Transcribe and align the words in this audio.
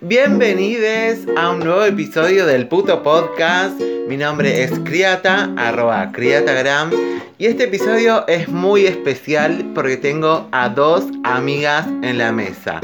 Bienvenidos 0.00 1.18
a 1.36 1.50
un 1.50 1.58
nuevo 1.58 1.84
episodio 1.84 2.46
del 2.46 2.66
puto 2.66 3.02
podcast. 3.02 3.78
Mi 4.08 4.16
nombre 4.16 4.62
es 4.62 4.70
Criata, 4.78 5.50
arroba 5.58 6.10
Criatagram. 6.12 6.90
Y 7.36 7.44
este 7.44 7.64
episodio 7.64 8.26
es 8.26 8.48
muy 8.48 8.86
especial 8.86 9.72
porque 9.74 9.98
tengo 9.98 10.48
a 10.50 10.70
dos 10.70 11.04
amigas 11.24 11.86
en 12.02 12.16
la 12.16 12.32
mesa. 12.32 12.80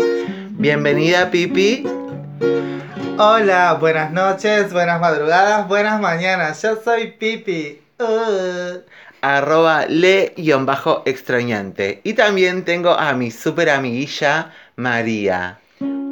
Bienvenida 0.51 1.31
Pipi. 1.31 1.87
Hola, 3.17 3.79
buenas 3.81 4.13
noches, 4.13 4.71
buenas 4.71 5.01
madrugadas, 5.01 5.67
buenas 5.67 5.99
mañanas. 6.03 6.61
Yo 6.61 6.77
soy 6.85 7.13
Pipi. 7.13 7.81
Uh. 7.99 8.81
Arroba 9.25 9.87
le-extrañante. 9.87 12.01
Y 12.05 12.13
también 12.13 12.65
tengo 12.65 12.91
a 12.91 13.15
mi 13.15 13.31
super 13.31 13.71
amiguilla 13.71 14.51
María. 14.77 15.59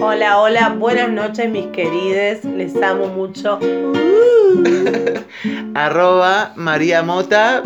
Hola, 0.00 0.38
hola, 0.38 0.70
buenas 0.70 1.10
noches 1.10 1.50
mis 1.50 1.66
querides, 1.66 2.42
les 2.44 2.74
amo 2.82 3.08
mucho. 3.08 3.58
arroba 5.74 6.54
María 6.56 7.02
Mota. 7.02 7.62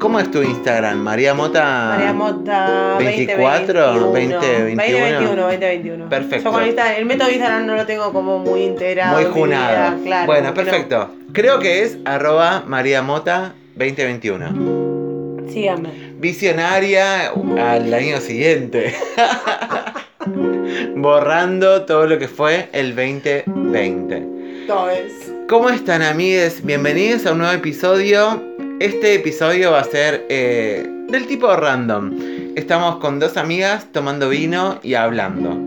¿Cómo 0.00 0.18
es 0.18 0.30
tu 0.30 0.40
Instagram? 0.42 0.96
María 0.98 1.34
Mota. 1.34 1.96
María 1.96 2.14
Mota 2.14 2.96
24, 2.98 4.10
20, 4.10 4.62
21. 4.62 4.86
2021, 4.86 5.42
2021. 5.42 6.08
Perfecto. 6.08 6.44
Yo 6.44 6.52
con 6.52 6.66
Instagram, 6.66 6.94
el 6.96 7.04
método 7.04 7.28
de 7.28 7.34
Instagram 7.34 7.66
no 7.66 7.74
lo 7.76 7.84
tengo 7.84 8.10
como 8.12 8.38
muy 8.38 8.62
integrado. 8.62 9.20
Muy 9.20 9.30
junado. 9.30 9.70
vida, 9.70 9.98
claro, 10.02 10.26
bueno, 10.26 10.54
perfecto. 10.54 11.10
Creo 11.32 11.58
que 11.60 11.82
es 11.82 11.98
arroba 12.06 12.62
María 12.66 13.02
Mota 13.02 13.52
2021. 13.76 14.50
no- 14.52 15.50
Síganme. 15.50 15.90
Visionaria 16.18 17.30
al 17.30 17.92
año 17.92 18.20
siguiente. 18.20 18.94
Borrando 20.96 21.84
todo 21.84 22.06
lo 22.06 22.18
que 22.18 22.28
fue 22.28 22.68
el 22.72 22.94
2020. 22.94 24.26
Todo 24.66 24.90
es. 24.90 25.32
¿Cómo 25.48 25.68
están 25.70 26.02
amigues? 26.02 26.64
Bienvenidos 26.64 27.26
a 27.26 27.32
un 27.32 27.38
nuevo 27.38 27.52
episodio. 27.52 28.42
Este 28.80 29.14
episodio 29.14 29.72
va 29.72 29.80
a 29.80 29.84
ser 29.84 30.24
eh, 30.28 30.86
del 31.08 31.26
tipo 31.26 31.54
random. 31.54 32.16
Estamos 32.56 32.96
con 32.96 33.18
dos 33.18 33.36
amigas 33.36 33.86
tomando 33.92 34.28
vino 34.28 34.78
y 34.82 34.94
hablando. 34.94 35.60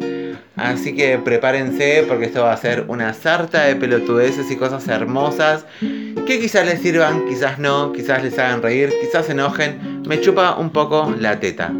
Así 0.58 0.96
que 0.96 1.18
prepárense 1.18 2.06
porque 2.08 2.26
esto 2.26 2.44
va 2.44 2.54
a 2.54 2.58
ser 2.58 2.86
una 2.88 3.14
sarta 3.14 3.64
de 3.64 3.76
pelotudeces 3.76 4.50
y 4.50 4.56
cosas 4.56 4.88
hermosas 4.88 5.66
que 5.80 6.40
quizás 6.40 6.66
les 6.66 6.82
sirvan, 6.82 7.26
quizás 7.28 7.60
no, 7.60 7.92
quizás 7.92 8.24
les 8.24 8.40
hagan 8.40 8.62
reír, 8.62 8.94
quizás 9.02 9.26
se 9.26 9.34
enojen. 9.34 10.04
Me 10.08 10.22
chupa 10.22 10.56
un 10.56 10.70
poco 10.70 11.14
la 11.20 11.40
teta. 11.40 11.74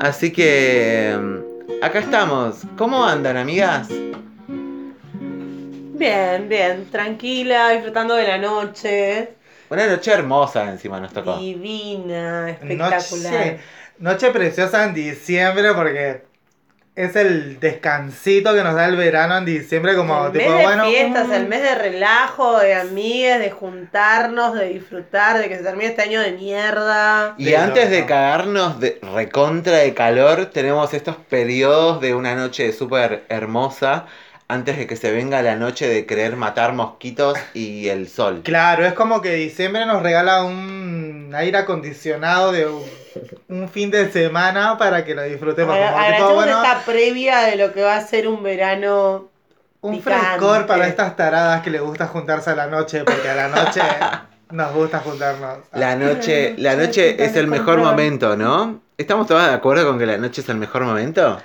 Así 0.00 0.32
que 0.32 1.14
mm, 1.16 1.84
acá 1.84 1.98
estamos. 1.98 2.62
¿Cómo 2.76 3.04
andan 3.04 3.36
amigas? 3.36 3.88
Bien, 5.94 6.48
bien, 6.48 6.88
tranquila, 6.90 7.70
disfrutando 7.70 8.14
de 8.14 8.26
la 8.26 8.38
noche. 8.38 9.34
Una 9.68 9.86
noche 9.86 10.10
hermosa 10.10 10.70
encima 10.70 10.98
nos 10.98 11.12
tocó. 11.12 11.36
Divina, 11.36 12.50
espectacular. 12.50 13.32
Noche, 13.32 13.60
noche 13.98 14.30
preciosa 14.30 14.84
en 14.84 14.94
diciembre 14.94 15.72
porque 15.74 16.31
es 16.94 17.16
el 17.16 17.58
descansito 17.58 18.54
que 18.54 18.62
nos 18.62 18.74
da 18.74 18.86
el 18.86 18.96
verano 18.96 19.38
en 19.38 19.46
diciembre 19.46 19.96
como 19.96 20.26
el 20.26 20.32
tipo, 20.32 20.44
mes 20.44 20.58
de 20.58 20.62
bueno, 20.62 20.84
fiestas, 20.84 21.28
mm, 21.28 21.32
el 21.32 21.48
mes 21.48 21.62
de 21.62 21.74
relajo, 21.74 22.58
de 22.58 22.74
amigas, 22.74 23.38
de 23.38 23.50
juntarnos, 23.50 24.54
de 24.54 24.68
disfrutar, 24.68 25.38
de 25.38 25.48
que 25.48 25.56
se 25.56 25.62
termine 25.62 25.86
este 25.86 26.02
año 26.02 26.20
de 26.20 26.32
mierda. 26.32 27.34
Y 27.38 27.46
De 27.46 27.56
antes 27.56 27.90
de 27.90 28.04
cagarnos 28.04 28.78
de 28.78 28.98
recontra 29.14 29.78
de 29.78 29.94
calor, 29.94 30.46
tenemos 30.46 30.92
estos 30.92 31.16
periodos 31.16 32.02
de 32.02 32.14
una 32.14 32.34
noche 32.34 32.70
súper 32.72 33.24
hermosa, 33.30 34.04
antes 34.52 34.76
de 34.76 34.86
que 34.86 34.96
se 34.96 35.10
venga 35.10 35.40
la 35.40 35.56
noche 35.56 35.88
de 35.88 36.04
querer 36.04 36.36
matar 36.36 36.74
mosquitos 36.74 37.38
y 37.54 37.88
el 37.88 38.08
sol. 38.08 38.42
Claro, 38.44 38.84
es 38.84 38.92
como 38.92 39.22
que 39.22 39.32
diciembre 39.34 39.86
nos 39.86 40.02
regala 40.02 40.44
un 40.44 41.32
aire 41.34 41.58
acondicionado 41.58 42.52
de 42.52 42.66
un, 42.66 42.84
un 43.48 43.68
fin 43.70 43.90
de 43.90 44.12
semana 44.12 44.76
para 44.76 45.04
que 45.06 45.14
lo 45.14 45.22
disfrutemos. 45.22 45.74
Como 46.18 46.34
bueno, 46.34 46.62
esta 46.62 46.82
previa 46.84 47.40
de 47.40 47.56
lo 47.56 47.72
que 47.72 47.82
va 47.82 47.96
a 47.96 48.02
ser 48.02 48.28
un 48.28 48.42
verano. 48.42 49.30
un 49.80 49.96
picante. 49.96 50.26
frescor 50.26 50.66
para 50.66 50.86
estas 50.86 51.16
taradas 51.16 51.62
que 51.62 51.70
les 51.70 51.80
gusta 51.80 52.06
juntarse 52.06 52.50
a 52.50 52.54
la 52.54 52.66
noche, 52.66 53.04
porque 53.04 53.30
a 53.30 53.34
la 53.34 53.48
noche 53.48 53.80
nos 54.50 54.74
gusta 54.74 54.98
juntarnos. 54.98 55.60
La 55.72 55.96
noche, 55.96 56.54
la 56.58 56.76
noche 56.76 57.24
es 57.24 57.36
el 57.36 57.46
mejor 57.46 57.78
momento, 57.78 58.36
¿no? 58.36 58.82
¿Estamos 58.98 59.26
todas 59.26 59.48
de 59.48 59.54
acuerdo 59.54 59.86
con 59.86 59.98
que 59.98 60.04
la 60.04 60.18
noche 60.18 60.42
es 60.42 60.48
el 60.50 60.56
mejor 60.56 60.84
momento? 60.84 61.40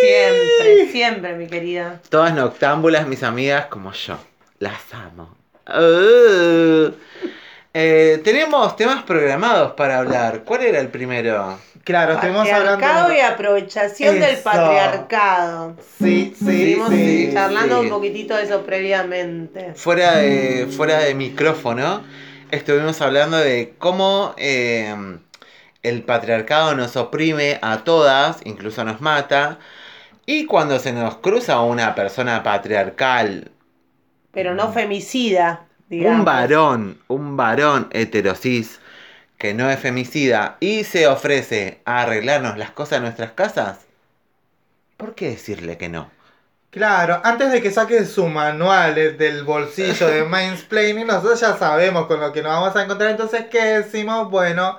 Siempre, 0.00 0.92
siempre, 0.92 1.34
mi 1.34 1.46
querida. 1.46 2.00
Todas 2.08 2.34
noctámbulas, 2.34 3.06
mis 3.06 3.22
amigas, 3.22 3.66
como 3.66 3.92
yo. 3.92 4.18
Las 4.58 4.80
amo. 4.92 5.34
Uh. 5.68 6.92
Eh, 7.74 8.20
tenemos 8.22 8.76
temas 8.76 9.02
programados 9.04 9.72
para 9.72 9.98
hablar. 9.98 10.42
¿Cuál 10.44 10.62
era 10.62 10.78
el 10.80 10.88
primero? 10.88 11.58
Claro, 11.84 12.12
estuvimos 12.14 12.46
Patriarcado 12.46 13.04
hablando. 13.04 13.14
y 13.14 13.20
aprovechación 13.20 14.20
del 14.20 14.36
patriarcado. 14.36 15.76
Sí, 15.98 16.34
sí, 16.38 16.72
Estuvimos 16.74 16.90
sí. 16.90 17.30
charlando 17.32 17.78
sí. 17.80 17.84
un 17.84 17.90
poquitito 17.90 18.36
de 18.36 18.42
eso 18.44 18.62
previamente. 18.62 19.72
Fuera 19.74 20.16
de, 20.18 20.68
fuera 20.70 20.98
de 20.98 21.14
micrófono, 21.14 22.04
estuvimos 22.50 23.00
hablando 23.00 23.38
de 23.38 23.74
cómo 23.78 24.34
eh, 24.36 24.94
el 25.82 26.02
patriarcado 26.04 26.74
nos 26.74 26.96
oprime 26.96 27.58
a 27.62 27.84
todas, 27.84 28.40
incluso 28.44 28.84
nos 28.84 29.00
mata. 29.00 29.58
Y 30.26 30.46
cuando 30.46 30.78
se 30.80 30.92
nos 30.92 31.16
cruza 31.18 31.60
una 31.62 31.94
persona 31.94 32.42
patriarcal, 32.42 33.52
Pero 34.30 34.54
no 34.54 34.72
femicida, 34.72 35.66
digamos. 35.88 36.20
un 36.20 36.24
varón, 36.26 37.00
un 37.08 37.36
varón 37.38 37.88
heterosis 37.92 38.78
que 39.38 39.54
no 39.54 39.70
es 39.70 39.80
femicida 39.80 40.56
y 40.60 40.84
se 40.84 41.06
ofrece 41.08 41.82
a 41.86 42.02
arreglarnos 42.02 42.58
las 42.58 42.72
cosas 42.72 42.98
en 42.98 43.04
nuestras 43.04 43.32
casas, 43.32 43.86
¿por 44.96 45.14
qué 45.14 45.28
decirle 45.30 45.76
que 45.76 45.88
no? 45.90 46.10
Claro, 46.70 47.20
antes 47.22 47.52
de 47.52 47.60
que 47.60 47.70
saque 47.70 48.04
su 48.06 48.28
manual 48.28 48.96
eh, 48.96 49.12
del 49.12 49.44
bolsillo 49.44 50.08
de 50.08 50.24
mansplaining, 50.24 51.06
nosotros 51.06 51.38
ya 51.40 51.54
sabemos 51.56 52.06
con 52.06 52.18
lo 52.20 52.32
que 52.32 52.42
nos 52.42 52.52
vamos 52.52 52.74
a 52.76 52.82
encontrar. 52.84 53.10
Entonces, 53.10 53.46
¿qué 53.50 53.62
decimos? 53.80 54.30
Bueno, 54.30 54.78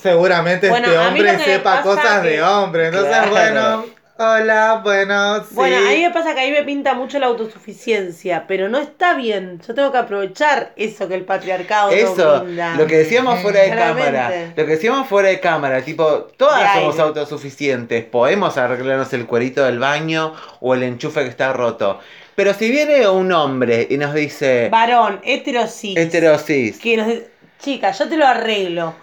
seguramente 0.00 0.68
Bueno, 0.68 0.86
este 0.88 0.98
hombre 0.98 1.38
sepa 1.38 1.82
cosas 1.82 2.20
que- 2.22 2.28
de 2.28 2.42
hombre. 2.42 2.86
Entonces, 2.88 3.10
Claro. 3.16 3.30
bueno, 3.30 3.84
hola, 4.18 4.80
bueno, 4.82 5.40
sí. 5.40 5.46
Bueno, 5.50 5.76
a 5.76 5.90
mí 5.90 6.02
me 6.02 6.10
pasa 6.10 6.34
que 6.34 6.40
a 6.40 6.44
mí 6.44 6.50
me 6.52 6.62
pinta 6.62 6.94
mucho 6.94 7.18
la 7.18 7.26
autosuficiencia, 7.26 8.44
pero 8.48 8.68
no 8.68 8.78
está 8.78 9.14
bien. 9.14 9.60
Yo 9.66 9.74
tengo 9.74 9.92
que 9.92 9.98
aprovechar 9.98 10.72
eso 10.76 11.08
que 11.08 11.14
el 11.14 11.24
patriarcado 11.24 11.90
Eso, 11.90 12.44
lo 12.76 12.86
que 12.86 12.96
decíamos 12.98 13.40
fuera 13.40 13.60
de 13.60 13.70
Claramente. 13.70 14.12
cámara, 14.12 14.52
lo 14.56 14.64
que 14.66 14.70
decíamos 14.72 15.06
fuera 15.08 15.28
de 15.28 15.40
cámara, 15.40 15.82
tipo, 15.82 16.28
todas 16.36 16.60
De 16.74 16.80
somos 16.80 16.94
aire. 16.94 17.08
autosuficientes, 17.08 18.04
podemos 18.04 18.56
arreglarnos 18.56 19.12
el 19.12 19.26
cuerito 19.26 19.64
del 19.64 19.78
baño 19.78 20.32
o 20.60 20.74
el 20.74 20.82
enchufe 20.82 21.22
que 21.22 21.28
está 21.28 21.52
roto. 21.52 22.00
Pero 22.34 22.52
si 22.52 22.70
viene 22.70 23.08
un 23.08 23.32
hombre 23.32 23.86
y 23.88 23.96
nos 23.96 24.12
dice, 24.12 24.68
Varón, 24.70 25.20
heterosis. 25.24 25.96
heterosis, 25.96 26.78
Que 26.78 26.96
nos 26.98 27.06
dice, 27.06 27.30
chica, 27.58 27.92
yo 27.92 28.08
te 28.08 28.16
lo 28.18 28.26
arreglo. 28.26 28.94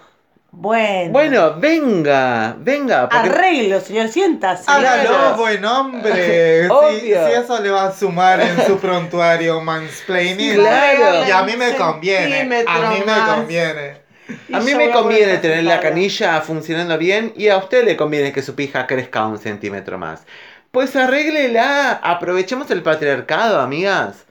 Bueno. 0.56 1.12
bueno, 1.12 1.54
venga, 1.58 2.56
venga, 2.58 3.08
porque 3.08 3.28
Arreglo, 3.28 3.80
señor, 3.80 4.08
siéntase. 4.08 4.64
Hágalo, 4.66 5.08
Claro. 5.10 5.36
buen 5.36 5.64
hombre. 5.64 6.64
si, 6.64 6.70
Obvio. 6.70 7.26
si 7.26 7.32
eso 7.34 7.60
le 7.60 7.70
va 7.70 7.84
a 7.88 7.92
sumar 7.92 8.40
en 8.40 8.64
su 8.64 8.78
prontuario 8.78 9.60
mansplaining. 9.60 10.54
Claro. 10.54 11.26
Y 11.26 11.30
a 11.30 11.42
mí 11.42 11.56
me 11.56 11.74
conviene. 11.74 12.40
A 12.40 12.44
mí 12.44 12.48
me 13.04 13.34
conviene. 13.34 13.96
a 14.52 14.60
mí 14.60 14.74
me 14.74 14.90
conviene 14.90 15.36
tener 15.38 15.64
la 15.64 15.80
canilla 15.80 16.40
funcionando 16.40 16.96
bien 16.96 17.32
y 17.36 17.48
a 17.48 17.58
usted 17.58 17.84
le 17.84 17.96
conviene 17.96 18.32
que 18.32 18.40
su 18.40 18.54
pija 18.54 18.86
crezca 18.86 19.26
un 19.26 19.38
centímetro 19.38 19.98
más. 19.98 20.24
Pues 20.70 20.96
arréglela, 20.96 22.00
aprovechemos 22.02 22.70
el 22.70 22.82
patriarcado, 22.82 23.60
amigas. 23.60 24.23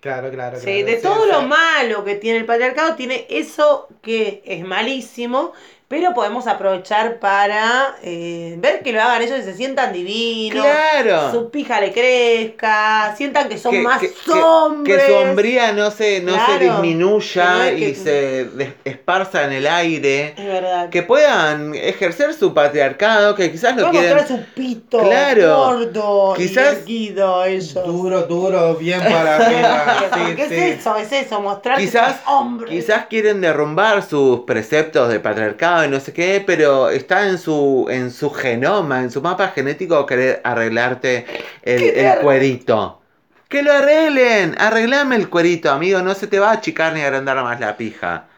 Claro, 0.00 0.30
claro, 0.30 0.58
Sí, 0.58 0.64
claro, 0.64 0.84
de 0.84 1.00
sí, 1.00 1.02
todo 1.02 1.24
sí. 1.24 1.30
lo 1.30 1.42
malo 1.42 2.04
que 2.04 2.14
tiene 2.16 2.38
el 2.38 2.46
patriarcado, 2.46 2.96
tiene 2.96 3.26
eso 3.28 3.88
que 4.02 4.42
es 4.46 4.64
malísimo, 4.64 5.52
pero 5.88 6.14
podemos 6.14 6.48
aprovechar 6.48 7.20
para 7.20 7.94
eh, 8.02 8.56
ver 8.58 8.80
que 8.82 8.92
lo 8.92 9.00
hagan 9.00 9.22
ellos 9.22 9.38
y 9.38 9.42
se 9.42 9.54
sientan 9.54 9.92
divinos. 9.92 10.64
Claro. 10.66 11.30
Su 11.30 11.50
pija 11.50 11.80
le 11.80 11.92
crezca, 11.92 13.14
sientan 13.16 13.48
que 13.48 13.56
son 13.56 13.70
que, 13.72 13.80
más 13.82 14.00
que- 14.00 14.12
que- 14.12 14.32
hombres. 14.32 14.98
que 14.98 15.06
su 15.06 15.14
hombría 15.14 15.72
no 15.72 15.90
se, 15.92 16.20
no 16.22 16.32
se 16.32 16.38
Claro. 16.58 16.58
disminuya 16.82 17.44
Que 17.44 17.50
no 17.50 17.62
es 17.62 17.74
que- 17.76 17.88
y 17.90 17.94
se 17.94 18.46
esparza 18.84 19.44
en 19.44 19.52
el 19.52 19.66
aire. 19.66 20.34
Es 20.36 20.44
verdad. 20.46 20.88
Que 20.90 21.02
puedan 21.04 21.74
ejercer 21.74 22.34
su 22.34 22.52
patriarcado, 22.52 23.34
que 23.36 23.52
quizás 23.52 23.76
lo 23.76 23.90
quieren. 23.90 24.16
mostrar 24.16 24.26
su 24.40 24.44
pito 24.54 24.98
Claro. 25.00 25.56
gordo 25.56 26.34
Quizás- 26.36 26.78
y 26.86 27.14
ellos. 27.46 27.74
Duro, 27.74 28.22
duro, 28.22 28.74
bien 28.74 29.00
para 29.00 29.36
arriba. 29.46 29.96
Sí, 30.00 30.20
Porque 30.26 30.48
sí. 30.48 30.54
es 30.54 30.80
eso, 30.80 30.96
es 30.96 31.12
eso, 31.12 31.40
mostrar 31.40 31.76
que 31.78 31.84
Quizás- 31.84 32.16
sos 32.24 32.32
hombre. 32.34 32.70
Quizás 32.70 33.06
quieren 33.06 33.40
derrumbar 33.40 34.02
sus 34.02 34.40
preceptos 34.40 35.08
de 35.10 35.20
patriarcado 35.20 35.75
y 35.84 35.88
no 35.88 36.00
sé 36.00 36.12
qué, 36.12 36.42
pero 36.46 36.90
está 36.90 37.28
en 37.28 37.38
su, 37.38 37.86
en 37.90 38.10
su 38.10 38.30
genoma, 38.30 39.00
en 39.02 39.10
su 39.10 39.22
mapa 39.22 39.48
genético 39.48 40.06
querer 40.06 40.40
arreglarte 40.44 41.26
el, 41.62 41.80
¿Qué 41.82 41.92
te 41.92 42.04
el 42.04 42.16
cuerito. 42.16 43.02
Que 43.48 43.62
lo 43.62 43.72
arreglen, 43.72 44.54
arreglame 44.58 45.16
el 45.16 45.28
cuerito, 45.28 45.70
amigo, 45.70 46.00
no 46.02 46.14
se 46.14 46.26
te 46.28 46.38
va 46.38 46.50
a 46.50 46.54
achicar 46.54 46.92
ni 46.92 47.00
a 47.02 47.06
agrandar 47.06 47.42
más 47.42 47.58
la 47.60 47.76
pija. 47.76 48.28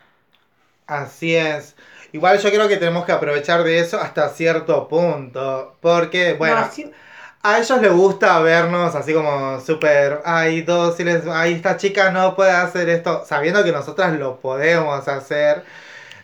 Así 0.86 1.34
es. 1.36 1.76
Igual 2.12 2.38
yo 2.38 2.50
creo 2.50 2.68
que 2.68 2.78
tenemos 2.78 3.04
que 3.04 3.12
aprovechar 3.12 3.62
de 3.62 3.78
eso 3.80 4.00
hasta 4.00 4.28
cierto 4.30 4.88
punto. 4.88 5.76
Porque, 5.80 6.32
bueno, 6.34 6.56
No, 6.62 6.94
a 7.42 7.58
ellos 7.58 7.80
les 7.80 7.92
gusta 7.92 8.40
vernos 8.40 8.94
así 8.94 9.14
como 9.14 9.60
súper, 9.60 10.22
ay, 10.24 10.62
dóciles, 10.62 11.24
ay, 11.26 11.54
esta 11.54 11.76
chica 11.76 12.10
no 12.10 12.34
puede 12.34 12.52
hacer 12.52 12.88
esto, 12.88 13.24
sabiendo 13.26 13.62
que 13.64 13.72
nosotras 13.72 14.12
lo 14.18 14.40
podemos 14.40 15.06
hacer. 15.08 15.64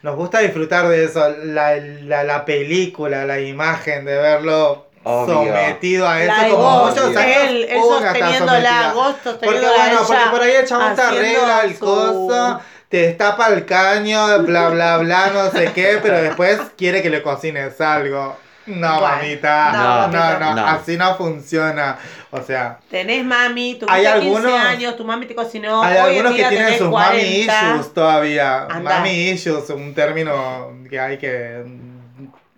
Nos 0.04 0.16
gusta 0.16 0.40
disfrutar 0.40 0.86
de 0.88 1.04
eso, 1.04 1.26
la, 1.44 1.76
la, 1.76 2.24
la 2.24 2.44
película, 2.44 3.24
la 3.24 3.40
imagen, 3.40 4.04
de 4.04 4.14
verlo 4.16 4.86
Obvio. 5.02 5.34
sometido 5.52 6.06
a 6.06 6.22
eso 6.22 6.32
la 6.42 6.48
como 6.50 6.62
Ghost, 6.62 6.96
muchos 6.98 7.16
años. 7.16 7.36
él, 7.48 7.56
él 7.56 7.64
está 7.70 7.82
sosteniéndola, 8.12 8.68
sometida. 8.70 8.92
Ghost 8.92 9.18
Porque 9.24 9.60
bueno, 9.60 10.00
porque 10.06 10.22
por 10.30 10.42
ahí 10.42 10.52
el 10.52 10.66
chabón 10.66 10.94
te 10.94 11.00
arregla 11.02 11.60
el 11.64 11.72
su- 11.74 11.80
coso, 11.84 12.60
te 12.90 12.96
destapa 12.98 13.48
el 13.48 13.64
caño, 13.64 14.40
bla 14.40 14.68
bla 14.68 14.98
bla, 14.98 15.30
no 15.32 15.50
sé 15.50 15.72
qué, 15.74 15.98
pero 16.02 16.20
después 16.20 16.60
quiere 16.76 17.00
que 17.02 17.08
le 17.08 17.22
cocines 17.22 17.80
algo. 17.80 18.36
No, 18.66 19.00
Bueno, 19.00 19.16
mamita. 19.16 19.72
no, 19.72 20.08
No, 20.08 20.38
no. 20.38 20.54
No. 20.54 20.66
así 20.66 20.96
no 20.96 21.14
funciona. 21.16 21.98
O 22.30 22.40
sea, 22.42 22.78
Tenés 22.90 23.24
mami, 23.24 23.74
tuviste 23.74 23.92
Hay 23.92 24.04
15 24.20 24.36
algunos- 24.38 24.60
años, 24.60 24.96
tu 24.96 25.04
mami 25.04 25.26
te 25.26 25.34
cocinó, 25.34 25.82
hay 25.82 25.92
hoy 25.98 25.98
en 25.98 26.08
algunos 26.08 26.32
que 26.32 26.38
día 26.38 26.48
tienen 26.48 26.66
tenés 26.66 26.80
sus 26.80 26.88
40. 26.90 27.52
mami 27.62 27.72
issues 27.74 27.94
todavía. 27.94 28.62
Andá. 28.64 28.98
Mami 28.98 29.28
issues, 29.30 29.70
un 29.70 29.94
término 29.94 30.72
que 30.88 30.98
hay 30.98 31.18
que 31.18 31.62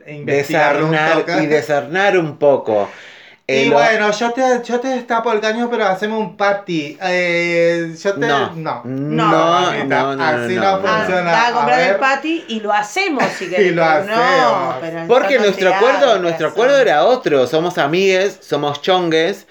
investigar 0.06 0.82
un 0.82 0.96
toque. 0.96 1.42
y 1.42 1.46
desarnar 1.46 2.16
un 2.18 2.38
poco. 2.38 2.88
Y 3.48 3.66
lo- 3.66 3.74
bueno, 3.76 4.10
yo 4.10 4.32
te, 4.32 4.42
yo 4.64 4.80
te 4.80 4.88
destapo 4.88 5.32
el 5.32 5.40
caño, 5.40 5.68
pero 5.70 5.86
haceme 5.86 6.16
un 6.16 6.36
patty. 6.36 6.98
Eh, 7.00 7.94
yo 8.02 8.14
te. 8.14 8.20
No, 8.26 8.50
No. 8.56 8.82
no, 8.84 8.84
no, 8.84 9.84
no, 9.84 10.16
no, 10.16 10.24
así 10.24 10.54
no, 10.56 10.62
no 10.62 10.80
no. 10.80 10.88
Ah, 10.88 10.96
funciona. 10.98 11.30
va 11.32 11.46
a 11.46 11.52
comprar 11.52 11.78
A 11.78 11.82
el 11.84 11.88
ver. 11.92 12.00
patty 12.00 12.44
y 12.48 12.60
lo 12.60 12.72
hacemos 12.72 13.22
si 13.38 13.46
querés. 13.50 13.66
Y 13.66 13.70
lo 13.74 13.84
hacemos. 13.84 14.74
pero 14.80 15.06
Porque 15.06 15.38
nuestro 15.38 15.72
acuerdo, 15.72 16.18
nuestro 16.18 16.48
acuerdo 16.48 16.76
era 16.80 17.04
otro. 17.04 17.46
Somos 17.46 17.78
amigues, 17.78 18.38
somos 18.42 18.82
chongues. 18.82 19.46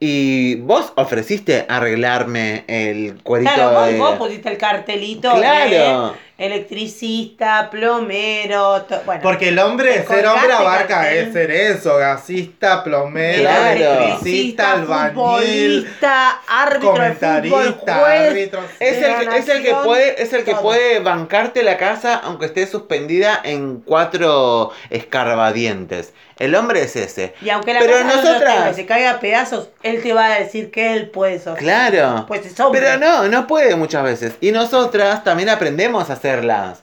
Y 0.00 0.56
vos 0.56 0.92
ofreciste 0.96 1.64
arreglarme 1.68 2.64
el 2.66 3.22
cuerito 3.22 3.52
Claro, 3.54 3.72
vos, 3.72 3.86
de... 3.86 3.98
vos 3.98 4.16
pusiste 4.16 4.48
el 4.50 4.58
cartelito 4.58 5.32
Claro. 5.34 5.70
de 6.10 6.12
electricista, 6.38 7.68
plomero, 7.70 8.82
to- 8.82 9.00
bueno. 9.06 9.20
Porque 9.22 9.48
el 9.48 9.58
hombre, 9.58 10.04
ser 10.06 10.26
hombre 10.26 10.52
abarca 10.52 11.10
es 11.12 11.32
ser 11.32 11.50
eso, 11.50 11.96
gasista, 11.96 12.82
plomero, 12.82 13.42
Claro. 13.42 13.80
electricista, 13.80 14.72
albañil, 14.72 15.14
futbolista, 15.14 16.40
árbitro 16.48 16.92
de 16.94 17.12
fútbol, 17.12 17.50
comentarista, 17.50 17.94
juez. 17.98 18.30
árbitro. 18.30 18.60
Es 18.80 18.96
el, 19.02 19.28
que, 19.28 19.36
es 19.38 19.48
el 19.48 19.62
que 19.62 19.74
puede, 19.84 20.22
es 20.22 20.32
el 20.32 20.44
que 20.44 20.52
todo. 20.52 20.62
puede 20.62 20.98
bancarte 21.00 21.62
la 21.62 21.76
casa 21.76 22.20
aunque 22.24 22.46
esté 22.46 22.66
suspendida 22.66 23.40
en 23.44 23.80
cuatro 23.80 24.70
escarbadientes. 24.90 26.12
El 26.36 26.56
hombre 26.56 26.82
es 26.82 26.96
ese. 26.96 27.32
Y 27.42 27.50
aunque 27.50 27.72
la 27.72 27.78
Pero 27.78 27.92
casa 27.92 28.04
no 28.08 28.16
nosotras- 28.16 28.72
y 28.72 28.74
se 28.74 28.86
caiga 28.86 29.12
a 29.12 29.20
pedazos, 29.20 29.68
él 29.84 30.02
te 30.02 30.12
va 30.12 30.26
a 30.34 30.40
decir 30.40 30.72
que 30.72 30.92
él 30.94 31.08
puede 31.10 31.38
sostener. 31.38 31.58
Claro. 31.92 32.24
Pues 32.26 32.44
es 32.44 32.58
hombre. 32.58 32.80
Pero 32.80 32.98
no, 32.98 33.28
no 33.28 33.46
puede 33.46 33.76
muchas 33.76 34.02
veces. 34.02 34.34
Y 34.40 34.50
nosotras 34.50 35.22
también 35.22 35.48
aprendemos 35.48 36.10
a 36.10 36.14
hacerlas. 36.28 36.82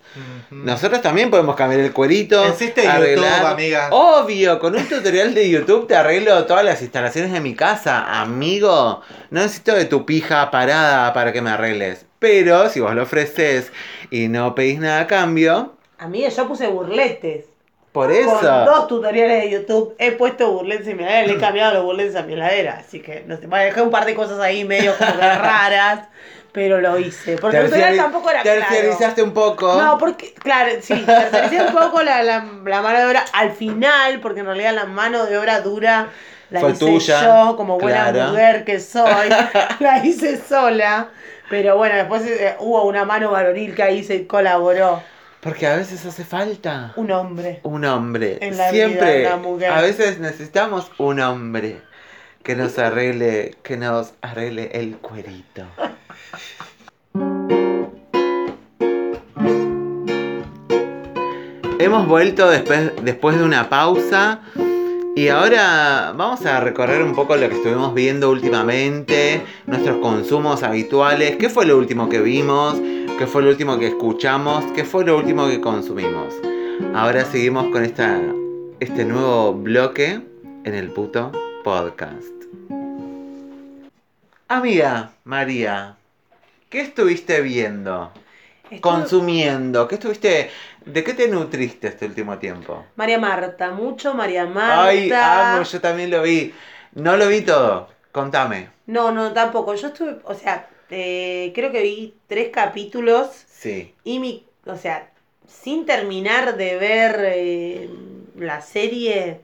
Nosotros 0.51 1.01
también 1.01 1.29
podemos 1.31 1.55
cambiar 1.55 1.81
el 1.81 1.91
cuerito. 1.93 2.45
Existe 2.45 2.83
YouTube, 2.83 3.25
amigas. 3.45 3.89
Obvio, 3.91 4.59
con 4.59 4.75
un 4.75 4.85
tutorial 4.87 5.33
de 5.33 5.49
YouTube 5.49 5.87
te 5.87 5.95
arreglo 5.95 6.45
todas 6.45 6.63
las 6.63 6.81
instalaciones 6.81 7.31
de 7.31 7.39
mi 7.39 7.55
casa, 7.55 8.21
amigo. 8.21 9.01
No 9.29 9.41
necesito 9.41 9.73
de 9.73 9.85
tu 9.85 10.05
pija 10.05 10.51
parada 10.51 11.13
para 11.13 11.33
que 11.33 11.41
me 11.41 11.49
arregles. 11.49 12.05
Pero 12.19 12.69
si 12.69 12.79
vos 12.79 12.93
lo 12.93 13.03
ofreces 13.03 13.71
y 14.11 14.27
no 14.27 14.53
pedís 14.53 14.79
nada 14.79 15.01
a 15.01 15.07
cambio, 15.07 15.73
A 15.97 16.07
mí 16.07 16.23
yo 16.29 16.47
puse 16.47 16.67
burletes. 16.67 17.45
por 17.91 18.07
Con 18.09 18.15
eso. 18.15 18.65
dos 18.65 18.87
tutoriales 18.87 19.43
de 19.43 19.49
YouTube 19.49 19.95
he 19.97 20.11
puesto 20.11 20.51
burletes 20.51 20.87
en 20.87 20.97
mi 20.97 21.03
heladera, 21.03 21.27
le 21.27 21.33
he 21.33 21.37
cambiado 21.37 21.73
los 21.73 21.83
burletes 21.83 22.15
a 22.15 22.21
mi 22.23 22.33
heladera. 22.33 22.83
Así 22.85 22.99
que 22.99 23.23
no 23.25 23.37
sé, 23.37 23.47
bueno, 23.47 23.65
dejé 23.65 23.81
un 23.81 23.89
par 23.89 24.05
de 24.05 24.13
cosas 24.13 24.39
ahí 24.39 24.63
medio 24.65 24.93
como 24.97 25.11
raras, 25.19 26.07
pero 26.51 26.81
lo 26.81 26.97
hice. 26.99 27.37
Porque 27.37 27.57
Terciari- 27.59 27.97
tampoco 27.97 28.29
era 28.29 28.41
claro. 28.41 28.59
Terciarizaste 28.61 29.23
un 29.23 29.33
poco. 29.33 29.81
No, 29.81 29.97
porque, 29.97 30.33
claro, 30.33 30.71
sí, 30.81 30.93
terciaricé 31.05 31.63
un 31.65 31.73
poco 31.73 32.01
la, 32.03 32.23
la, 32.23 32.45
la 32.65 32.81
mano 32.81 32.99
de 32.99 33.05
obra 33.05 33.23
al 33.33 33.51
final, 33.51 34.19
porque 34.21 34.41
en 34.41 34.45
realidad 34.47 34.73
la 34.73 34.85
mano 34.85 35.25
de 35.25 35.37
obra 35.37 35.61
dura 35.61 36.09
la 36.49 36.59
Fue 36.59 36.71
hice 36.71 36.79
tuya, 36.85 37.23
yo, 37.23 37.55
como 37.55 37.79
buena 37.79 38.11
claro. 38.11 38.31
mujer 38.31 38.65
que 38.65 38.79
soy, 38.81 39.29
la 39.79 40.05
hice 40.05 40.37
sola. 40.37 41.09
Pero 41.49 41.77
bueno, 41.77 41.95
después 41.95 42.23
eh, 42.25 42.55
hubo 42.59 42.83
una 42.85 43.05
mano 43.05 43.31
varonil 43.31 43.73
que 43.75 43.83
ahí 43.83 44.03
se 44.03 44.27
colaboró. 44.27 45.01
Porque 45.41 45.65
a 45.67 45.75
veces 45.75 46.05
hace 46.05 46.23
falta 46.23 46.93
Un 46.97 47.09
hombre. 47.11 47.61
un 47.63 47.83
hombre. 47.85 48.37
En 48.41 48.57
la 48.57 48.69
vida 48.71 48.87
Siempre. 48.87 49.11
de 49.19 49.25
una 49.27 49.37
mujer. 49.37 49.71
A 49.71 49.81
veces 49.81 50.19
necesitamos 50.19 50.91
un 50.97 51.19
hombre 51.19 51.81
que 52.43 52.55
nos 52.55 52.77
arregle, 52.77 53.55
que 53.63 53.75
nos 53.77 54.13
arregle 54.21 54.69
el 54.73 54.97
cuerito. 54.97 55.63
Hemos 61.81 62.07
vuelto 62.07 62.47
después, 62.47 62.91
después 63.01 63.39
de 63.39 63.43
una 63.43 63.67
pausa 63.67 64.41
y 65.15 65.29
ahora 65.29 66.13
vamos 66.15 66.45
a 66.45 66.59
recorrer 66.59 67.01
un 67.01 67.15
poco 67.15 67.35
lo 67.35 67.49
que 67.49 67.55
estuvimos 67.55 67.95
viendo 67.95 68.29
últimamente, 68.29 69.41
nuestros 69.65 69.97
consumos 69.97 70.61
habituales, 70.61 71.37
qué 71.37 71.49
fue 71.49 71.65
lo 71.65 71.79
último 71.79 72.07
que 72.07 72.21
vimos, 72.21 72.79
qué 73.17 73.25
fue 73.25 73.41
lo 73.41 73.49
último 73.49 73.79
que 73.79 73.87
escuchamos, 73.87 74.63
qué 74.75 74.83
fue 74.83 75.03
lo 75.05 75.17
último 75.17 75.47
que 75.47 75.59
consumimos. 75.59 76.35
Ahora 76.93 77.25
seguimos 77.25 77.65
con 77.71 77.83
esta, 77.83 78.21
este 78.79 79.03
nuevo 79.03 79.51
bloque 79.55 80.21
en 80.63 80.75
el 80.75 80.91
puto 80.91 81.31
podcast. 81.63 82.29
Amiga 84.47 85.13
María, 85.23 85.95
¿qué 86.69 86.81
estuviste 86.81 87.41
viendo? 87.41 88.11
Estuve- 88.71 88.79
Consumiendo, 88.81 89.87
¿qué 89.87 89.95
estuviste? 89.95 90.49
¿De 90.85 91.03
qué 91.03 91.13
te 91.13 91.27
nutriste 91.27 91.87
este 91.89 92.05
último 92.05 92.37
tiempo? 92.37 92.85
María 92.95 93.19
Marta, 93.19 93.71
mucho 93.71 94.13
María 94.13 94.45
Marta. 94.45 94.85
Ay, 94.85 95.11
amo, 95.11 95.63
yo 95.63 95.81
también 95.81 96.09
lo 96.09 96.21
vi. 96.23 96.53
No 96.93 97.17
lo 97.17 97.27
vi 97.27 97.41
todo. 97.41 97.89
Contame. 98.13 98.69
No, 98.87 99.11
no, 99.11 99.33
tampoco. 99.33 99.75
Yo 99.75 99.87
estuve, 99.89 100.17
o 100.23 100.33
sea, 100.33 100.67
eh, 100.89 101.51
creo 101.53 101.71
que 101.71 101.81
vi 101.81 102.13
tres 102.27 102.49
capítulos 102.49 103.27
Sí. 103.47 103.93
y 104.05 104.19
mi, 104.19 104.45
o 104.65 104.75
sea, 104.77 105.09
sin 105.47 105.85
terminar 105.85 106.55
de 106.55 106.77
ver 106.77 107.15
eh, 107.35 107.89
la 108.37 108.61
serie, 108.61 109.41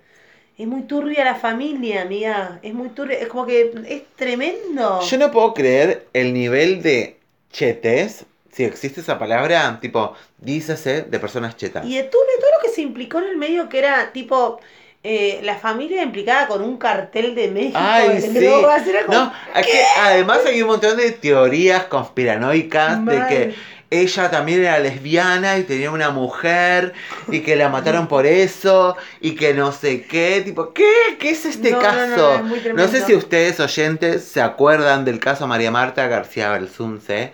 es 0.58 0.68
muy 0.68 0.84
turbia 0.84 1.26
la 1.26 1.36
familia, 1.36 2.02
amiga. 2.02 2.60
Es 2.64 2.74
muy 2.74 2.90
turbia, 2.90 3.20
es 3.20 3.28
como 3.28 3.46
que 3.46 3.74
es 3.88 4.04
tremendo. 4.16 5.02
Yo 5.02 5.18
no 5.18 5.32
puedo 5.32 5.54
creer 5.54 6.08
el 6.14 6.34
nivel 6.34 6.82
de 6.82 7.18
chetes, 7.52 8.26
si 8.52 8.64
existe 8.64 9.02
esa 9.02 9.20
palabra, 9.20 9.80
tipo, 9.82 10.14
dícese 10.38 11.04
de 11.04 11.20
personas 11.20 11.56
chetas. 11.58 11.86
Y 11.86 11.96
de 11.98 12.04
todo, 12.04 12.22
de 12.22 12.42
todo 12.42 12.52
lo 12.58 12.64
que 12.64 12.70
se 12.74 12.82
implicó 12.82 13.20
en 13.20 13.26
el 13.26 13.38
medio, 13.38 13.70
que 13.70 13.80
era 13.80 14.12
tipo 14.12 14.60
eh, 15.04 15.40
la 15.44 15.58
familia 15.58 16.04
implicada 16.04 16.48
con 16.48 16.64
un 16.64 16.78
cartel 16.78 17.36
de 17.36 17.50
México. 17.50 17.78
Ay, 17.80 18.22
sí. 18.22 18.40
drogas, 18.40 18.84
como, 19.06 19.18
No, 19.20 19.34
es 19.56 19.66
que 19.66 19.82
además 20.00 20.40
hay 20.46 20.62
un 20.62 20.68
montón 20.68 20.98
de 20.98 21.12
teorías 21.12 21.86
conspiranoicas 21.86 23.06
de 23.06 23.26
que 23.28 23.56
ella 23.90 24.30
también 24.30 24.62
era 24.62 24.80
lesbiana 24.80 25.58
y 25.58 25.64
tenía 25.64 25.92
una 25.92 26.10
mujer 26.10 26.94
y 27.32 27.40
que 27.40 27.56
la 27.56 27.70
mataron 27.70 28.08
por 28.08 28.26
eso 28.26 28.98
y 29.22 29.36
que 29.36 29.54
no 29.54 29.72
sé 29.72 30.04
qué, 30.06 30.42
tipo, 30.44 30.74
¿qué? 30.74 30.84
¿Qué 31.20 31.30
es 31.30 31.46
este 31.46 31.72
No, 31.72 31.80
caso? 31.80 32.42
no, 32.76 32.84
es 32.84 32.92
sé 32.92 33.06
si 33.06 33.16
ustedes 33.16 33.60
oyentes 33.62 34.26
se 34.26 34.42
acuerdan 34.42 35.06
del 35.06 35.20
caso 35.20 35.48
María 35.48 35.72
Marta 35.72 36.08
García 36.08 36.50
Belsunce 36.52 37.32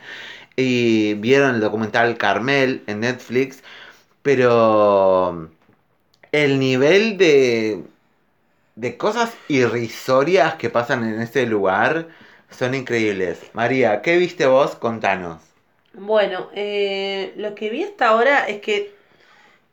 y 0.56 1.16
vieron 1.16 1.56
el 1.56 1.62
documental 1.62 2.18
Carmel 2.18 2.84
en 2.88 3.02
Netflix, 3.02 3.64
pero 4.24 5.50
el 6.32 6.60
nivel 6.60 7.18
de 7.18 7.84
de 8.76 8.98
cosas 8.98 9.34
irrisorias 9.48 10.56
que 10.56 10.70
pasan 10.70 11.04
en 11.04 11.22
ese 11.22 11.46
lugar 11.46 12.08
son 12.50 12.76
increíbles. 12.76 13.40
María, 13.54 14.02
¿qué 14.02 14.18
viste 14.18 14.46
vos? 14.46 14.76
Contanos. 14.76 15.42
Bueno, 15.94 16.50
eh, 16.56 17.34
lo 17.38 17.54
que 17.54 17.70
vi 17.70 17.84
hasta 17.84 18.08
ahora 18.10 18.48
es 18.48 18.62
que 18.62 18.92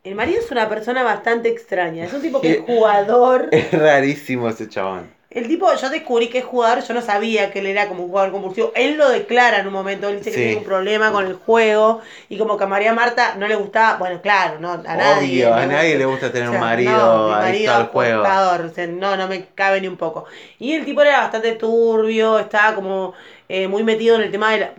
el 0.05 0.15
marido 0.15 0.41
es 0.41 0.51
una 0.51 0.69
persona 0.69 1.03
bastante 1.03 1.49
extraña. 1.49 2.05
Es 2.05 2.13
un 2.13 2.23
tipo 2.23 2.41
que 2.41 2.53
es 2.53 2.61
jugador. 2.67 3.49
Es 3.53 3.73
rarísimo 3.73 4.49
ese 4.49 4.69
chabón. 4.69 5.09
El 5.31 5.47
tipo, 5.47 5.73
yo 5.73 5.91
descubrí 5.91 6.27
que 6.29 6.39
es 6.39 6.45
jugador, 6.45 6.83
yo 6.83 6.93
no 6.93 7.01
sabía 7.03 7.53
que 7.53 7.61
él 7.61 7.67
era 7.67 7.87
como 7.87 8.03
un 8.03 8.09
jugador 8.11 8.33
compulsivo. 8.33 8.73
Él 8.75 8.97
lo 8.99 9.09
declara 9.11 9.59
en 9.61 9.67
un 9.69 9.73
momento, 9.73 10.09
él 10.09 10.19
dice 10.19 10.31
que 10.33 10.37
Sí. 10.37 10.43
tiene 10.43 10.57
un 10.59 10.65
problema 10.65 11.13
con 11.13 11.25
el 11.25 11.35
juego 11.35 12.01
y 12.29 12.37
como 12.37 12.57
que 12.59 12.65
a 12.65 12.67
María 12.67 12.93
Marta 12.93 13.37
no 13.39 13.47
le 13.47 13.55
gustaba, 13.55 13.97
bueno, 13.99 14.21
claro, 14.21 14.59
no, 14.59 14.73
a 14.73 14.77
nadie. 14.79 15.47
Obvio, 15.47 15.55
a 15.55 15.61
le 15.61 15.67
nadie 15.69 15.89
gusta. 15.91 15.99
le 15.99 16.05
gusta 16.07 16.33
tener 16.33 16.49
O 16.49 16.51
sea, 16.51 16.61
un 16.61 16.67
marido 16.67 16.93
no, 16.99 17.25
mi 17.27 17.31
marido 17.31 17.75
al 17.77 17.87
juego. 17.87 18.23
o 18.25 18.69
sea, 18.75 18.87
no, 18.89 19.17
no 19.17 19.29
me 19.29 19.45
cabe 19.55 19.81
ni 19.81 19.87
un 19.87 19.97
poco. 19.97 20.25
Y 20.59 20.73
el 20.73 20.85
tipo 20.85 21.01
era 21.03 21.21
bastante 21.21 21.53
turbio, 21.53 22.41
estaba 22.41 22.75
como 22.75 23.15
eh, 23.49 23.69
muy 23.69 23.85
metido 23.85 24.17
en 24.17 24.23
el 24.23 24.33
tema 24.33 24.51
de 24.51 24.59
la 24.59 24.71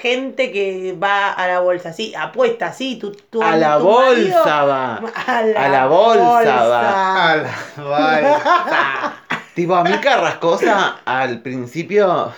gente 0.00 0.50
que 0.52 0.96
va 1.00 1.32
a 1.32 1.46
la 1.48 1.60
bolsa, 1.60 1.92
sí, 1.92 2.14
apuesta, 2.18 2.72
sí, 2.72 2.96
tú, 2.98 3.12
tú 3.28 3.42
A 3.42 3.56
la 3.58 3.76
tu 3.78 3.84
marido- 3.90 4.38
bolsa 4.38 4.64
va. 4.64 4.96
a 5.26 5.42
la, 5.42 5.64
A 5.64 5.68
la 5.68 5.86
bolsa 5.86 6.64
va. 6.66 7.30
A 7.32 7.36
la 7.36 7.54
vaina. 7.76 9.14
Tipo, 9.58 9.74
a 9.74 9.82
mí 9.82 9.90
Carrascosa 10.00 11.00
al 11.04 11.40
principio. 11.42 12.32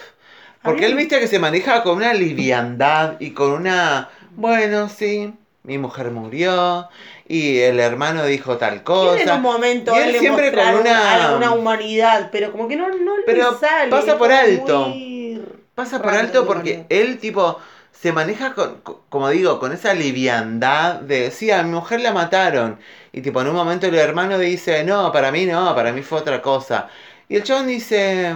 Porque 0.62 0.86
él 0.86 0.94
viste 0.94 1.20
que 1.20 1.26
se 1.28 1.38
maneja 1.38 1.82
con 1.82 1.98
una 1.98 2.14
liviandad 2.14 3.16
y 3.20 3.32
con 3.32 3.50
una. 3.52 4.08
Bueno, 4.36 4.88
sí, 4.88 5.34
mi 5.64 5.76
mujer 5.76 6.12
murió 6.12 6.88
y 7.28 7.58
el 7.58 7.78
hermano 7.78 8.24
dijo 8.24 8.56
tal 8.56 8.82
Tiene 8.84 9.10
en 9.10 9.10
un 9.10 9.18
cosa. 9.18 9.36
momento 9.38 9.92
Y 9.94 9.98
él 9.98 10.04
él 10.04 10.12
le 10.12 10.18
siempre 10.20 10.50
con 10.50 10.74
una- 10.76 11.26
alguna 11.26 11.52
humanidad, 11.52 12.30
pero 12.32 12.52
como 12.52 12.68
que 12.68 12.76
no, 12.76 12.88
no 12.88 13.18
le 13.18 13.24
Pero 13.24 13.58
sale. 13.58 13.90
pasa 13.90 14.16
por 14.16 14.32
alto. 14.32 14.88
muy 14.88 15.42
Pasa 15.74 16.00
por 16.00 16.14
alto 16.14 16.46
porque 16.46 16.86
él, 16.88 17.18
tipo, 17.18 17.58
se 17.92 18.12
maneja 18.12 18.54
con, 18.54 18.80
co- 18.80 19.02
como 19.10 19.28
digo, 19.28 19.58
con 19.60 19.72
esa 19.72 19.92
liviandad 19.92 21.00
de, 21.00 21.30
sí, 21.30 21.50
a 21.50 21.62
mi 21.62 21.70
mujer 21.72 22.00
la 22.00 22.12
mataron. 22.12 22.78
Y 23.12 23.20
tipo, 23.22 23.40
en 23.40 23.48
un 23.48 23.54
momento 23.56 23.86
el 23.86 23.94
hermano 23.96 24.38
dice, 24.38 24.84
no, 24.84 25.10
para 25.12 25.30
mí 25.32 25.44
no, 25.46 25.74
para 25.74 25.92
mí 25.92 26.02
fue 26.02 26.18
otra 26.20 26.40
cosa. 26.40 26.88
Y 27.30 27.36
el 27.36 27.44
chabón 27.44 27.68
dice, 27.68 28.34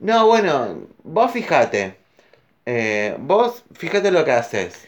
no, 0.00 0.26
bueno, 0.26 0.78
vos 1.02 1.30
fíjate. 1.30 1.94
Eh, 2.64 3.14
vos 3.18 3.62
fíjate 3.74 4.10
lo 4.10 4.24
que 4.24 4.32
haces. 4.32 4.86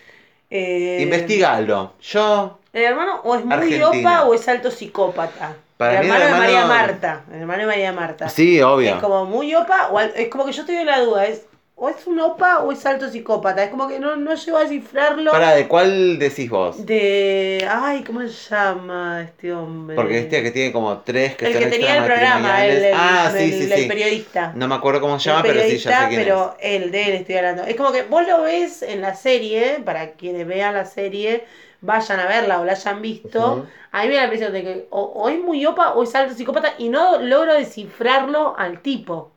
Eh, 0.48 1.00
Investigalo. 1.02 1.92
Yo, 2.00 2.58
El 2.72 2.84
hermano 2.84 3.20
o 3.24 3.34
es 3.36 3.44
muy 3.44 3.54
Argentina. 3.54 3.88
opa 3.90 4.24
o 4.24 4.32
es 4.32 4.48
alto 4.48 4.70
psicópata. 4.70 5.54
Para 5.76 6.00
el 6.00 6.06
mí 6.08 6.14
el 6.16 6.22
hermano 6.22 6.32
de 6.34 6.38
María 6.40 6.60
hermano- 6.62 6.74
Marta. 6.86 7.24
El 7.30 7.40
hermano 7.42 7.60
de 7.60 7.66
María 7.66 7.92
Marta. 7.92 8.28
sí, 8.30 8.56
Es 8.56 8.64
obvio. 8.64 8.98
como 9.02 9.26
muy 9.26 9.54
opa 9.54 9.88
o 9.90 9.98
al- 9.98 10.14
es 10.16 10.28
como 10.28 10.46
que 10.46 10.52
yo 10.52 10.62
estoy 10.62 10.76
en 10.76 10.86
la 10.86 11.00
duda. 11.00 11.26
Es, 11.26 11.42
o 11.76 11.88
es 11.88 12.06
un 12.06 12.18
opa 12.20 12.60
o 12.60 12.72
es 12.72 12.84
alto 12.86 13.08
psicópata. 13.08 13.64
Es 13.64 13.70
como 13.70 13.86
que 13.88 13.98
no, 14.00 14.16
no 14.16 14.34
llego 14.34 14.56
a 14.56 14.60
descifrarlo. 14.62 15.30
Para, 15.30 15.54
¿de 15.54 15.68
cuál 15.68 16.18
decís 16.18 16.48
vos? 16.50 16.76
De. 16.86 17.66
Ay, 17.70 18.02
¿cómo 18.04 18.20
se 18.22 18.28
llama 18.28 19.22
este 19.22 19.52
hombre? 19.52 19.96
Porque 19.96 20.18
este 20.20 20.42
que 20.42 20.50
tiene 20.50 20.72
como 20.72 20.98
tres 21.00 21.36
que 21.36 21.46
el 21.46 21.52
son 21.52 21.60
que 21.62 21.66
tenía 21.68 21.96
el 21.98 22.04
programa, 22.04 22.64
el, 22.66 22.84
el- 22.84 22.94
ah, 22.94 23.28
sí, 23.30 23.38
el- 23.52 23.52
sí, 23.52 23.72
el 23.72 23.82
sí. 23.82 23.88
periodista. 23.88 24.52
No 24.56 24.68
me 24.68 24.74
acuerdo 24.74 25.00
cómo 25.00 25.18
se 25.18 25.28
llama, 25.30 25.42
pero 25.42 25.60
sí, 25.62 25.76
ya 25.78 25.90
sé 25.92 26.08
quién 26.08 26.20
es. 26.20 26.26
pero 26.26 26.56
el 26.60 26.90
de 26.90 27.02
él 27.08 27.12
estoy 27.14 27.34
hablando. 27.36 27.62
Es 27.64 27.76
como 27.76 27.92
que 27.92 28.02
vos 28.04 28.26
lo 28.26 28.42
ves 28.42 28.82
en 28.82 29.00
la 29.02 29.14
serie, 29.14 29.80
para 29.84 30.12
quienes 30.12 30.46
vean 30.46 30.74
la 30.74 30.84
serie, 30.86 31.44
vayan 31.80 32.20
a 32.20 32.26
verla 32.26 32.60
o 32.60 32.64
la 32.64 32.72
hayan 32.72 33.02
visto. 33.02 33.66
A 33.92 34.02
mí 34.02 34.08
me 34.08 34.14
da 34.14 34.20
la 34.20 34.24
impresión 34.26 34.52
de 34.52 34.62
que 34.62 34.86
o, 34.90 35.00
o 35.02 35.28
es 35.28 35.38
muy 35.40 35.64
opa 35.66 35.92
o 35.94 36.02
es 36.02 36.14
alto 36.14 36.34
psicópata 36.34 36.74
y 36.78 36.88
no 36.88 37.18
logro 37.20 37.54
descifrarlo 37.54 38.54
al 38.58 38.80
tipo. 38.82 39.32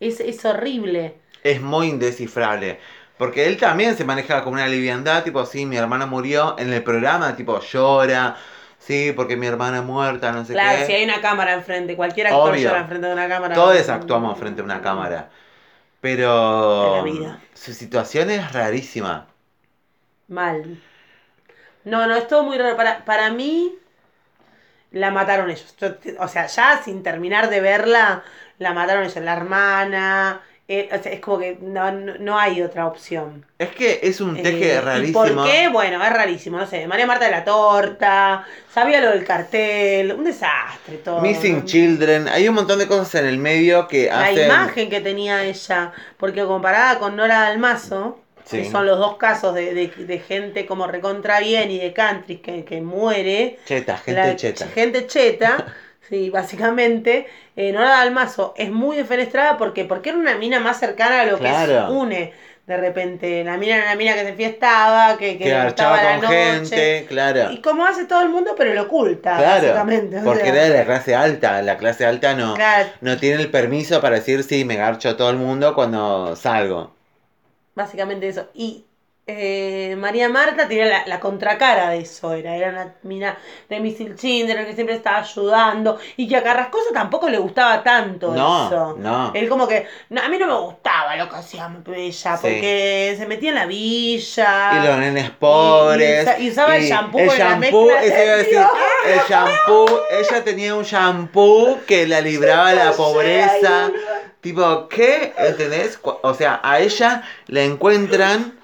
Es, 0.00 0.20
es 0.20 0.44
horrible. 0.44 1.16
Es 1.42 1.60
muy 1.60 1.88
indescifrable. 1.88 2.80
Porque 3.18 3.46
él 3.46 3.58
también 3.58 3.96
se 3.96 4.04
maneja 4.04 4.42
con 4.44 4.54
una 4.54 4.66
liviandad, 4.66 5.22
tipo, 5.24 5.44
sí, 5.44 5.66
mi 5.66 5.76
hermana 5.76 6.06
murió 6.06 6.56
en 6.58 6.72
el 6.72 6.82
programa, 6.82 7.36
tipo, 7.36 7.60
llora, 7.60 8.36
sí, 8.78 9.12
porque 9.14 9.36
mi 9.36 9.46
hermana 9.46 9.82
muerta, 9.82 10.32
no 10.32 10.44
sé 10.44 10.54
claro, 10.54 10.78
qué. 10.78 10.86
si 10.86 10.92
hay 10.92 11.04
una 11.04 11.20
cámara 11.20 11.52
enfrente, 11.54 11.96
cualquier 11.96 12.28
actor 12.28 12.52
Obvio. 12.52 12.68
llora 12.68 12.80
enfrente 12.80 13.06
de 13.08 13.12
una 13.12 13.28
cámara. 13.28 13.54
Todos 13.54 13.88
actuamos 13.88 14.38
frente 14.38 14.62
a 14.62 14.64
una 14.64 14.80
cámara. 14.80 15.30
Pero 16.00 16.82
De 16.84 16.90
la 16.90 17.02
vida. 17.02 17.40
su 17.54 17.72
situación 17.74 18.30
es 18.30 18.52
rarísima. 18.52 19.28
Mal. 20.28 20.78
No, 21.84 22.06
no, 22.06 22.14
es 22.14 22.26
todo 22.28 22.42
muy 22.44 22.58
raro. 22.58 22.76
Para, 22.76 23.04
para 23.04 23.30
mí, 23.30 23.74
la 24.90 25.10
mataron 25.10 25.50
ellos. 25.50 25.74
Yo 25.78 25.88
o 26.18 26.28
sea, 26.28 26.46
ya 26.46 26.82
sin 26.82 27.02
terminar 27.02 27.48
de 27.50 27.60
verla, 27.60 28.22
la 28.58 28.72
mataron 28.74 29.04
ellos. 29.04 29.16
La 29.16 29.34
hermana. 29.34 30.42
Eh, 30.72 30.88
o 30.92 31.02
sea, 31.02 31.10
es 31.10 31.18
como 31.18 31.40
que 31.40 31.58
no, 31.60 31.90
no, 31.90 32.38
hay 32.38 32.62
otra 32.62 32.86
opción. 32.86 33.44
Es 33.58 33.70
que 33.70 33.98
es 34.04 34.20
un 34.20 34.40
teje 34.40 34.72
Eh, 34.72 34.76
¿y 34.76 34.80
rarísimo. 34.80 35.18
¿Por 35.24 35.44
qué? 35.44 35.68
Bueno, 35.68 36.00
es 36.04 36.12
rarísimo. 36.12 36.58
No 36.58 36.66
sé, 36.66 36.86
María 36.86 37.06
Marta 37.06 37.24
de 37.24 37.32
la 37.32 37.42
Torta, 37.44 38.44
sabía 38.72 39.00
lo 39.00 39.10
del 39.10 39.24
cartel, 39.24 40.12
un 40.12 40.22
desastre 40.24 40.98
todo. 40.98 41.20
Missing. 41.20 41.64
Children, 41.64 42.28
hay 42.28 42.48
un 42.48 42.54
montón 42.54 42.78
de 42.78 42.86
cosas 42.86 43.16
en 43.16 43.26
el 43.26 43.38
medio 43.38 43.88
que 43.88 44.06
La 44.06 44.26
hacen. 44.28 44.46
imagen 44.46 44.88
que 44.90 45.00
tenía 45.00 45.42
ella, 45.44 45.92
porque 46.16 46.44
comparada 46.44 46.98
con 47.00 47.16
Nora 47.16 47.40
Dalmazo, 47.40 48.20
Sí. 48.44 48.58
que 48.62 48.70
son 48.70 48.86
los 48.86 48.98
dos 48.98 49.16
casos 49.16 49.54
de, 49.54 49.74
de, 49.74 49.88
de 49.88 50.18
gente 50.18 50.66
como 50.66 50.86
recontra 50.86 51.38
bien 51.40 51.70
y 51.70 51.78
de 51.78 51.92
country 51.92 52.36
que, 52.38 52.64
que 52.64 52.80
muere, 52.80 53.58
Cheta, 53.64 53.96
gente 53.98 54.20
la- 54.20 54.34
cheta. 54.36 54.66
gente 54.68 55.06
cheta, 55.06 55.66
sí, 56.08 56.30
básicamente, 56.30 57.26
eh, 57.56 57.72
Nora 57.72 57.90
Dalmazo 57.90 58.54
es 58.56 58.70
muy 58.70 58.96
defenestrada 58.96 59.56
porque, 59.58 59.84
porque 59.84 60.10
era 60.10 60.18
una 60.18 60.36
mina 60.36 60.60
más 60.60 60.78
cercana 60.80 61.22
a 61.22 61.26
lo 61.26 61.36
que 61.38 61.44
Claro. 61.44 61.86
se 61.88 61.92
une. 61.92 62.32
De 62.66 62.76
repente, 62.76 63.42
la 63.42 63.56
mina 63.56 63.76
era 63.76 63.84
una 63.86 63.96
mina 63.96 64.14
que 64.14 64.24
se 64.24 64.32
fiestaba, 64.34 65.16
que, 65.18 65.36
que 65.38 65.44
Que 65.44 65.54
archaba 65.54 66.00
la 66.02 66.20
con 66.20 66.30
noche. 66.30 66.36
gente, 66.70 67.06
claro. 67.08 67.50
Y 67.50 67.60
como 67.60 67.84
hace 67.84 68.04
todo 68.04 68.22
el 68.22 68.28
mundo, 68.28 68.54
pero 68.56 68.72
lo 68.74 68.82
oculta, 68.82 69.36
Claro, 69.38 69.62
básicamente. 69.62 70.18
o 70.18 70.22
porque 70.22 70.42
sea, 70.44 70.52
era 70.54 70.62
de 70.64 70.78
la 70.78 70.84
clase 70.84 71.14
alta, 71.16 71.62
la 71.62 71.76
clase 71.78 72.06
alta 72.06 72.34
no, 72.34 72.54
claro, 72.54 72.88
no 73.00 73.16
tiene 73.18 73.42
el 73.42 73.50
permiso 73.50 74.00
para 74.00 74.16
decir 74.16 74.44
sí, 74.44 74.64
me 74.64 74.76
garcho 74.76 75.08
a 75.10 75.16
todo 75.16 75.30
el 75.30 75.36
mundo 75.36 75.74
cuando 75.74 76.36
salgo. 76.36 76.94
Básicamente 77.74 78.28
eso. 78.28 78.48
Y 78.54 78.84
eh, 79.26 79.94
María 79.96 80.28
Marta 80.28 80.66
tenía 80.66 80.86
la, 80.86 81.06
la 81.06 81.20
contracara 81.20 81.90
de 81.90 81.98
eso, 82.00 82.32
era, 82.32 82.56
era 82.56 82.70
una 82.70 82.94
mina 83.02 83.38
de 83.68 83.78
Missile 83.78 84.16
Children 84.16 84.66
que 84.66 84.74
siempre 84.74 84.96
estaba 84.96 85.18
ayudando 85.18 85.98
y 86.16 86.26
que 86.26 86.36
a 86.36 86.42
Carrascosa 86.42 86.92
tampoco 86.92 87.28
le 87.28 87.38
gustaba 87.38 87.82
tanto 87.84 88.34
No, 88.34 88.66
eso. 88.66 88.96
no. 88.98 89.30
Él 89.34 89.48
como 89.48 89.68
que, 89.68 89.86
no, 90.08 90.20
a 90.20 90.28
mí 90.28 90.36
no 90.36 90.46
me 90.48 90.58
gustaba 90.58 91.14
lo 91.16 91.28
que 91.28 91.36
hacía 91.36 91.70
ella, 91.94 92.36
Sí. 92.36 92.42
porque 92.42 93.14
se 93.18 93.26
metía 93.26 93.50
en 93.50 93.54
la 93.54 93.66
villa. 93.66 94.70
Y 94.82 94.86
los 94.88 94.98
nenes 94.98 95.30
pobres. 95.30 96.28
y 96.38 96.46
y 96.46 96.50
usaba 96.50 96.76
el 96.76 96.84
shampoo 96.84 97.20
el 97.20 97.26
la 97.28 97.36
shampoo, 97.36 97.86
mezcla 97.86 98.06
iba 98.24 98.32
a 98.32 98.36
decir, 98.36 98.58
el 99.06 99.20
shampoo, 99.28 100.00
ella 100.10 100.44
tenía 100.44 100.74
un 100.74 100.82
shampoo 100.84 101.78
que 101.86 102.06
la 102.06 102.20
libraba 102.20 102.70
de 102.70 102.76
la 102.76 102.92
pobreza. 102.92 103.90
Tipo, 104.40 104.88
¿qué? 104.88 105.34
¿Entendés? 105.36 106.00
O 106.02 106.34
sea, 106.34 106.60
a 106.64 106.80
ella 106.80 107.22
la 107.46 107.62
encuentran 107.62 108.58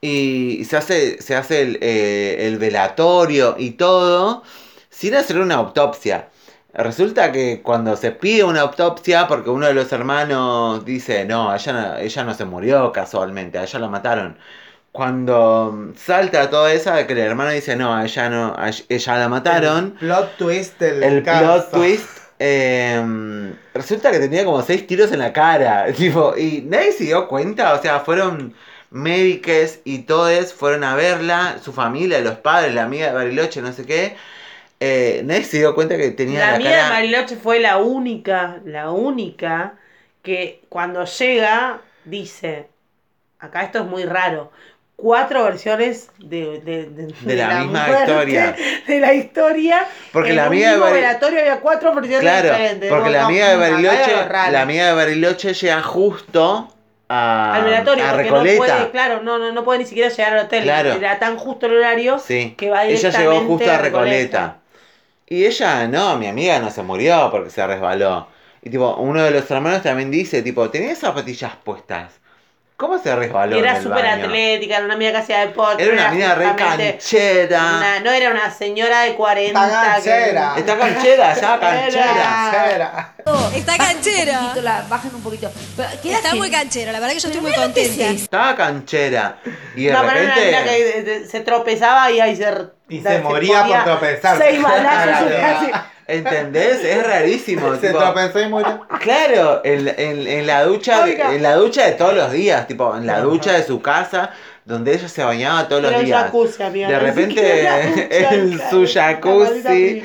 y 0.00 0.64
se 0.64 0.76
hace, 0.76 1.20
se 1.22 1.34
hace 1.36 1.62
el, 1.62 1.78
eh, 1.82 2.46
el 2.46 2.58
velatorio 2.58 3.56
y 3.58 3.72
todo 3.72 4.42
sin 4.90 5.14
hacer 5.14 5.38
una 5.38 5.56
autopsia. 5.56 6.28
Resulta 6.74 7.32
que 7.32 7.62
cuando 7.62 7.96
se 7.96 8.12
pide 8.12 8.44
una 8.44 8.60
autopsia, 8.60 9.26
porque 9.26 9.50
uno 9.50 9.66
de 9.66 9.74
los 9.74 9.90
hermanos 9.92 10.84
dice, 10.84 11.24
no, 11.24 11.54
ella 11.54 11.72
no, 11.72 11.96
ella 11.98 12.24
no 12.24 12.34
se 12.34 12.44
murió 12.44 12.92
casualmente, 12.92 13.58
a 13.58 13.64
ella 13.64 13.78
la 13.80 13.88
mataron. 13.88 14.38
Cuando 14.92 15.92
salta 15.96 16.50
todo 16.50 16.68
eso 16.68 16.92
de 16.92 17.06
que 17.06 17.12
el 17.12 17.18
hermano 17.20 17.50
dice, 17.50 17.76
no, 17.76 17.94
a 17.94 18.04
ella 18.04 18.28
no, 18.28 18.54
a 18.56 18.70
ella 18.88 19.18
la 19.18 19.28
mataron 19.28 19.94
El 19.94 19.98
plot 19.98 20.36
twist 20.36 20.80
del 20.80 21.02
el 21.02 21.22
caso. 21.22 21.70
plot 21.70 21.70
twist 21.72 22.18
eh, 22.38 23.54
resulta 23.74 24.10
que 24.10 24.18
tenía 24.18 24.44
como 24.44 24.62
seis 24.62 24.86
tiros 24.86 25.12
en 25.12 25.20
la 25.20 25.32
cara 25.32 25.92
tipo 25.96 26.34
y 26.36 26.62
nadie 26.62 26.92
se 26.92 27.04
dio 27.04 27.28
cuenta 27.28 27.74
o 27.74 27.82
sea 27.82 28.00
fueron 28.00 28.54
médicos 28.90 29.78
y 29.84 30.00
todos 30.00 30.54
fueron 30.54 30.84
a 30.84 30.94
verla 30.96 31.58
su 31.62 31.72
familia 31.72 32.20
los 32.20 32.38
padres 32.38 32.74
la 32.74 32.84
amiga 32.84 33.08
de 33.08 33.12
Bariloche 33.14 33.60
no 33.62 33.72
sé 33.72 33.84
qué 33.86 34.16
eh, 34.80 35.22
nadie 35.24 35.44
se 35.44 35.58
dio 35.58 35.74
cuenta 35.74 35.96
que 35.96 36.10
tenía 36.12 36.40
La 36.40 36.52
la, 36.52 36.58
mía 36.58 36.70
de 36.70 36.76
cara 36.76 36.88
Mariloche 36.90 37.36
fue 37.36 37.60
la 37.60 37.78
única, 37.78 38.60
la 38.64 38.90
única 38.90 39.74
que 40.22 40.62
cuando 40.68 41.04
llega 41.04 41.80
dice, 42.04 42.68
acá 43.38 43.62
esto 43.64 43.80
es 43.80 43.84
muy 43.86 44.04
raro, 44.04 44.52
cuatro 44.96 45.44
versiones 45.44 46.10
de, 46.18 46.60
de, 46.60 46.86
de- 46.86 47.06
De 47.20 47.36
la 47.36 47.60
misma 47.60 47.86
muerte, 47.86 48.10
historia. 48.12 48.56
De 48.86 49.00
la 49.00 49.14
historia. 49.14 49.86
porque 50.12 50.30
en 50.30 50.36
la 50.36 50.42
un 50.42 50.48
amiga 50.48 50.70
de 50.72 50.78
Bariloche 50.78 51.40
había 51.40 51.60
cuatro 51.60 51.94
versiones 51.94 52.20
claro 52.20 52.48
diferentes. 52.48 52.90
porque 52.90 53.04
No, 53.06 53.10
la 53.10 53.18
no, 53.20 53.26
amiga 53.26 53.48
de 53.50 53.56
Bariloche 53.56 54.12
la 54.50 54.62
amiga 54.62 54.86
de 54.88 54.92
Bariloche 54.94 55.54
llega 55.54 55.82
justo 55.82 56.68
a, 57.08 57.54
al 57.54 57.64
velatorio, 57.64 58.04
a 58.04 58.12
porque 58.12 58.30
no 58.30 58.36
Recoleta 58.36 58.76
puede, 58.76 58.90
claro, 58.90 59.22
no, 59.22 59.38
no, 59.38 59.52
no 59.52 59.64
puede 59.64 59.80
ni 59.80 59.86
siquiera 59.86 60.08
llegar 60.10 60.34
al 60.34 60.46
hotel. 60.46 60.62
Claro. 60.64 60.92
Era 60.92 61.18
tan 61.18 61.36
justo 61.38 61.66
el 61.66 61.76
horario 61.76 62.18
Sí, 62.18 62.54
que 62.56 62.70
va 62.70 62.84
ella 62.84 63.10
llegó 63.10 63.32
directamente 63.32 63.46
justo 63.46 63.70
a 63.70 63.78
Recoleta. 63.78 64.38
Recoleta. 64.38 64.56
Y 65.26 65.44
ella, 65.44 65.88
no, 65.88 66.16
mi 66.18 66.26
amiga 66.26 66.58
no 66.58 66.70
se 66.70 66.82
murió 66.82 67.28
porque 67.30 67.50
se 67.50 67.66
resbaló. 67.66 68.28
Y 68.62 68.70
tipo, 68.70 68.96
uno 68.96 69.22
de 69.22 69.30
los 69.30 69.50
hermanos 69.50 69.82
también 69.82 70.10
dice, 70.10 70.42
tipo, 70.42 70.68
¿tenés 70.70 70.98
zapatillas 70.98 71.56
puestas? 71.56 72.12
¿Cómo 72.78 72.96
se 72.96 73.12
resbaló? 73.16 73.56
Era 73.58 73.82
súper 73.82 74.06
atlética, 74.06 74.76
era 74.76 74.84
una 74.84 74.94
amiga 74.94 75.10
que 75.10 75.16
hacía 75.18 75.40
deporte. 75.40 75.82
Era 75.82 75.92
una 75.94 76.10
mina 76.12 76.34
re 76.36 76.54
canchera. 76.54 77.60
una- 77.76 77.98
no 77.98 78.12
era 78.12 78.30
una 78.30 78.52
señora 78.52 79.00
de 79.00 79.14
40 79.16 79.66
Está 79.66 79.82
canchera. 79.82 80.52
que... 80.54 80.60
Está 80.60 80.78
canchera, 80.78 81.34
ya 81.34 81.58
canchera. 81.58 82.04
Canchera. 82.52 83.14
Está 83.56 83.76
canchera. 83.78 84.38
Un 84.38 84.44
poquito, 84.46 84.62
la 84.62 84.82
bajan 84.88 85.12
un 85.12 85.22
poquito. 85.24 85.50
Pero 85.76 85.88
Está 86.04 86.34
muy 86.36 86.50
canchera, 86.52 86.92
la 86.92 87.00
verdad 87.00 87.14
que 87.14 87.20
yo 87.20 87.28
estoy 87.28 87.42
muy 87.42 87.52
contenta. 87.52 88.04
es 88.04 88.22
Estaba 88.22 88.54
canchera. 88.54 89.38
Y 89.74 89.86
de 89.86 89.92
No, 89.92 90.02
pero 90.06 90.20
era 90.20 90.34
una 90.34 90.44
mina 90.44 90.62
que 90.62 90.98
eh, 91.00 91.26
se 91.28 91.40
tropezaba 91.40 92.12
y 92.12 92.20
ahí 92.20 92.36
se... 92.36 92.48
Y 92.88 93.00
se 93.00 93.18
moría 93.18 93.64
por 93.64 93.82
tropezar. 93.82 94.38
Seis 94.38 94.62
balazos. 94.62 95.32
¿Entendés? 96.08 96.82
Es 96.82 97.06
rarísimo. 97.06 97.74
Se 97.80 97.88
tipo, 97.88 97.98
tropezó 98.00 98.40
y 98.40 98.48
murió. 98.48 98.86
Claro, 99.00 99.60
en, 99.64 99.86
en- 99.88 100.26
en 100.26 100.46
la 100.46 100.64
ducha, 100.64 101.04
Oiga. 101.04 101.34
en 101.34 101.42
la 101.42 101.54
ducha 101.54 101.84
de 101.86 101.92
todos 101.92 102.14
los 102.14 102.32
días, 102.32 102.66
tipo, 102.66 102.96
en 102.96 103.06
la 103.06 103.20
ducha 103.20 103.52
de 103.52 103.62
su 103.62 103.80
casa, 103.82 104.30
donde 104.64 104.94
ella 104.94 105.08
se 105.08 105.22
bañaba 105.22 105.68
todos 105.68 105.82
los 105.82 106.02
días. 106.02 106.24
jacuzzi, 106.24 106.62
amiga, 106.62 106.88
De 106.88 106.98
repente, 106.98 107.40
ducha, 107.62 108.32
en 108.34 108.58
su 108.70 108.86
jacuzzi. 108.92 110.02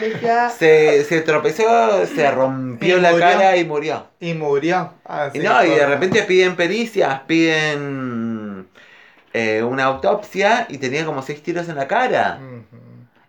Se, 0.57 1.03
se 1.05 1.21
tropezó, 1.21 2.05
se 2.05 2.29
rompió 2.31 2.97
Y 2.97 3.01
la 3.01 3.11
murió. 3.11 3.25
cara 3.25 3.57
y 3.57 3.63
murió. 3.65 4.07
Y 4.19 4.33
murió. 4.33 4.93
Así 5.05 5.37
Y 5.37 5.41
no, 5.41 5.63
y 5.65 5.69
de 5.69 5.85
repente 5.85 6.23
piden 6.23 6.55
pericias, 6.57 7.21
piden 7.27 8.67
eh, 9.33 9.63
una 9.63 9.85
autopsia 9.85 10.65
y 10.69 10.77
tenía 10.77 11.05
como 11.05 11.21
seis 11.21 11.41
tiros 11.41 11.67
en 11.69 11.75
la 11.75 11.87
cara. 11.87 12.39
Ujú. 12.41 12.72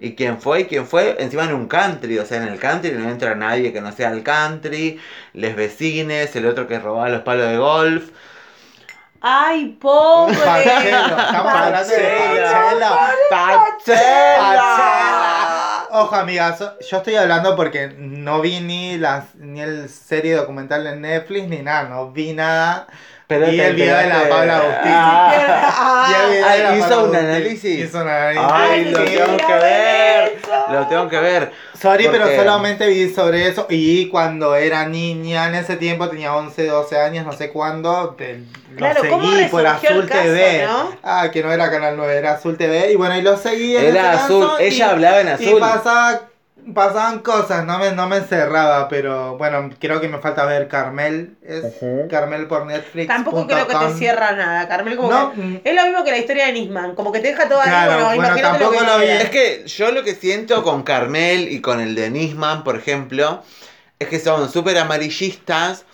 ¿Y 0.04 0.14
quién 0.16 0.38
fue? 0.38 0.60
¿Y 0.60 0.64
quién 0.66 0.86
fue? 0.86 1.16
Encima 1.18 1.44
en 1.44 1.54
un 1.54 1.66
country, 1.66 2.18
o 2.18 2.26
sea, 2.26 2.42
en 2.42 2.48
el 2.48 2.58
country 2.58 2.92
no 2.92 3.08
entra 3.08 3.34
nadie 3.34 3.72
que 3.72 3.80
no 3.80 3.90
sea 3.90 4.10
el 4.10 4.22
country, 4.22 5.00
les 5.32 5.56
vecines, 5.56 6.36
el 6.36 6.44
otro 6.44 6.68
que 6.68 6.78
robaba 6.78 7.08
los 7.08 7.22
palos 7.22 7.48
de 7.48 7.56
golf. 7.56 8.10
Ay, 9.22 9.78
pobre. 9.80 10.36
Pachelo, 10.44 11.18
estamos 11.18 11.54
hablando 11.54 11.88
de 11.88 12.02
Pachelo. 13.30 13.96
Pachela. 14.38 15.86
Ojo, 15.92 16.14
amigas, 16.16 16.58
yo 16.58 16.98
estoy 16.98 17.14
hablando 17.14 17.56
porque 17.56 17.94
no 17.96 18.42
vi 18.42 18.60
ni 18.60 18.98
la 18.98 19.24
ni 19.36 19.62
el 19.62 19.88
serie 19.88 20.34
documental 20.34 20.86
en 20.86 21.00
Netflix 21.00 21.48
ni 21.48 21.62
nada, 21.62 21.88
no 21.88 22.10
vi 22.10 22.34
nada. 22.34 22.88
Pero 23.26 23.50
y 23.50 23.58
el 23.58 23.74
video 23.74 23.96
de 23.96 24.06
la 24.08 24.28
Paula 24.28 24.56
Agustín. 24.58 24.92
Ah. 24.94 25.32
Y 26.30 26.42
Ah, 26.42 26.76
¿hizo 26.76 27.04
un 27.04 27.16
análisis? 27.16 27.84
Hizo 27.84 28.02
un 28.02 28.08
análisis. 28.08 28.44
Ay, 28.52 28.70
Ay, 28.70 28.84
lo 28.90 29.04
tengo 29.04 29.36
que 29.38 29.54
ver. 29.54 30.38
Lo 30.70 30.86
tengo 30.86 31.08
que 31.08 31.18
ver. 31.20 31.52
Sorry, 31.80 32.08
pero 32.10 32.26
solamente 32.36 32.86
vi 32.86 33.08
sobre 33.12 33.48
eso. 33.48 33.66
Y 33.70 34.08
cuando 34.08 34.54
era 34.56 34.86
niña, 34.86 35.48
en 35.48 35.54
ese 35.54 35.76
tiempo 35.76 36.08
tenía 36.08 36.34
11, 36.34 36.66
12 36.66 36.98
años, 37.00 37.24
no 37.26 37.32
sé 37.32 37.50
cuándo. 37.50 38.14
te- 38.16 38.40
lo 38.70 38.76
Claro, 38.78 39.02
¿cómo 39.08 39.30
seguí 39.30 39.44
por 39.48 39.66
Azul 39.66 40.06
caso, 40.08 40.22
TV. 40.22 40.64
no? 40.66 40.90
Ah, 41.02 41.28
que 41.32 41.42
no 41.42 41.52
era 41.52 41.70
Canal 41.70 41.96
9, 41.96 42.16
era 42.16 42.32
Azul 42.32 42.56
TV. 42.58 42.92
Y 42.92 42.96
bueno, 42.96 43.16
y 43.16 43.22
lo 43.22 43.36
seguí 43.36 43.76
en 43.76 43.84
Era 43.96 44.14
ese 44.14 44.22
azul, 44.24 44.42
caso, 44.46 44.58
ella 44.58 44.76
y- 44.86 44.90
hablaba 44.90 45.20
en 45.20 45.28
Y 45.28 45.30
azul. 45.30 45.60
pasaba, 45.60 46.20
pasaban 46.72 47.18
cosas, 47.18 47.64
no 47.66 47.78
me, 47.78 47.92
no 47.92 48.08
me 48.08 48.16
encerraba, 48.18 48.88
pero 48.88 49.36
bueno, 49.36 49.70
creo 49.78 50.00
que 50.00 50.08
me 50.08 50.18
falta 50.18 50.44
ver 50.46 50.68
Carmel. 50.68 51.36
Es 51.42 51.64
Ujú. 51.64 52.08
Carmel 52.08 52.46
por 52.46 52.64
Netflix. 52.66 53.08
Tampoco 53.08 53.46
creo 53.46 53.66
que 53.66 53.74
te 53.74 53.92
cierra 53.94 54.32
nada, 54.32 54.66
Carmel. 54.68 54.96
Como 54.96 55.10
No, 55.10 55.32
que- 55.32 55.40
mm. 55.40 55.60
es 55.64 55.74
lo 55.74 55.82
mismo 55.84 56.04
que 56.04 56.10
la 56.12 56.18
historia 56.18 56.46
de 56.46 56.52
Nisman, 56.52 56.94
como 56.94 57.12
que 57.12 57.20
te 57.20 57.28
deja 57.28 57.48
todo 57.48 57.60
ahí. 57.60 57.68
Claro, 57.68 57.90
Bueno, 57.92 58.04
bueno, 58.06 58.22
imagínate 58.26 58.58
tampoco 58.58 58.78
que 58.84 58.86
lo 58.90 58.98
vi. 58.98 59.04
queda. 59.06 59.20
Es 59.20 59.30
que 59.30 59.64
yo 59.66 59.90
lo 59.90 60.02
que 60.04 60.14
siento 60.14 60.62
con 60.62 60.82
Carmel 60.84 61.48
y 61.52 61.60
con 61.60 61.80
el 61.80 61.94
de 61.94 62.10
Nisman, 62.10 62.64
por 62.64 62.76
ejemplo, 62.76 63.42
es 63.98 64.08
que 64.08 64.18
son 64.20 64.50
súper 64.50 64.78
amarillistas 64.78 65.84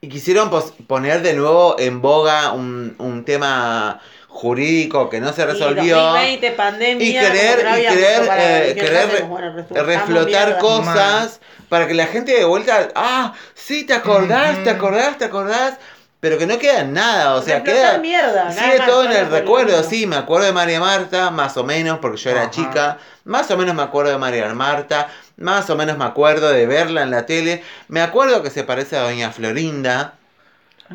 y 0.00 0.08
quisieron 0.08 0.50
pos- 0.50 0.74
poner 0.86 1.22
de 1.22 1.34
nuevo 1.34 1.76
en 1.78 2.00
boga 2.02 2.52
un, 2.52 2.94
un 2.98 3.24
tema 3.24 4.00
jurídico 4.36 5.08
que 5.10 5.20
no 5.20 5.32
se 5.32 5.42
Y 5.42 5.44
resolvió. 5.46 5.96
2020, 5.96 6.50
pandemia, 6.52 7.06
y 7.06 7.12
querer, 7.12 7.64
no 7.64 7.78
y 7.78 7.82
querer, 7.82 8.22
eh, 8.22 8.28
ver. 8.28 8.74
¿Qué 8.74 8.80
querer 8.80 9.08
re- 9.10 9.22
Bueno, 9.22 9.84
reflotar 9.84 10.46
mierda. 10.46 10.58
cosas 10.58 11.40
para 11.68 11.86
que 11.88 11.94
la 11.94 12.06
gente 12.06 12.32
de 12.32 12.44
vuelta, 12.44 12.88
ah, 12.94 13.32
sí, 13.54 13.84
te 13.84 13.94
acordás, 13.94 14.62
te 14.62 14.70
acordás, 14.70 15.18
te 15.18 15.24
acordás, 15.24 15.74
pero 16.20 16.38
que 16.38 16.46
no 16.46 16.58
queda 16.58 16.80
en 16.80 16.92
nada, 16.92 17.34
o 17.34 17.42
sea, 17.42 17.58
Reflotar 17.58 17.90
queda, 17.92 17.98
mierda, 17.98 18.52
sigue 18.52 18.78
más, 18.78 18.86
todo 18.86 19.04
en 19.04 19.12
el 19.12 19.30
recuerdo, 19.30 19.82
sí, 19.82 20.06
me 20.06 20.16
acuerdo 20.16 20.46
de 20.46 20.52
María 20.52 20.80
Marta, 20.80 21.30
más 21.30 21.56
o 21.56 21.64
menos, 21.64 21.98
porque 21.98 22.18
yo 22.18 22.30
era 22.30 22.42
Ajá. 22.42 22.50
chica, 22.50 22.98
más 23.24 23.50
o 23.50 23.56
menos 23.56 23.74
me 23.74 23.82
acuerdo 23.82 24.12
de 24.12 24.18
María 24.18 24.52
Marta, 24.54 25.08
más 25.36 25.68
o 25.70 25.76
menos 25.76 25.98
me 25.98 26.04
acuerdo 26.04 26.48
de 26.50 26.66
verla 26.66 27.02
en 27.02 27.10
la 27.10 27.26
tele, 27.26 27.62
me 27.88 28.00
acuerdo 28.00 28.42
que 28.42 28.50
se 28.50 28.64
parece 28.64 28.96
a 28.96 29.02
Doña 29.02 29.30
Florinda, 29.32 30.14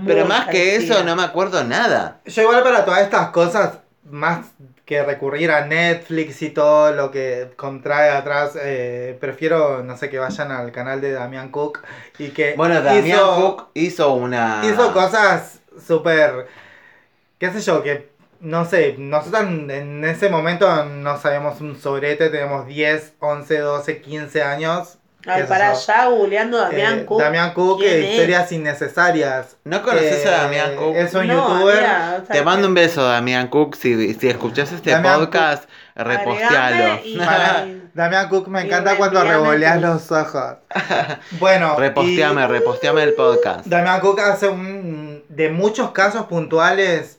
pero 0.05 0.25
más 0.25 0.47
que 0.47 0.71
parecida. 0.71 0.95
eso 0.95 1.03
no 1.03 1.15
me 1.15 1.23
acuerdo 1.23 1.63
nada. 1.63 2.19
Yo 2.25 2.43
igual 2.43 2.63
para 2.63 2.85
todas 2.85 3.01
estas 3.01 3.29
cosas, 3.29 3.79
más 4.03 4.47
que 4.85 5.03
recurrir 5.03 5.51
a 5.51 5.65
Netflix 5.65 6.41
y 6.41 6.49
todo 6.49 6.91
lo 6.91 7.11
que 7.11 7.51
contrae 7.55 8.09
atrás, 8.09 8.57
eh, 8.61 9.17
prefiero, 9.21 9.83
no 9.83 9.95
sé, 9.95 10.09
que 10.09 10.19
vayan 10.19 10.51
al 10.51 10.71
canal 10.71 10.99
de 10.99 11.13
Damián 11.13 11.49
Cook 11.49 11.79
y 12.19 12.29
que 12.29 12.55
Bueno, 12.57 12.81
Damián 12.81 13.19
Cook 13.35 13.69
hizo 13.73 14.13
una... 14.13 14.61
hizo 14.65 14.91
cosas 14.91 15.61
súper, 15.85 16.47
qué 17.37 17.51
sé 17.51 17.61
yo, 17.61 17.81
que 17.83 18.11
no 18.41 18.65
sé, 18.65 18.95
nosotros 18.97 19.43
en 19.43 20.03
ese 20.03 20.27
momento 20.27 20.85
no 20.85 21.17
sabíamos 21.17 21.61
un 21.61 21.79
sobrete, 21.79 22.29
teníamos 22.29 22.65
10, 22.65 23.13
11, 23.19 23.57
12, 23.59 24.01
15 24.01 24.43
años. 24.43 24.97
Ay, 25.25 25.43
para 25.43 25.71
allá 25.71 26.05
googleando 26.07 26.57
Damián 26.57 26.99
Eh, 26.99 27.05
Cook. 27.05 27.21
Damián 27.21 27.53
Cook, 27.53 27.79
¿Quién 27.79 27.93
eh, 27.93 27.99
es? 28.05 28.11
historias 28.11 28.51
innecesarias. 28.51 29.57
¿No 29.63 29.81
conoces 29.83 30.25
a 30.25 30.29
Eh, 30.29 30.41
Damián 30.41 30.75
Cook? 30.75 30.95
Es 30.95 31.13
un 31.13 31.27
No, 31.27 31.33
youtuber. 31.59 31.75
amiga, 31.77 32.19
o 32.23 32.25
sea, 32.25 32.35
Te 32.35 32.41
mando 32.43 32.67
un 32.67 32.73
beso, 32.73 33.03
Damián 33.03 33.47
Cook. 33.49 33.75
Si, 33.75 34.13
si 34.15 34.29
escuchas 34.29 34.71
este 34.71 34.91
Damián 34.91 35.19
podcast, 35.19 35.65
repostealo. 35.95 37.01
Y- 37.05 37.17
Para 37.17 37.67
Damián 37.93 38.29
Cook 38.29 38.47
me 38.47 38.61
encanta 38.61 38.95
cuando 38.95 39.23
revoleas 39.23 39.81
los 39.81 40.11
ojos. 40.11 40.55
Bueno, 41.39 41.75
reposteame, 41.77 42.43
y 42.43 42.47
reposteame 42.47 43.03
el 43.03 43.13
podcast. 43.13 43.65
Damián 43.65 43.99
Cook 43.99 44.19
hace 44.21 44.47
un 44.47 45.23
de 45.29 45.49
muchos 45.49 45.91
casos 45.91 46.25
puntuales 46.25 47.17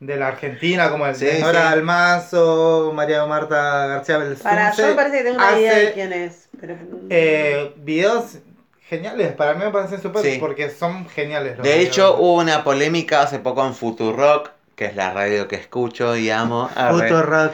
de 0.00 0.16
la 0.16 0.28
Argentina, 0.28 0.90
como 0.90 1.06
el 1.06 1.14
Sí, 1.14 1.24
de 1.24 1.38
Nora 1.40 1.60
sí. 1.60 1.68
Dalmazo, 1.68 2.92
María 2.94 3.24
Marta 3.26 3.86
García 3.86 4.18
Belsunce. 4.18 4.42
Para, 4.42 4.74
yo 4.74 4.86
me 4.88 4.94
parece 4.94 5.18
que 5.18 5.22
tengo 5.24 5.36
una 5.36 5.58
idea 5.58 5.70
hace, 5.72 5.80
de 5.80 5.92
quién 5.92 6.12
es. 6.12 6.48
Pero... 6.66 6.78
eh, 7.10 7.72
videos 7.76 8.38
geniales, 8.88 9.32
para 9.32 9.54
mí 9.54 9.64
me 9.64 9.70
parecen 9.70 10.00
súper 10.02 10.22
Sí. 10.22 10.36
porque 10.38 10.70
son 10.70 11.08
geniales. 11.08 11.56
los 11.58 11.64
De 11.66 11.72
videos. 11.74 11.88
hecho, 11.88 12.16
hubo 12.18 12.34
una 12.34 12.64
polémica 12.64 13.22
hace 13.22 13.38
poco 13.38 13.64
en 13.66 13.74
Futurock, 13.74 14.50
que 14.76 14.86
es 14.86 14.96
la 14.96 15.12
radio 15.12 15.48
que 15.48 15.56
escucho 15.56 16.16
y 16.16 16.30
amo. 16.30 16.68
Futurock. 16.90 17.52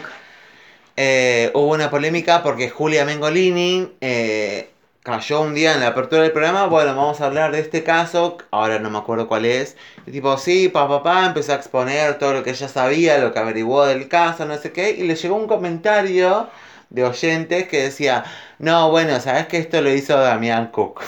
Eh, 0.96 1.50
hubo 1.54 1.68
una 1.72 1.90
polémica 1.90 2.42
porque 2.42 2.68
Julia 2.68 3.04
Mengolini 3.04 3.90
eh, 4.00 4.68
cayó 5.02 5.40
un 5.40 5.54
día 5.54 5.72
en 5.74 5.80
la 5.80 5.88
apertura 5.88 6.22
del 6.22 6.32
programa. 6.32 6.66
Bueno, 6.66 6.94
vamos 6.94 7.20
a 7.20 7.26
hablar 7.26 7.52
de 7.52 7.60
este 7.60 7.82
caso. 7.82 8.36
Ahora 8.50 8.78
no 8.80 8.90
me 8.90 8.98
acuerdo 8.98 9.26
cuál 9.28 9.46
es. 9.46 9.76
Y 10.06 10.10
tipo, 10.10 10.36
sí, 10.36 10.68
papá, 10.68 11.02
papá, 11.02 11.26
empezó 11.26 11.52
a 11.52 11.56
exponer 11.56 12.18
todo 12.18 12.34
lo 12.34 12.42
que 12.42 12.50
ella 12.50 12.68
sabía, 12.68 13.18
lo 13.18 13.32
que 13.32 13.38
averiguó 13.38 13.86
del 13.86 14.08
caso, 14.08 14.44
no 14.44 14.58
sé 14.58 14.72
qué. 14.72 14.90
Y 14.90 15.04
le 15.04 15.14
llegó 15.14 15.36
un 15.36 15.46
comentario 15.46 16.48
de 16.90 17.04
oyentes 17.04 17.66
que 17.68 17.82
decía: 17.84 18.24
No, 18.58 18.90
bueno, 18.90 19.18
sabes 19.20 19.46
que 19.46 19.58
esto 19.58 19.80
lo 19.80 19.90
hizo 19.92 20.18
Damián 20.18 20.68
Cook. 20.68 21.00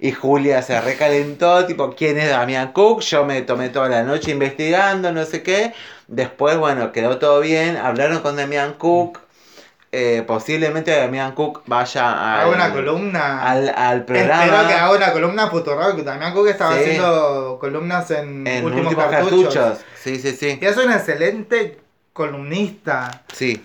Y 0.00 0.12
Julia 0.12 0.60
se 0.60 0.78
recalentó, 0.80 1.64
tipo, 1.66 1.94
¿quién 1.94 2.18
es 2.18 2.28
Damián 2.28 2.72
Cook? 2.72 3.00
Yo 3.00 3.24
me 3.24 3.40
tomé 3.42 3.70
toda 3.70 3.88
la 3.88 4.02
noche 4.02 4.32
investigando, 4.32 5.12
no 5.12 5.24
sé 5.24 5.42
qué. 5.42 5.72
Después, 6.08 6.58
bueno, 6.58 6.92
quedó 6.92 7.18
todo 7.18 7.40
bien. 7.40 7.76
Hablaron 7.78 8.18
con 8.20 8.36
Damián 8.36 8.74
Cook. 8.74 9.20
Eh, 9.96 10.24
posiblemente 10.26 10.90
Damián 10.90 11.32
Cook 11.32 11.62
vaya 11.66 12.10
al, 12.34 12.40
Haga 12.40 12.48
una 12.48 12.72
columna. 12.72 13.42
al, 13.48 13.68
al 13.74 14.04
programa. 14.04 14.44
Espero 14.44 14.66
que 14.66 14.74
haga 14.74 14.90
una 14.90 15.12
columna 15.12 15.46
Futurock. 15.46 15.96
Damián 16.00 16.34
Cook 16.34 16.48
estaba 16.48 16.74
Sí. 16.74 16.80
haciendo 16.80 17.58
columnas 17.60 18.10
en, 18.10 18.44
en 18.46 18.64
últimos, 18.64 18.88
últimos 18.92 19.10
cartuchos. 19.10 19.54
cartuchos. 19.54 19.84
Sí, 20.02 20.18
sí, 20.18 20.32
sí. 20.32 20.58
Y 20.60 20.64
es 20.66 20.76
un 20.76 20.90
excelente 20.92 21.78
columnista. 22.12 23.22
Sí. 23.32 23.64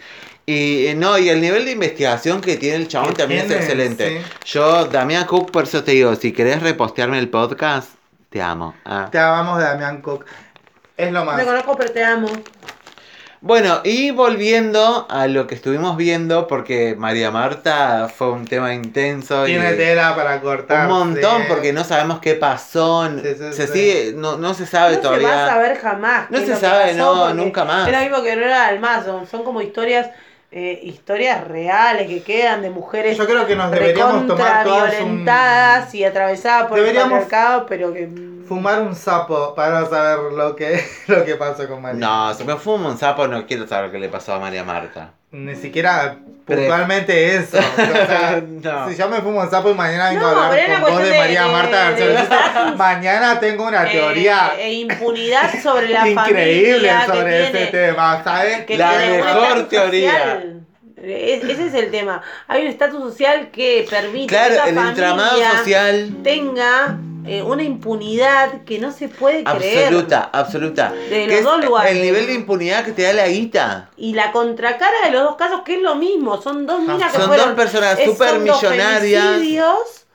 Y 0.51 0.87
eh, 0.87 0.95
no, 0.95 1.17
y 1.19 1.29
el 1.29 1.41
nivel 1.41 1.63
de 1.65 1.71
investigación 1.71 2.41
que 2.41 2.57
tiene 2.57 2.77
el 2.77 2.87
chabón 2.87 3.13
también 3.13 3.41
tiene, 3.45 3.55
es 3.55 3.61
excelente. 3.61 4.19
sí. 4.19 4.25
Yo, 4.45 4.85
Damián 4.85 5.25
Cook, 5.25 5.51
por 5.51 5.65
eso 5.65 5.83
te 5.83 5.91
digo, 5.91 6.15
si 6.15 6.31
querés 6.31 6.63
repostearme 6.63 7.19
el 7.19 7.29
podcast, 7.29 7.89
te 8.29 8.41
amo. 8.41 8.73
Ah. 8.83 9.09
Te 9.11 9.19
amamos 9.19 9.59
de 9.59 9.65
Damián 9.65 10.01
Cook. 10.01 10.25
Es 10.97 11.11
lo 11.11 11.19
No 11.19 11.25
más. 11.25 11.37
te 11.37 11.45
conozco, 11.45 11.75
pero 11.77 11.91
te 11.91 12.03
amo. 12.03 12.29
Bueno, 13.41 13.79
y 13.85 14.11
volviendo 14.11 15.05
a 15.09 15.27
lo 15.27 15.45
que 15.47 15.53
estuvimos 15.55 15.95
viendo, 15.95 16.47
porque 16.47 16.95
María 16.97 17.31
Marta 17.31 18.09
fue 18.13 18.31
un 18.31 18.45
tema 18.45 18.73
intenso. 18.73 19.45
Tiene 19.45 19.73
y 19.73 19.77
tela 19.77 20.13
para 20.15 20.41
cortar. 20.41 20.87
un 20.87 20.93
montón, 20.93 21.43
porque 21.47 21.71
no 21.71 21.83
sabemos 21.85 22.19
qué 22.19 22.33
pasó. 22.33 23.07
Sí, 23.07 23.21
sí, 23.37 23.53
se 23.53 23.67
sí. 23.67 23.73
sigue, 23.73 24.13
no, 24.15 24.35
no 24.37 24.53
se 24.55 24.65
sabe 24.65 24.95
No 24.95 25.01
todavía. 25.03 25.29
se 25.29 25.35
va 25.35 25.45
a 25.45 25.49
saber 25.49 25.77
jamás. 25.77 26.31
No 26.31 26.39
se 26.39 26.55
sabe, 26.55 26.85
pasó, 26.93 26.97
no, 26.97 27.33
nunca 27.35 27.63
más. 27.63 27.87
Es 27.87 27.93
lo 27.93 27.99
mismo 28.01 28.23
que 28.23 28.35
no 28.35 28.41
era 28.45 28.71
el 28.71 28.79
mazo. 28.81 29.25
Son 29.29 29.43
como 29.43 29.61
historias, 29.61 30.09
eh, 30.51 30.79
historias 30.83 31.47
reales 31.47 32.07
que 32.07 32.23
quedan 32.23 32.61
de 32.63 32.69
mujeres 32.71 33.15
Yo 33.17 33.25
creo 33.27 33.45
que 33.45 33.55
nos 33.55 33.69
deberíamos 33.71 34.25
tomar 34.27 34.63
todas 34.63 34.93
un- 34.93 34.99
violentadas 34.99 35.93
y 35.93 36.03
atravesadas 36.03 36.67
por 36.67 36.77
Deberíamos 36.79 37.19
el 37.19 37.23
patriarcado, 37.25 37.65
pero 37.67 37.93
que. 37.93 38.09
fumar 38.47 38.81
un 38.81 38.95
sapo 38.95 39.53
para 39.53 39.85
saber 39.85 40.33
lo 40.33 40.55
que, 40.55 40.83
lo 41.07 41.23
que 41.23 41.35
pasó 41.35 41.67
con 41.67 41.81
María. 41.81 41.99
No, 41.99 42.33
si 42.33 42.43
me 42.43 42.55
fumo 42.55 42.89
un 42.89 42.97
sapo 42.97 43.27
no 43.27 43.45
quiero 43.45 43.67
saber 43.67 43.91
qué 43.91 43.99
le 43.99 44.09
pasó 44.09 44.33
a 44.33 44.39
María 44.39 44.63
Marta. 44.63 45.13
Ni 45.31 45.55
siquiera 45.55 46.17
puntualmente 46.45 47.35
eso. 47.35 47.57
O 47.77 48.07
sea, 48.07 48.41
No. 48.47 48.89
Si 48.89 48.95
yo 48.97 49.07
me 49.09 49.21
fumo 49.21 49.41
un 49.41 49.49
sapo 49.49 49.69
y 49.69 49.73
mañana 49.75 50.09
vengo 50.09 50.21
No, 50.21 50.27
a 50.39 50.47
hablar 50.47 50.81
con 50.81 50.91
vos 50.93 51.03
de 51.03 51.09
de- 51.09 51.17
María 51.19 51.43
de- 51.45 51.51
Marta 51.51 51.91
de- 51.91 52.13
García, 52.13 52.73
mañana 52.75 53.39
tengo 53.39 53.67
una 53.67 53.85
teoría 53.89 54.53
Eh, 54.57 54.63
e 54.65 54.73
impunidad 54.73 55.51
sobre 55.61 55.89
la 55.89 56.07
increíble 56.09 56.89
familia 56.89 57.05
sobre 57.05 57.29
que 57.29 57.43
ese 57.63 57.65
tema, 57.67 58.21
¿sabes? 58.23 58.69
La 58.77 58.91
mejor 58.97 59.69
teoría. 59.69 60.11
social. 60.11 60.55
Es- 61.01 61.43
ese 61.43 61.67
es 61.67 61.73
el 61.75 61.91
tema. 61.91 62.21
Hay 62.47 62.63
un 62.63 62.67
estatus 62.69 63.01
social 63.01 63.49
que 63.51 63.85
permite 63.89 64.27
Claro, 64.27 64.49
que 64.49 64.55
esa 64.55 64.67
el 64.69 64.77
entramado 64.89 65.29
familia 65.29 65.51
social. 65.59 66.09
tenga 66.23 66.97
eh, 67.25 67.41
una 67.43 67.63
impunidad 67.63 68.63
que 68.65 68.79
no 68.79 68.91
se 68.91 69.07
puede 69.09 69.43
creer. 69.43 69.87
Absoluta, 69.87 70.29
absoluta. 70.31 70.91
De 70.91 71.27
los 71.27 71.43
dos 71.43 71.65
lugares. 71.65 71.91
El 71.91 72.01
nivel 72.01 72.27
de 72.27 72.33
impunidad 72.33 72.83
que 72.85 72.91
te 72.93 73.03
da 73.03 73.13
la 73.13 73.27
guita. 73.27 73.89
Y 73.97 74.13
la 74.13 74.31
contracara 74.31 75.01
de 75.05 75.11
los 75.11 75.23
dos 75.23 75.35
casos, 75.35 75.61
que 75.65 75.75
es 75.75 75.81
lo 75.81 75.95
mismo, 75.95 76.41
son 76.41 76.65
dos 76.65 76.81
minas 76.81 77.11
que 77.11 77.17
Son 77.19 77.27
fueron. 77.27 77.47
dos 77.47 77.55
personas 77.55 77.97
dos 77.97 78.05
supermillonarias. 78.05 79.23
femicidios 79.23 80.05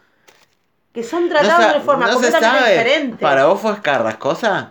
que 0.92 1.02
son 1.02 1.28
tratados 1.28 1.74
de 1.74 1.80
forma 1.80 2.06
no 2.06 2.12
se 2.12 2.14
completamente 2.30 2.58
sabe. 2.60 2.70
diferente. 2.78 3.16
¿Para 3.22 3.46
vos 3.46 3.60
fue 3.60 3.80
carrascosa? 3.82 4.70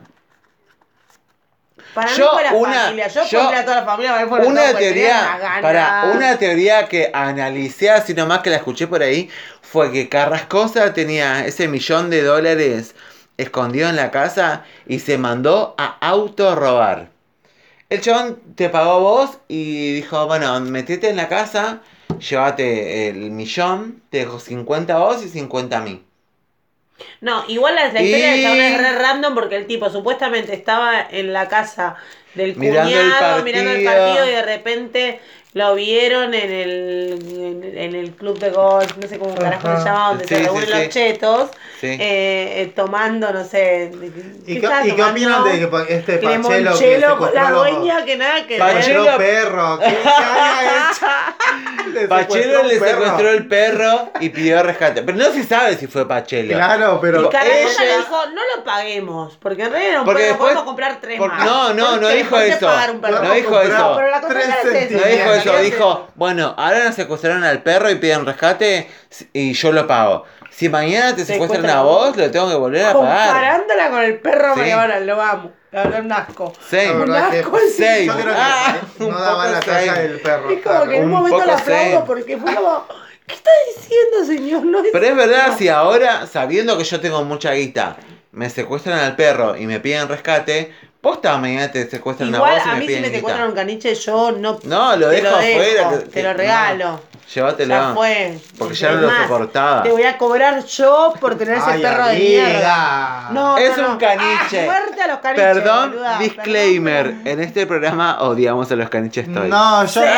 Para 1.93 2.07
Yo, 2.15 2.23
mí 2.23 2.29
fue 2.33 2.43
la 2.43 2.53
una- 2.53 2.73
familia. 2.85 3.07
Yo, 3.07 3.23
yo- 3.29 3.49
a 3.49 3.63
toda 3.63 3.75
la 3.81 3.85
familia, 3.85 4.11
para 4.13 4.23
mí 4.23 4.29
fueron 4.29 4.47
Una 4.47 4.73
teoría, 4.73 5.59
para 5.61 6.11
una 6.15 6.37
teoría 6.37 6.87
que 6.87 7.11
analicé 7.13 7.91
así 7.91 8.13
nomás 8.15 8.39
que 8.39 8.49
la 8.49 8.55
escuché 8.55 8.87
por 8.87 9.03
ahí, 9.03 9.29
fue 9.73 9.91
que 9.91 10.09
Carrascosa 10.09 10.93
tenía 10.93 11.45
ese 11.47 11.67
millón 11.67 12.09
de 12.11 12.21
dólares 12.23 12.95
escondido 13.37 13.89
en 13.89 13.95
la 13.95 14.11
casa 14.11 14.65
y 14.87 14.99
se 14.99 15.17
mandó 15.17 15.75
a 15.77 15.97
autorrobar. 16.01 17.09
El 17.89 18.01
chabón 18.01 18.39
te 18.55 18.69
pagó 18.69 18.91
a 18.93 18.99
vos 18.99 19.39
y 19.47 19.93
dijo, 19.95 20.27
bueno, 20.27 20.59
metete 20.61 21.09
en 21.09 21.17
la 21.17 21.29
casa, 21.29 21.81
llévate 22.19 23.09
el 23.09 23.31
millón, 23.31 24.01
te 24.11 24.19
dejo 24.19 24.39
50 24.39 24.95
a 24.95 24.99
vos 24.99 25.23
y 25.23 25.29
50 25.29 25.77
a 25.79 25.81
mí. 25.81 26.03
No, 27.21 27.43
igual 27.47 27.75
la, 27.75 27.91
la 27.91 28.01
historia 28.01 28.27
Y- 28.27 28.31
del 28.33 28.41
chabón 28.43 28.61
es 28.61 28.77
re 28.77 28.99
random 28.99 29.33
porque 29.35 29.55
el 29.55 29.67
tipo 29.67 29.89
supuestamente 29.89 30.53
estaba 30.53 31.01
en 31.09 31.33
la 31.33 31.47
casa 31.47 31.95
del 32.35 32.55
Mirando 32.55 32.99
el 32.99 33.15
cuñado 33.15 33.43
mirando 33.43 33.71
el 33.71 33.83
partido 33.83 34.25
y 34.25 34.29
de 34.31 34.41
repente 34.43 35.19
lo 35.53 35.75
vieron 35.75 36.33
en 36.33 36.51
el, 36.51 37.19
en, 37.29 37.77
en 37.77 37.95
el 37.95 38.11
club 38.11 38.39
de 38.39 38.49
golf, 38.49 38.97
no 38.97 39.07
sé 39.07 39.19
cómo 39.19 39.35
carajo 39.35 39.67
Ajá. 39.67 39.77
se 39.79 39.85
llama, 39.85 40.07
donde 40.09 40.27
Sí, 40.27 40.35
se 40.35 40.41
reúnen 40.43 40.65
sí. 40.65 40.71
los 40.73 40.89
chetos, 40.89 41.49
Sí. 41.79 41.87
eh, 41.87 41.99
eh, 41.99 42.73
tomando, 42.75 43.31
no 43.31 43.43
sé. 43.43 43.91
¿Y 44.47 44.59
qué, 44.59 44.69
y 44.85 44.91
qué 44.93 45.03
opinan 45.03 45.43
de 45.43 45.51
que 45.59 45.93
este 45.93 46.17
Pachelo 46.17 47.19
que 47.19 47.35
la 47.35 47.51
dueña 47.51 48.03
que 48.05 48.15
nada 48.17 48.47
que. 48.47 48.57
Pachelo 48.57 49.17
perro? 49.17 49.79
¿Qué, 49.79 49.85
qué 49.85 50.09
había 50.09 50.91
hecho? 50.91 51.05
Le 51.93 52.07
Pachelo 52.07 52.63
le 52.63 52.79
secuestró 52.79 53.29
el 53.29 53.47
perro 53.47 54.11
y 54.19 54.29
pidió 54.29 54.61
rescate. 54.63 55.01
Pero 55.03 55.17
no 55.17 55.25
se 55.31 55.43
sabe 55.43 55.77
si 55.77 55.87
fue 55.87 56.07
Pachelo. 56.07 56.53
Claro, 56.55 56.95
Y 56.95 57.01
pero 57.01 57.29
Caracosa 57.29 57.83
ella- 57.83 57.91
le 57.91 57.97
dijo, 57.97 58.25
no 58.27 58.41
lo 58.55 58.63
paguemos, 58.63 59.37
porque 59.37 59.63
en 59.63 59.71
realidad 59.71 59.93
no, 59.99 60.05
Porque 60.05 60.21
podemos, 60.21 60.29
después- 60.39 60.53
podemos 60.53 60.63
comprar 60.63 61.01
tres 61.01 61.17
por- 61.19 61.29
más. 61.31 61.45
no, 61.45 61.73
no, 61.73 61.85
¿Por 61.91 62.01
no 62.01 62.09
dijo 62.09 62.29
¿Por 62.29 62.39
qué 62.39 62.49
eso. 62.49 62.67
No 62.67 63.33
dijo 63.33 63.61
eso. 63.61 63.77
No, 63.77 65.05
dijo 65.05 65.33
eso, 65.33 65.57
dijo, 65.59 66.07
bueno, 66.15 66.53
ahora 66.57 66.83
nos 66.85 66.95
secuestraron 66.95 67.43
al 67.43 67.61
perro 67.61 67.89
y 67.89 67.95
piden 67.95 68.25
rescate 68.25 68.89
y 69.33 69.53
yo 69.53 69.71
lo 69.71 69.87
pago. 69.87 70.25
Si 70.51 70.69
mañana 70.69 71.15
te 71.15 71.25
secuestran 71.25 71.67
a 71.69 71.81
vos, 71.81 72.15
lo 72.15 72.29
tengo 72.29 72.47
que 72.49 72.55
volver 72.55 72.85
a 72.85 72.93
pagar. 72.93 73.27
Comparándola 73.29 73.89
con 73.89 74.01
el 74.03 74.19
perro 74.19 74.53
Sí. 74.53 74.59
Mariana, 74.59 74.99
lo 74.99 75.21
amo. 75.21 75.51
La 75.73 75.83
verdad, 75.83 76.01
un 76.05 76.11
asco. 76.11 76.53
Sí. 76.69 76.77
la 76.85 76.93
Un 76.93 77.05
que 77.31 77.39
asco 77.39 77.57
el 77.57 77.69
Same. 77.69 78.05
yo 78.05 78.13
creo 78.13 78.25
que 78.27 78.31
Ah, 78.39 78.77
no 78.99 79.05
un 79.07 79.11
daba 79.13 79.49
la 79.49 79.59
talla 79.59 79.93
del 79.95 80.19
perro. 80.21 80.49
Es 80.51 80.61
como 80.61 80.85
que 80.87 80.95
en 80.97 80.99
un 80.99 81.05
Un 81.05 81.11
momento 81.11 81.37
lo 81.45 81.53
aplaudo 81.53 81.83
same. 81.93 82.01
porque 82.05 82.37
fue 82.37 82.55
como, 82.55 82.85
¿qué 83.27 83.33
está 83.35 83.49
diciendo, 83.75 84.25
señor? 84.25 84.65
No 84.65 84.79
es 84.83 84.89
Pero 84.93 85.05
es 85.05 85.15
verdad, 85.15 85.47
no. 85.47 85.57
si 85.57 85.67
ahora, 85.69 86.27
sabiendo 86.27 86.77
que 86.77 86.83
yo 86.83 86.99
tengo 87.01 87.23
mucha 87.23 87.51
guita, 87.53 87.97
me 88.31 88.49
secuestran 88.49 88.99
al 88.99 89.15
perro 89.15 89.55
y 89.57 89.65
me 89.65 89.79
piden 89.79 90.07
rescate, 90.07 90.73
posta 91.01 91.37
mañana 91.37 91.71
te 91.71 91.89
secuestran 91.89 92.33
a 92.33 92.37
Igual 92.37 92.55
vos 92.55 92.63
y 92.65 92.69
a 92.69 92.73
me 92.73 92.79
mí 92.79 92.81
si 92.81 92.87
piden 92.87 93.01
me 93.01 93.09
secuestran 93.17 93.49
un 93.49 93.55
caniche, 93.55 93.95
yo 93.95 94.31
no. 94.31 94.59
No, 94.63 94.95
lo 94.95 95.09
te 95.09 95.15
dejo 95.21 95.35
afuera, 95.35 95.89
que- 95.89 95.97
Te 96.05 96.09
que- 96.11 96.23
lo 96.23 96.33
no. 96.77 97.12
Llévatelo. 97.33 97.73
Ya 97.73 97.93
fue. 97.93 98.37
Porque 98.57 98.75
ya 98.75 98.91
no 98.91 99.01
lo 99.01 99.09
soportaba. 99.09 99.83
Te 99.83 99.91
voy 99.91 100.03
a 100.03 100.17
cobrar 100.17 100.63
yo 100.65 101.13
por 101.19 101.35
tener 101.37 101.57
ese 101.57 101.69
Ay, 101.71 101.81
perro 101.81 102.05
de 102.05 102.11
amiga. 102.15 102.43
mierda. 102.47 103.27
No, 103.31 103.57
Es 103.57 103.77
no, 103.77 103.85
un 103.85 103.91
no. 103.93 103.97
caniche. 103.97 104.61
Ah, 104.61 104.65
muerte 104.65 105.01
a 105.01 105.07
los 105.07 105.17
caniches. 105.19 105.45
Perdón, 105.45 105.91
boluda, 105.91 106.19
disclaimer. 106.19 107.05
perdón, 107.07 107.27
En 107.27 107.39
este 107.41 107.65
programa 107.67 108.21
odiamos 108.21 108.71
a 108.71 108.75
los 108.75 108.89
caniches 108.89 109.33
toy. 109.33 109.49
No, 109.49 109.83
yo 109.85 109.87
Sí, 109.87 109.99
no. 109.99 110.05
sí, 110.05 110.11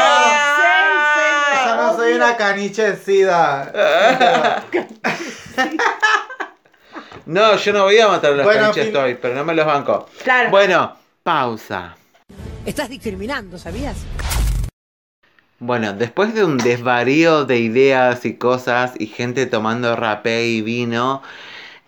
sí, 1.54 1.66
Yo 1.68 1.76
no 1.76 1.96
soy 1.96 2.14
una 2.14 2.36
caniche 2.38 2.96
sida. 2.98 3.72
No, 7.26 7.56
yo 7.56 7.74
no 7.74 7.84
voy 7.86 7.98
a 8.00 8.08
matar 8.08 8.34
a 8.34 8.36
los 8.36 8.46
Bueno, 8.46 8.62
caniches 8.62 8.84
fin- 8.86 8.94
toy, 8.94 9.16
pero 9.16 9.34
no 9.34 9.44
me 9.44 9.56
los 9.56 9.66
banco. 9.66 10.08
Claro. 10.24 10.52
Bueno, 10.52 10.96
pausa. 11.24 11.96
Estás 12.66 12.88
discriminando, 12.90 13.58
¿sabías? 13.58 13.96
Bueno, 15.60 15.94
después 15.94 16.34
de 16.34 16.44
un 16.44 16.58
desvarío 16.58 17.46
de 17.46 17.60
ideas 17.60 18.26
y 18.26 18.36
cosas 18.36 18.94
y 19.00 19.08
gente 19.08 19.46
tomando 19.46 19.96
rapé 19.96 20.48
y 20.48 20.62
vino, 20.62 21.22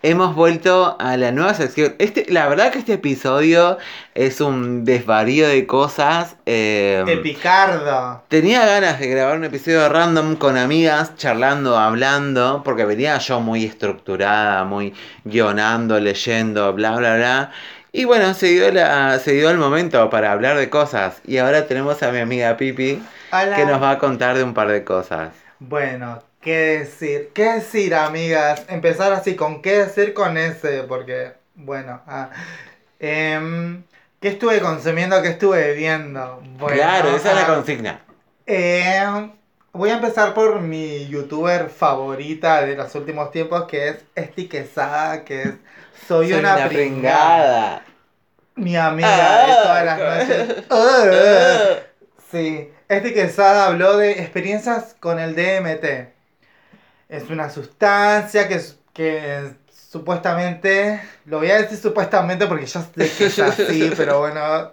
hemos 0.02 0.34
vuelto 0.34 0.96
a 0.98 1.16
la 1.18 1.32
nueva 1.32 1.52
sección. 1.54 1.94
Este, 1.98 2.24
la 2.32 2.48
verdad 2.48 2.72
que 2.72 2.78
este 2.78 2.94
episodio 2.94 3.76
es 4.14 4.40
un 4.40 4.84
desvarío 4.86 5.46
de 5.48 5.66
cosas. 5.66 6.36
eh, 6.46 7.04
Epicardo. 7.06 8.22
Tenía 8.28 8.64
ganas 8.64 8.98
de 9.00 9.08
grabar 9.08 9.36
un 9.36 9.44
episodio 9.44 9.86
random 9.90 10.36
con 10.36 10.56
amigas, 10.56 11.14
charlando, 11.16 11.76
hablando, 11.76 12.62
porque 12.64 12.86
venía 12.86 13.18
yo 13.18 13.40
muy 13.40 13.64
estructurada, 13.64 14.64
muy 14.64 14.94
guionando, 15.24 16.00
leyendo, 16.00 16.72
bla, 16.72 16.96
bla, 16.96 17.16
bla. 17.16 17.50
Y 17.92 18.04
bueno, 18.04 18.32
se 18.34 18.46
dio, 18.48 18.70
la, 18.72 19.18
se 19.18 19.32
dio 19.32 19.50
el 19.50 19.58
momento 19.58 20.08
para 20.10 20.32
hablar 20.32 20.56
de 20.56 20.70
cosas. 20.70 21.20
Y 21.26 21.38
ahora 21.38 21.66
tenemos 21.66 22.02
a 22.02 22.12
mi 22.12 22.18
amiga 22.18 22.56
Pipi, 22.56 23.02
Hola. 23.30 23.56
que 23.56 23.66
nos 23.66 23.82
va 23.82 23.90
a 23.92 23.98
contar 23.98 24.36
de 24.36 24.44
un 24.44 24.54
par 24.54 24.68
de 24.68 24.84
cosas. 24.84 25.34
Bueno, 25.58 26.22
¿qué 26.40 26.56
decir? 26.80 27.32
¿Qué 27.34 27.44
decir, 27.54 27.94
amigas? 27.94 28.64
Empezar 28.68 29.12
así 29.12 29.34
con 29.36 29.60
qué 29.62 29.78
decir 29.84 30.14
con 30.14 30.36
ese, 30.36 30.84
porque, 30.84 31.34
bueno, 31.54 32.02
ah, 32.06 32.30
em, 32.98 33.84
¿qué 34.20 34.28
estuve 34.28 34.60
consumiendo? 34.60 35.20
¿Qué 35.22 35.28
estuve 35.28 35.74
viendo? 35.74 36.40
Bueno, 36.58 36.76
claro, 36.76 37.10
esa 37.16 37.30
es 37.30 37.34
la 37.36 37.42
ah, 37.42 37.46
consigna. 37.46 38.00
em, 38.46 39.32
voy 39.72 39.90
a 39.90 39.94
empezar 39.94 40.34
por 40.34 40.60
mi 40.60 41.06
youtuber 41.08 41.68
favorita 41.70 42.62
de 42.62 42.76
los 42.76 42.94
últimos 42.94 43.30
tiempos, 43.32 43.64
que 43.66 43.88
es 43.88 44.04
Esti 44.14 44.48
Quesada, 44.48 45.24
que 45.24 45.42
es 45.42 45.54
Soy, 46.06 46.32
una, 46.32 46.68
pringada. 46.68 47.84
Mi 48.56 48.76
amiga 48.76 49.38
de 49.46 49.52
Ah, 49.52 49.60
todas 49.62 49.84
las 49.84 50.00
ok. 50.00 50.06
noches. 50.28 50.64
Ah. 50.70 51.76
Sí, 52.30 52.70
este 52.88 53.12
Quesada 53.12 53.66
habló 53.66 53.96
de 53.96 54.12
experiencias 54.12 54.96
con 54.98 55.18
el 55.18 55.34
DMT. 55.34 56.12
Es 57.08 57.30
una 57.30 57.50
sustancia 57.50 58.48
que, 58.48 58.60
que 58.92 59.52
supuestamente, 59.90 61.00
lo 61.24 61.38
voy 61.38 61.50
a 61.50 61.62
decir 61.62 61.78
supuestamente 61.78 62.46
porque 62.46 62.66
yo 62.66 62.80
sé 62.80 63.10
que 63.10 63.26
es 63.26 63.38
así, 63.38 63.92
pero 63.96 64.20
bueno. 64.20 64.72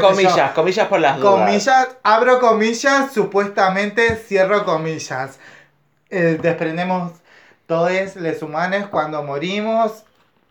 comillas, 0.00 0.52
comillas 0.52 0.88
por 0.88 1.00
las 1.00 1.18
dudas. 1.18 1.34
Comillas, 1.34 1.88
abro 2.02 2.40
comillas, 2.40 3.12
supuestamente 3.12 4.16
cierro 4.16 4.64
comillas. 4.64 5.38
Eh, 6.10 6.38
desprendemos 6.40 7.12
todos 7.66 8.16
los 8.16 8.42
humanos 8.42 8.88
cuando 8.90 9.22
morimos, 9.22 10.04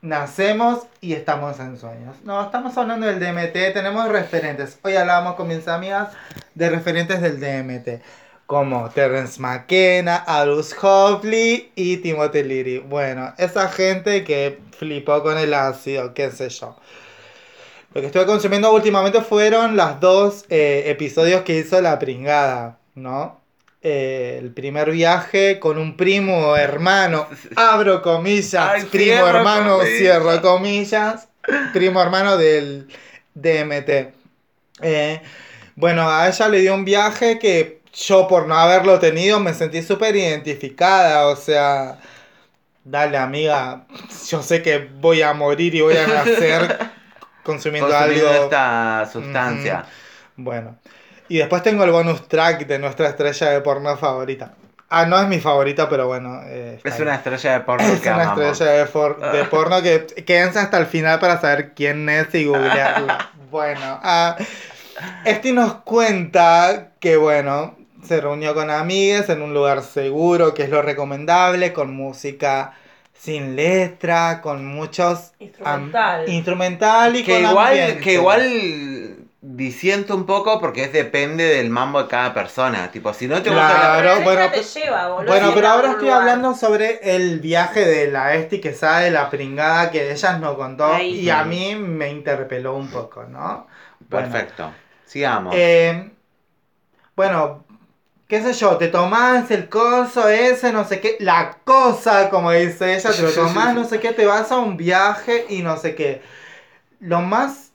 nacemos 0.03 0.81
y 0.99 1.13
estamos 1.13 1.59
en 1.59 1.79
sueños. 1.79 2.17
No, 2.23 2.43
estamos 2.43 2.77
hablando 2.77 3.07
del 3.07 3.19
DMT, 3.19 3.73
tenemos 3.73 4.09
referentes. 4.09 4.77
Hoy 4.83 4.95
hablábamos 4.97 5.35
con 5.35 5.47
mis 5.47 5.67
amigas 5.67 6.09
de 6.53 6.69
referentes 6.69 7.21
del 7.21 7.39
DMT. 7.39 8.03
Como 8.45 8.89
Terence 8.89 9.41
McKenna, 9.41 10.17
Aldous 10.17 10.75
Huxley 10.75 11.71
y 11.75 11.97
Timothy 11.97 12.43
Leary. 12.43 12.79
Bueno, 12.79 13.33
esa 13.37 13.69
gente 13.69 14.25
que 14.25 14.59
flipó 14.77 15.23
con 15.23 15.37
el 15.37 15.53
ácido, 15.53 16.13
qué 16.13 16.29
sé 16.29 16.49
yo. 16.49 16.75
Lo 17.93 18.01
que 18.01 18.07
estuve 18.07 18.25
consumiendo 18.25 18.73
últimamente 18.73 19.21
fueron 19.21 19.77
los 19.77 20.01
dos 20.01 20.45
eh, 20.49 20.83
episodios 20.87 21.43
que 21.43 21.59
hizo 21.59 21.79
La 21.81 21.97
Pringada, 21.97 22.77
¿no? 22.95 23.39
Eh, 23.85 24.37
el 24.41 24.53
primer 24.53 24.91
viaje 24.91 25.59
con 25.59 25.77
un 25.77 25.97
primo 25.97 26.55
hermano, 26.55 27.27
abro 27.57 28.01
comillas, 28.01 28.55
Ay, 28.55 28.83
primo 28.85 29.27
hermano, 29.27 29.77
comillas. 29.79 29.97
cierro 29.99 30.41
comillas, 30.41 31.27
primo 31.73 32.01
hermano 32.01 32.37
del 32.37 32.87
DMT. 33.33 34.13
Eh, 34.81 35.21
bueno, 35.75 36.09
a 36.09 36.27
ella 36.29 36.47
le 36.49 36.59
dio 36.61 36.73
un 36.73 36.85
viaje 36.85 37.39
que 37.39 37.81
yo 37.93 38.27
por 38.27 38.47
no 38.47 38.55
haberlo 38.55 38.99
tenido 38.99 39.39
me 39.41 39.53
sentí 39.53 39.81
súper 39.83 40.15
identificada, 40.15 41.27
o 41.27 41.35
sea, 41.35 41.99
dale 42.83 43.17
amiga, 43.17 43.85
yo 44.29 44.41
sé 44.43 44.61
que 44.61 44.79
voy 44.79 45.21
a 45.21 45.33
morir 45.33 45.75
y 45.75 45.81
voy 45.81 45.97
a 45.97 46.07
nacer 46.07 46.79
consumiendo, 47.43 47.89
Consumiendo 47.89 48.29
algo. 48.29 48.29
esta 48.29 49.09
sustancia. 49.11 49.85
Bueno, 50.35 50.79
y 51.33 51.37
después 51.39 51.63
tengo 51.63 51.83
el 51.83 51.91
bonus 51.91 52.27
track 52.27 52.67
de 52.67 52.77
nuestra 52.79 53.07
estrella 53.09 53.49
de 53.49 53.61
porno 53.61 53.97
favorita. 53.97 54.53
Ah, 54.89 55.07
no 55.07 55.19
es 55.19 55.27
mi 55.27 55.39
favorita, 55.39 55.89
pero 55.89 56.05
bueno. 56.05 56.41
eh, 56.45 56.79
Es 56.83 56.93
ahí. 56.95 57.01
una 57.01 57.15
estrella 57.15 57.53
de 57.53 57.59
porno 57.61 57.87
Es 57.87 57.99
que 57.99 58.09
una 58.09 58.23
amamos. 58.23 58.45
estrella 58.51 58.71
de, 58.73 58.85
for- 58.85 59.19
de 59.31 59.43
porno 59.45 59.81
que 59.81 60.05
quédense 60.25 60.59
hasta 60.59 60.77
el 60.77 60.85
final 60.85 61.19
para 61.19 61.41
saber 61.41 61.73
quién 61.73 62.07
es 62.09 62.33
y 62.35 62.45
googlearla. 62.45 63.31
bueno, 63.49 63.99
ah, 64.03 64.35
este 65.25 65.51
nos 65.53 65.73
cuenta 65.83 66.89
que, 66.99 67.17
bueno, 67.17 67.75
se 68.05 68.21
reunió 68.21 68.53
con 68.53 68.69
amigues 68.69 69.27
en 69.29 69.41
un 69.41 69.53
lugar 69.55 69.81
seguro, 69.81 70.53
que 70.53 70.61
es 70.63 70.69
lo 70.69 70.83
recomendable, 70.83 71.73
con 71.73 71.95
música 71.95 72.73
sin 73.17 73.55
letra, 73.55 74.41
con 74.41 74.65
muchos... 74.65 75.31
am- 75.63 75.85
Instrumental. 75.85 76.29
instrumental 76.29 77.15
y 77.15 77.23
Que 77.23 77.41
con 77.41 77.49
igual, 77.51 77.67
ambiente. 77.69 78.01
que 78.01 78.13
igual 78.13 78.41
disiento 79.45 80.15
un 80.15 80.25
poco 80.25 80.59
porque 80.61 80.85
es 80.85 80.93
depende 80.93 81.43
del 81.43 81.69
mambo 81.69 82.01
de 82.03 82.07
cada 82.07 82.33
persona. 82.33 82.89
Tipo, 82.91 83.13
si 83.13 83.27
no 83.27 83.41
te 83.43 83.49
gusta 83.49 83.67
Claro, 83.67 84.19
la... 84.19 84.23
Bueno, 84.23 84.41
te 84.45 84.49
pero- 84.51 84.63
lleva, 84.63 85.07
boludo, 85.09 85.31
Bueno, 85.31 85.51
pero 85.53 85.67
ahora 85.67 85.89
estoy 85.91 86.05
lugar. 86.05 86.21
hablando 86.21 86.55
sobre 86.55 87.15
el 87.15 87.39
viaje 87.41 87.85
de 87.85 88.07
la 88.09 88.35
Esti 88.35 88.61
que 88.61 88.73
sabe 88.73 89.11
la 89.11 89.29
pringada 89.29 89.91
que 89.91 90.11
ellas 90.11 90.39
nos 90.39 90.55
contó 90.55 90.85
Ahí. 90.93 91.19
y 91.19 91.29
a 91.29 91.43
mí 91.43 91.75
me 91.75 92.09
interpeló 92.09 92.75
un 92.75 92.89
poco, 92.89 93.23
¿no? 93.25 93.67
Bueno, 94.09 94.29
Perfecto. 94.31 94.71
Sigamos. 95.05 95.53
eh, 95.57 96.09
bueno, 97.15 97.65
qué 98.27 98.41
sé 98.41 98.53
yo, 98.53 98.77
te 98.77 98.87
tomás 98.87 99.51
el 99.51 99.69
coso 99.69 100.27
ese, 100.29 100.71
no 100.71 100.85
sé 100.85 100.99
qué, 100.99 101.17
la 101.19 101.57
cosa, 101.63 102.29
como 102.29 102.51
dice 102.51 102.95
ella, 102.95 103.11
te 103.11 103.21
lo 103.21 103.31
tomás, 103.31 103.75
no 103.75 103.83
sé 103.83 103.99
qué, 103.99 104.13
te 104.13 104.25
vas 104.25 104.51
a 104.51 104.57
un 104.57 104.77
viaje 104.77 105.45
y 105.49 105.61
no 105.61 105.77
sé 105.77 105.95
qué. 105.95 106.21
Lo 106.99 107.21
más 107.21 107.72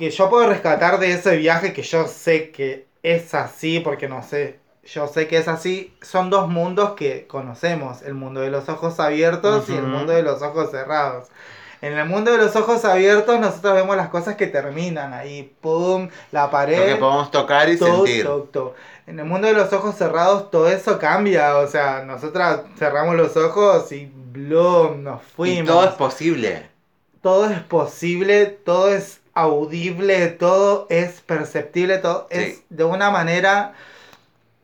que 0.00 0.10
yo 0.10 0.30
puedo 0.30 0.48
rescatar 0.48 0.98
de 0.98 1.12
ese 1.12 1.36
viaje, 1.36 1.74
que 1.74 1.82
yo 1.82 2.08
sé 2.08 2.50
que 2.52 2.86
es 3.02 3.34
así, 3.34 3.80
porque 3.80 4.08
no 4.08 4.22
sé, 4.22 4.58
yo 4.82 5.06
sé 5.06 5.28
que 5.28 5.36
es 5.36 5.46
así, 5.46 5.94
son 6.00 6.30
dos 6.30 6.48
mundos 6.48 6.92
que 6.92 7.26
conocemos, 7.26 8.00
el 8.00 8.14
mundo 8.14 8.40
de 8.40 8.50
los 8.50 8.66
ojos 8.70 8.98
abiertos 8.98 9.68
y 9.68 9.74
el 9.74 9.82
mundo 9.82 10.14
de 10.14 10.22
los 10.22 10.40
ojos 10.40 10.70
cerrados. 10.70 11.28
En 11.82 11.98
el 11.98 12.08
mundo 12.08 12.32
de 12.32 12.38
los 12.38 12.56
ojos 12.56 12.86
abiertos 12.86 13.38
nosotros 13.40 13.74
vemos 13.74 13.94
las 13.94 14.08
cosas 14.08 14.36
que 14.36 14.46
terminan 14.46 15.12
ahí, 15.12 15.54
pum, 15.60 16.08
la 16.32 16.50
pared. 16.50 16.78
Lo 16.78 16.86
que 16.86 16.96
podemos 16.96 17.30
tocar 17.30 17.68
y 17.68 17.76
sentir. 17.76 18.26
En 19.06 19.18
el 19.18 19.26
mundo 19.26 19.48
de 19.48 19.52
los 19.52 19.70
ojos 19.74 19.96
cerrados 19.96 20.50
todo 20.50 20.70
eso 20.70 20.98
cambia, 20.98 21.58
o 21.58 21.66
sea, 21.68 22.04
nosotras 22.06 22.62
cerramos 22.78 23.16
los 23.16 23.36
ojos 23.36 23.92
y 23.92 24.10
bloom, 24.32 25.02
nos 25.02 25.20
Y 25.20 25.24
fuimos. 25.36 25.66
todo 25.68 25.84
es 25.84 25.92
posible. 25.92 26.70
Todo 27.20 27.50
es 27.50 27.60
posible, 27.60 28.46
todo 28.46 28.88
es 28.88 29.20
audible, 29.40 30.28
todo 30.28 30.86
es 30.90 31.20
perceptible, 31.20 31.98
todo 31.98 32.28
Sí. 32.30 32.38
es 32.38 32.62
de 32.68 32.84
una 32.84 33.10
manera... 33.10 33.74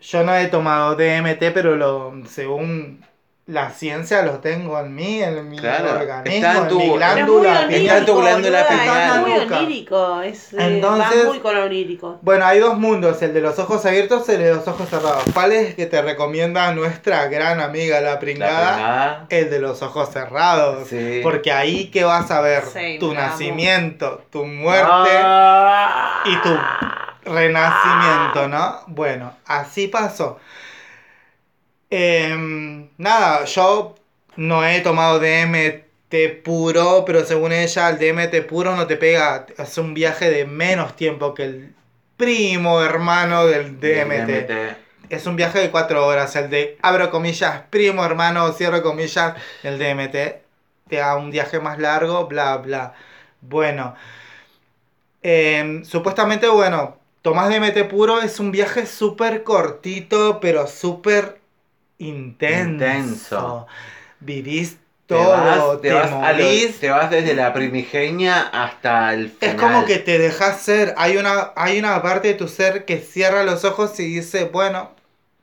Yo 0.00 0.22
no 0.22 0.36
he 0.36 0.46
tomado 0.46 0.94
DMT, 0.94 1.52
pero 1.52 1.74
lo, 1.74 2.12
según 2.28 3.04
la 3.46 3.70
ciencia 3.70 4.22
lo 4.22 4.40
tengo 4.40 4.76
en 4.80 4.92
mí, 4.92 5.22
en 5.22 5.48
mi 5.48 5.56
Claro, 5.56 5.92
organismo, 6.00 6.34
está 6.48 6.58
en 6.62 6.68
tu- 6.68 6.78
mi 6.80 6.90
glándula. 6.96 7.60
onírico, 7.60 7.76
Está 7.76 7.98
en 7.98 8.06
tu 8.06 8.16
glándula 8.20 8.66
pineal. 8.68 9.14
Es 9.14 9.20
muy 9.20 9.32
onírico. 9.56 10.20
Es, 10.22 10.52
eh, 10.52 10.56
Entonces- 10.58 11.24
va 11.24 11.28
muy 11.28 11.38
con 11.38 11.56
onírico. 11.56 12.18
Bueno, 12.22 12.44
hay 12.44 12.58
dos 12.58 12.76
mundos, 12.76 13.22
el 13.22 13.32
de 13.32 13.40
los 13.40 13.56
ojos 13.60 13.86
abiertos 13.86 14.28
y 14.28 14.32
el 14.32 14.38
de 14.38 14.54
los 14.54 14.66
ojos 14.66 14.88
cerrados. 14.88 15.22
¿Cuál 15.32 15.52
es 15.52 15.68
el 15.68 15.76
que 15.76 15.86
te 15.86 16.02
recomienda 16.02 16.72
nuestra 16.72 17.28
gran 17.28 17.60
amiga 17.60 18.00
la 18.00 18.14
La 18.14 18.18
pringada? 18.18 19.26
El 19.28 19.48
de 19.48 19.60
los 19.60 19.80
ojos 19.80 20.10
cerrados. 20.12 20.88
Sí. 20.88 21.20
Porque 21.22 21.52
ahí 21.52 21.86
que 21.92 22.02
vas 22.02 22.28
a 22.32 22.40
ver 22.40 22.64
Sí, 22.64 22.96
tu 22.98 23.14
nacimiento, 23.14 24.22
tu 24.30 24.44
muerte 24.44 25.10
Ah. 25.22 26.22
y 26.24 26.36
tu 26.38 27.30
renacimiento, 27.30 28.48
¿no? 28.48 28.80
Bueno, 28.88 29.32
así 29.46 29.86
pasó. 29.88 30.38
Em, 31.90 32.90
nada, 32.98 33.44
yo 33.44 33.94
no 34.36 34.64
he 34.66 34.80
tomado 34.80 35.20
DMT 35.20 36.42
puro, 36.44 37.04
pero 37.04 37.24
según 37.24 37.52
ella, 37.52 37.88
el 37.90 37.98
DMT 37.98 38.46
puro 38.46 38.74
no 38.76 38.86
te 38.86 38.96
pega. 38.96 39.46
Es 39.58 39.78
un 39.78 39.94
viaje 39.94 40.30
de 40.30 40.44
menos 40.46 40.96
tiempo 40.96 41.34
que 41.34 41.44
el 41.44 41.74
primo 42.16 42.82
hermano 42.82 43.46
del 43.46 43.78
DMT. 43.80 44.50
Es 45.08 45.26
un 45.26 45.36
viaje 45.36 45.60
de 45.60 45.70
cuatro 45.70 46.06
horas. 46.06 46.34
El 46.36 46.50
de, 46.50 46.78
abro 46.82 47.10
comillas, 47.10 47.62
primo 47.70 48.04
hermano, 48.04 48.52
cierro 48.52 48.82
comillas, 48.82 49.34
el 49.62 49.78
DMT. 49.78 50.42
Te 50.88 50.96
da 50.96 51.16
un 51.16 51.30
viaje 51.30 51.60
más 51.60 51.78
largo, 51.78 52.26
bla, 52.26 52.56
bla. 52.58 52.94
Bueno. 53.40 53.94
em, 55.22 55.84
supuestamente, 55.84 56.48
bueno, 56.48 56.98
tomás 57.22 57.48
DMT 57.48 57.88
puro 57.88 58.20
es 58.22 58.38
un 58.40 58.50
viaje 58.52 58.86
súper 58.86 59.42
cortito, 59.42 60.40
pero 60.40 60.66
súper 60.66 61.40
intenso. 61.98 62.72
Intenso. 62.72 63.66
Vivís 64.20 64.72
Te 65.06 65.14
todo, 65.14 65.30
vas, 65.30 65.80
te, 65.82 65.88
te, 65.88 65.94
vas 65.94 66.10
a 66.12 66.32
lo- 66.32 66.44
morís. 66.44 66.80
te 66.80 66.90
vas 66.90 67.10
desde 67.10 67.34
la 67.34 67.52
primigenia 67.52 68.40
hasta 68.52 69.14
el 69.14 69.26
Es 69.40 69.50
final. 69.52 69.56
como 69.56 69.84
que 69.86 69.98
te 69.98 70.18
dejas 70.18 70.60
ser. 70.60 70.94
Hay 70.96 71.16
una, 71.16 71.52
hay 71.56 71.78
una 71.78 72.02
parte 72.02 72.28
de 72.28 72.34
tu 72.34 72.48
ser 72.48 72.84
que 72.84 72.98
cierra 72.98 73.44
los 73.44 73.64
ojos 73.64 73.98
y 74.00 74.06
dice, 74.16 74.44
bueno, 74.44 74.90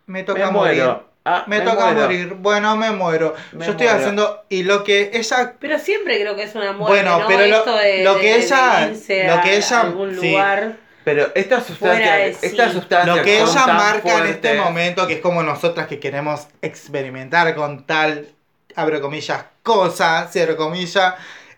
me 0.05 0.23
toca 0.23 0.47
me 0.47 0.51
morir. 0.51 0.83
Ah, 1.25 1.45
Me, 1.47 1.61
toca 1.61 1.85
muero. 1.85 2.01
morir. 2.01 2.33
Bueno, 2.33 2.75
me 2.75 2.91
muero. 2.91 3.33
Me 3.53 3.65
Yo 3.65 3.71
estoy 3.71 3.85
muero. 3.87 3.99
haciendo. 4.01 4.43
Y 4.49 4.63
lo 4.63 4.83
que 4.83 5.11
ella. 5.13 5.53
Pero 5.57 5.79
siempre 5.79 6.19
creo 6.19 6.35
que 6.35 6.43
es 6.43 6.53
una 6.53 6.73
muerte, 6.73 7.01
Bueno, 7.01 7.19
¿no? 7.19 7.27
pero 7.29 7.47
lo- 7.47 7.57
Esto 7.59 7.77
de, 7.77 8.03
lo 8.03 8.15
que 8.19 8.25
de- 8.25 8.33
de 8.33 8.39
ella- 8.45 8.89
irse 8.91 9.27
lo 9.29 9.41
que 9.41 9.55
ella- 9.55 9.81
algún 9.81 10.19
sí. 10.19 10.31
lugar. 10.31 10.82
Pero 11.03 11.31
de 11.33 12.33
sí. 12.39 12.73
sustancias 12.73 13.05
Lo 13.05 13.23
que 13.23 13.41
ella 13.41 13.67
marca 13.67 14.19
en 14.19 14.27
este 14.27 14.55
momento, 14.55 15.07
que 15.07 15.13
es 15.15 15.21
como 15.21 15.43
nosotras 15.43 15.87
que 15.87 15.99
queremos 15.99 16.47
experimentar 16.61 17.53
con 17.55 17.85
tal, 17.85 18.29
abro 18.75 19.01
comillas, 19.01 19.45
cosa, 19.63 20.27
cierro 20.31 20.55
comillas, 20.55 21.15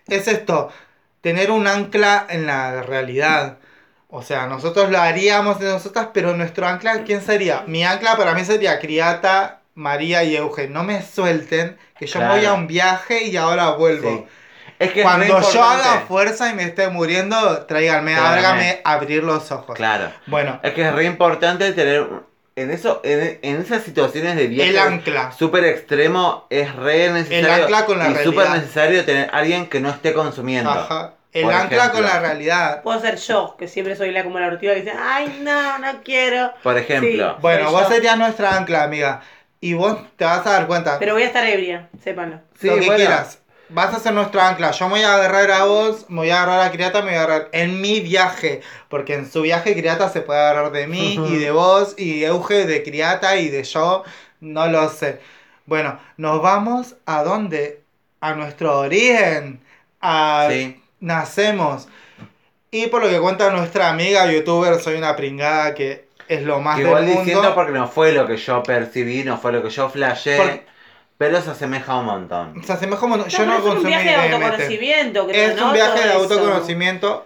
es 0.08 0.28
esto, 0.28 0.72
tener 1.20 1.50
un 1.50 1.66
ancla 1.66 2.26
en 2.28 2.46
la 2.46 2.82
realidad. 2.82 3.58
O 4.08 4.22
sea, 4.22 4.46
nosotros 4.46 4.90
lo 4.90 4.98
haríamos 4.98 5.58
de 5.58 5.66
nosotras, 5.66 6.08
pero 6.14 6.36
nuestro 6.36 6.66
ancla, 6.66 7.02
¿quién 7.04 7.22
sería? 7.22 7.64
Mi 7.66 7.84
ancla 7.84 8.16
para 8.16 8.34
mí 8.34 8.44
sería 8.44 8.78
Criata, 8.78 9.60
María 9.74 10.22
y 10.24 10.36
Eugen. 10.36 10.72
No 10.72 10.84
me 10.84 11.02
suelten, 11.02 11.76
que 11.98 12.06
yo 12.06 12.20
me 12.20 12.28
voy 12.28 12.38
a 12.38 12.40
Claro. 12.42 12.56
un 12.56 12.66
viaje 12.66 13.24
y 13.24 13.36
ahora 13.36 13.70
vuelvo. 13.70 14.10
Sí. 14.10 14.26
Es 14.78 14.92
que 14.92 15.00
es 15.00 15.04
Cuando 15.06 15.38
re 15.40 15.46
yo 15.52 15.62
haga 15.64 16.00
fuerza 16.06 16.50
y 16.50 16.54
me 16.54 16.64
esté 16.64 16.88
muriendo, 16.88 17.64
tráiganme, 17.66 18.14
Tráigame. 18.14 18.38
hágame 18.38 18.80
abrir 18.84 19.24
los 19.24 19.50
ojos. 19.52 19.74
Claro. 19.76 20.10
Bueno, 20.26 20.60
Es 20.62 20.72
que 20.74 20.82
es 20.86 20.92
re 20.94 21.04
importante 21.04 21.72
tener 21.72 22.06
en 22.56 22.70
eso, 22.70 23.00
en, 23.04 23.38
en 23.42 23.60
esas 23.60 23.82
situaciones 23.82 24.36
de 24.36 24.46
viaje 24.46 24.70
el 24.70 24.78
ancla. 24.78 25.32
súper 25.32 25.64
extremo 25.64 26.46
es 26.50 26.74
re 26.74 27.10
necesario. 27.10 27.46
El 27.54 27.62
ancla 27.62 27.84
con 27.86 27.98
la 27.98 28.04
y 28.10 28.14
realidad. 28.14 28.30
súper 28.32 28.50
necesario 28.50 29.04
tener 29.04 29.30
alguien 29.32 29.66
que 29.66 29.80
no 29.80 29.90
esté 29.90 30.12
consumiendo. 30.12 30.70
Ajá. 30.70 31.12
El 31.32 31.42
Por 31.44 31.52
ancla 31.52 31.76
ejemplo. 31.76 32.00
con 32.00 32.04
la 32.10 32.18
realidad. 32.20 32.82
Puedo 32.82 32.98
ser 33.00 33.16
yo, 33.16 33.56
que 33.58 33.68
siempre 33.68 33.94
soy 33.94 34.10
la 34.10 34.24
como 34.24 34.38
la 34.38 34.46
ortiga 34.46 34.72
que 34.72 34.80
dice, 34.80 34.94
ay, 34.98 35.40
no, 35.42 35.78
no 35.78 36.02
quiero. 36.02 36.50
Por 36.62 36.78
ejemplo. 36.78 37.32
Sí. 37.34 37.36
Bueno, 37.42 37.70
vos 37.70 37.82
yo. 37.82 37.88
serías 37.94 38.16
nuestra 38.16 38.56
ancla, 38.56 38.84
amiga. 38.84 39.20
Y 39.60 39.74
vos 39.74 39.98
te 40.16 40.24
vas 40.24 40.46
a 40.46 40.50
dar 40.52 40.66
cuenta. 40.66 40.98
Pero 40.98 41.12
voy 41.12 41.24
a 41.24 41.26
estar 41.26 41.44
ebria, 41.46 41.88
sépanlo. 42.02 42.40
Sí, 42.58 42.68
lo 42.68 42.74
que 42.76 42.80
bueno. 42.86 42.96
quieras. 42.96 43.40
Vas 43.68 43.94
a 43.94 43.98
ser 43.98 44.12
nuestra 44.14 44.48
ancla. 44.48 44.70
Yo 44.70 44.86
me 44.86 44.92
voy 44.92 45.02
a 45.02 45.14
agarrar 45.14 45.50
a 45.50 45.64
vos, 45.64 46.06
me 46.08 46.18
voy 46.18 46.30
a 46.30 46.42
agarrar 46.42 46.68
a 46.68 46.70
Criata, 46.70 47.00
me 47.02 47.08
voy 47.08 47.16
a 47.16 47.22
agarrar 47.24 47.48
en 47.52 47.80
mi 47.80 48.00
viaje. 48.00 48.60
Porque 48.88 49.14
en 49.14 49.30
su 49.30 49.42
viaje 49.42 49.74
Criata 49.74 50.08
se 50.08 50.20
puede 50.20 50.38
agarrar 50.40 50.70
de 50.72 50.86
mí 50.86 51.18
y 51.28 51.36
de 51.36 51.50
vos 51.50 51.94
y 51.98 52.24
Euge 52.24 52.66
de 52.66 52.82
Criata 52.82 53.36
y 53.36 53.48
de 53.48 53.64
yo. 53.64 54.04
No 54.40 54.68
lo 54.68 54.88
sé. 54.88 55.20
Bueno, 55.64 55.98
nos 56.16 56.40
vamos 56.42 56.94
a 57.06 57.22
dónde? 57.24 57.80
A 58.20 58.34
nuestro 58.34 58.78
origen. 58.80 59.60
A... 60.00 60.46
Sí. 60.50 60.80
Nacemos. 61.00 61.88
Y 62.70 62.86
por 62.86 63.02
lo 63.02 63.08
que 63.08 63.20
cuenta 63.20 63.50
nuestra 63.50 63.90
amiga 63.90 64.30
youtuber, 64.30 64.80
soy 64.80 64.96
una 64.96 65.16
pringada 65.16 65.74
que 65.74 66.06
es 66.28 66.42
lo 66.42 66.60
más 66.60 66.78
igual 66.78 67.04
del 67.04 67.14
mundo. 67.14 67.24
diciendo 67.24 67.54
porque 67.54 67.72
no 67.72 67.88
fue 67.88 68.12
lo 68.12 68.26
que 68.26 68.36
yo 68.36 68.62
percibí, 68.62 69.24
no 69.24 69.38
fue 69.38 69.52
lo 69.52 69.62
que 69.62 69.70
yo 69.70 69.88
flashé, 69.88 70.36
Por- 70.36 70.75
pero 71.18 71.40
se 71.40 71.50
asemeja 71.50 71.96
un 71.96 72.04
montón. 72.06 72.62
Se 72.64 72.72
asemeja 72.72 73.04
un 73.04 73.10
montón. 73.10 73.28
Yo 73.28 73.46
no 73.46 73.52
es 73.54 73.58
un 73.60 73.64
consumí 73.70 73.88
viaje 73.90 74.08
de 74.08 74.14
autoconocimiento, 74.16 75.26
creo, 75.26 75.50
Es 75.50 75.56
¿no? 75.56 75.66
un 75.68 75.72
viaje 75.72 75.92
Todo 76.00 76.02
de 76.02 76.08
eso. 76.10 76.18
autoconocimiento. 76.34 77.24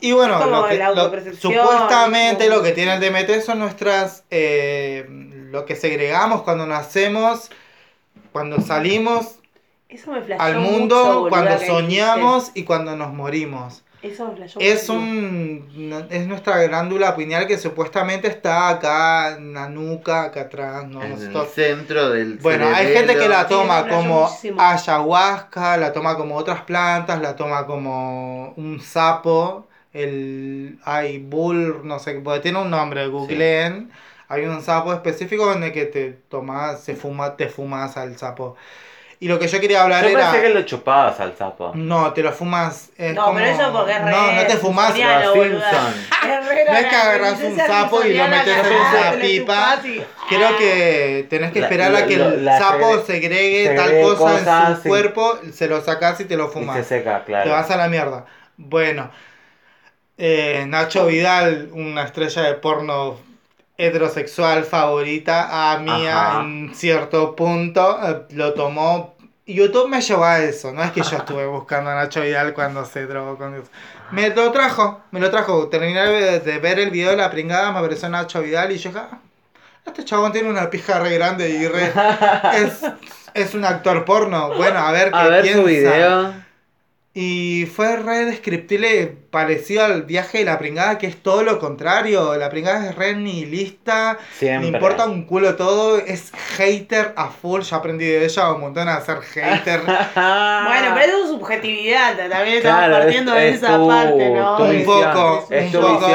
Y 0.00 0.12
bueno, 0.12 0.38
Como 0.38 0.50
lo 0.62 0.68
que, 0.68 0.74
la 0.78 0.90
lo- 0.90 1.00
autopercepción, 1.02 1.52
supuestamente 1.54 2.44
como- 2.46 2.56
lo 2.58 2.62
que 2.62 2.72
tiene 2.72 2.94
el 2.94 3.00
DMT 3.00 3.40
son 3.40 3.58
nuestras. 3.58 4.24
eh, 4.30 5.06
lo 5.08 5.64
que 5.64 5.74
segregamos 5.76 6.42
cuando 6.42 6.66
nacemos, 6.66 7.50
cuando 8.32 8.60
salimos 8.60 9.36
Eso 9.88 10.10
me 10.12 10.20
flasheó 10.20 10.44
al 10.44 10.56
mundo, 10.58 11.26
cuando 11.30 11.58
soñamos 11.58 12.50
y 12.54 12.64
cuando 12.64 12.94
nos 12.96 13.12
morimos. 13.14 13.82
Eso 14.02 14.32
es 14.58 14.88
la 14.88 14.94
un 14.94 16.06
es 16.10 16.26
nuestra 16.26 16.62
glándula 16.64 17.14
pineal 17.16 17.46
que 17.46 17.58
supuestamente 17.58 18.28
está 18.28 18.68
acá 18.68 19.36
en 19.36 19.54
la 19.54 19.68
nuca, 19.68 20.24
acá 20.24 20.42
atrás, 20.42 20.86
¿no? 20.86 21.02
en 21.02 21.10
Nosotros- 21.10 21.48
el 21.58 21.64
centro 21.76 22.10
del 22.10 22.38
Bueno, 22.38 22.66
hay 22.74 22.92
gente 22.92 23.14
que 23.16 23.28
la 23.28 23.42
Sí, 23.44 23.54
toma 23.54 23.88
como 23.88 24.30
ayahuasca, 24.58 25.76
la 25.76 25.92
toma 25.92 26.16
como 26.16 26.36
otras 26.36 26.62
plantas, 26.62 27.20
la 27.20 27.36
toma 27.36 27.66
como 27.66 28.52
un 28.56 28.80
sapo, 28.80 29.66
el 29.92 30.78
ay 30.84 31.18
bull, 31.18 31.80
no 31.84 31.98
sé, 31.98 32.14
porque 32.14 32.40
tiene 32.40 32.60
un 32.60 32.70
nombre, 32.70 33.06
googleen. 33.08 33.90
Hay 34.28 34.44
un 34.44 34.60
sapo 34.62 34.92
específico 34.92 35.52
en 35.52 35.62
el 35.64 35.72
que 35.72 35.86
te 35.86 36.12
tomas, 36.12 36.80
se 36.84 36.94
fuma, 36.94 37.36
te 37.36 37.48
fumas 37.48 37.96
al 37.96 38.16
sapo. 38.18 38.56
Y 39.20 39.26
lo 39.26 39.36
que 39.40 39.48
yo 39.48 39.58
quería 39.60 39.82
hablar 39.82 40.04
Yo 40.04 40.10
era 40.10 40.30
pensé 40.30 40.46
que 40.46 40.54
lo 40.54 40.62
chupabas 40.62 41.18
al 41.18 41.36
sapo. 41.36 41.72
no, 41.74 42.12
te 42.12 42.22
lo 42.22 42.30
fumas. 42.32 42.90
Es 42.96 43.14
No, 43.14 43.24
como- 43.24 43.38
pero 43.38 43.50
eso 43.50 43.72
porque 43.72 43.92
es 43.92 44.04
re 44.04 44.10
No, 44.12 44.32
no 44.32 44.46
te 44.46 44.56
fumas. 44.56 44.94
Simpson. 44.94 45.94
No 46.68 46.74
es 46.76 46.86
que 46.86 46.96
agarrás 46.96 47.40
un 47.40 47.56
sapo 47.56 48.04
y 48.04 48.14
lo 48.14 48.28
metes 48.28 48.56
en 48.58 48.66
una 48.74 49.20
pipa. 49.20 49.80
Creo 50.28 50.56
que 50.58 51.26
tenés 51.30 51.52
que 51.52 51.60
La- 51.60 51.66
esperar 51.66 51.96
a 51.96 52.06
que 52.06 52.16
lo- 52.16 52.28
el 52.28 52.44
la 52.44 52.58
sapo 52.58 52.98
segre- 53.04 53.06
segregue 53.06 53.74
tal 53.74 54.00
cosa 54.02 54.68
en 54.68 54.76
su 54.76 54.82
sí. 54.82 54.88
cuerpo, 54.88 55.38
se 55.52 55.66
lo 55.66 55.80
sacás 55.80 56.20
y 56.20 56.24
te 56.26 56.36
lo 56.36 56.48
Y 56.48 56.52
fumas. 56.52 56.76
se 56.76 56.84
seca, 56.84 57.24
claro. 57.24 57.44
Te 57.44 57.50
vas 57.50 57.70
a 57.70 57.76
la 57.76 57.88
mierda. 57.88 58.24
Bueno, 58.56 59.10
eh, 60.16 60.64
Nacho 60.68 61.06
Vidal, 61.06 61.70
una 61.72 62.04
estrella 62.04 62.42
de 62.42 62.54
porno 62.54 63.16
heterosexual 63.78 64.64
favorita 64.64 65.72
a 65.72 65.78
mía 65.78 66.40
en 66.42 66.74
cierto 66.74 67.34
punto, 67.36 67.98
eh, 68.06 68.22
lo 68.30 68.52
tomó. 68.54 69.16
YouTube 69.46 69.88
me 69.88 70.02
llevó 70.02 70.24
a 70.24 70.40
eso, 70.40 70.72
no 70.72 70.82
es 70.82 70.90
que 70.90 71.00
yo 71.02 71.16
estuve 71.16 71.46
buscando 71.46 71.88
a 71.90 71.94
Nacho 71.94 72.20
Vidal 72.20 72.52
cuando 72.52 72.84
se 72.84 73.06
drogó 73.06 73.38
con 73.38 73.54
eso. 73.54 73.70
Me 74.10 74.28
lo 74.28 74.52
trajo, 74.52 75.00
me 75.10 75.20
lo 75.20 75.30
trajo. 75.30 75.68
Terminé 75.68 76.04
de, 76.06 76.40
de 76.40 76.58
ver 76.58 76.78
el 76.78 76.90
video 76.90 77.10
de 77.10 77.16
la 77.16 77.30
pringada, 77.30 77.72
me 77.72 77.78
apareció 77.78 78.08
Nacho 78.10 78.42
Vidal 78.42 78.72
y 78.72 78.76
yo 78.78 78.90
dije, 78.90 79.00
"Ah, 79.10 79.18
este 79.86 80.04
chabón 80.04 80.32
tiene 80.32 80.50
una 80.50 80.68
pija 80.68 80.98
re 80.98 81.14
grande 81.14 81.48
y 81.48 81.66
re... 81.66 81.90
es, 82.56 82.82
es 83.32 83.54
un 83.54 83.64
actor 83.64 84.04
porno. 84.04 84.54
Bueno, 84.54 84.80
a 84.80 84.92
ver 84.92 85.10
qué 85.10 85.16
A 85.16 85.28
ver 85.28 85.42
piensa. 85.42 85.60
su 85.62 85.66
video. 85.66 86.34
Y 87.14 87.66
fue 87.74 87.96
re 87.96 88.26
descriptible, 88.26 89.06
parecido 89.30 89.84
al 89.84 90.04
viaje 90.04 90.38
de 90.38 90.44
la 90.44 90.58
pringada, 90.58 90.98
que 90.98 91.08
es 91.08 91.16
todo 91.20 91.42
lo 91.42 91.58
contrario. 91.58 92.36
La 92.36 92.48
pringada 92.48 92.88
es 92.90 92.94
re 92.94 93.16
nihilista, 93.16 94.18
Siempre. 94.34 94.70
le 94.70 94.76
importa 94.76 95.06
un 95.06 95.24
culo 95.24 95.56
todo, 95.56 95.98
es 95.98 96.30
hater 96.56 97.14
a 97.16 97.28
full. 97.30 97.62
Ya 97.62 97.76
aprendí 97.78 98.04
de 98.04 98.24
ella 98.24 98.52
un 98.52 98.60
montón 98.60 98.88
a 98.88 99.00
ser 99.00 99.18
hater. 99.20 99.80
Bueno, 100.14 100.94
pero 100.94 101.06
eso 101.06 101.24
es 101.24 101.30
subjetividad, 101.30 102.16
también 102.28 102.58
estamos 102.58 102.78
Claro, 102.78 102.92
partiendo 102.98 103.34
es- 103.34 103.40
de 103.42 103.48
es 103.48 103.54
esa 103.56 103.76
tu- 103.78 103.88
parte, 103.88 104.30
¿no? 104.30 104.56
tu 104.56 104.62
un 104.64 104.84
poco, 104.84 105.46
es 105.50 105.64
un 105.66 105.72
tu 105.72 105.80
poco. 105.80 106.06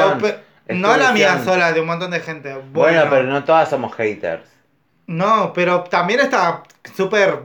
no 0.68 0.96
la 0.96 1.12
mía 1.12 1.42
sola, 1.44 1.72
de 1.72 1.80
un 1.80 1.86
montón 1.86 2.12
de 2.12 2.20
gente. 2.20 2.54
Bueno, 2.54 2.70
Bueno, 2.72 3.06
pero 3.10 3.22
no 3.24 3.44
todas 3.44 3.68
somos 3.68 3.94
haters. 3.94 4.44
No, 5.06 5.52
pero 5.52 5.82
también 5.82 6.20
está 6.20 6.62
súper 6.96 7.40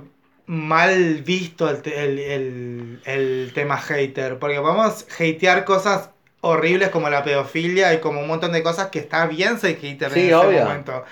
mal 0.49 1.21
visto 1.23 1.69
el, 1.69 1.81
te- 1.81 2.03
el, 2.05 2.19
el- 2.19 3.01
el 3.05 3.51
tema 3.53 3.77
hater, 3.77 4.39
porque 4.39 4.59
podemos 4.59 5.05
hatear 5.19 5.63
cosas 5.65 6.09
horribles 6.41 6.89
como 6.89 7.09
la 7.09 7.23
pedofilia 7.23 7.93
y 7.93 7.99
como 7.99 8.21
un 8.21 8.27
montón 8.27 8.51
de 8.53 8.63
cosas 8.63 8.87
que 8.87 8.99
está 8.99 9.27
bien 9.27 9.59
ser 9.59 9.77
hater 9.77 10.11
Sí, 10.11 10.21
en 10.21 10.25
ese 10.27 10.35
obvio. 10.35 10.63
momento. 10.63 11.03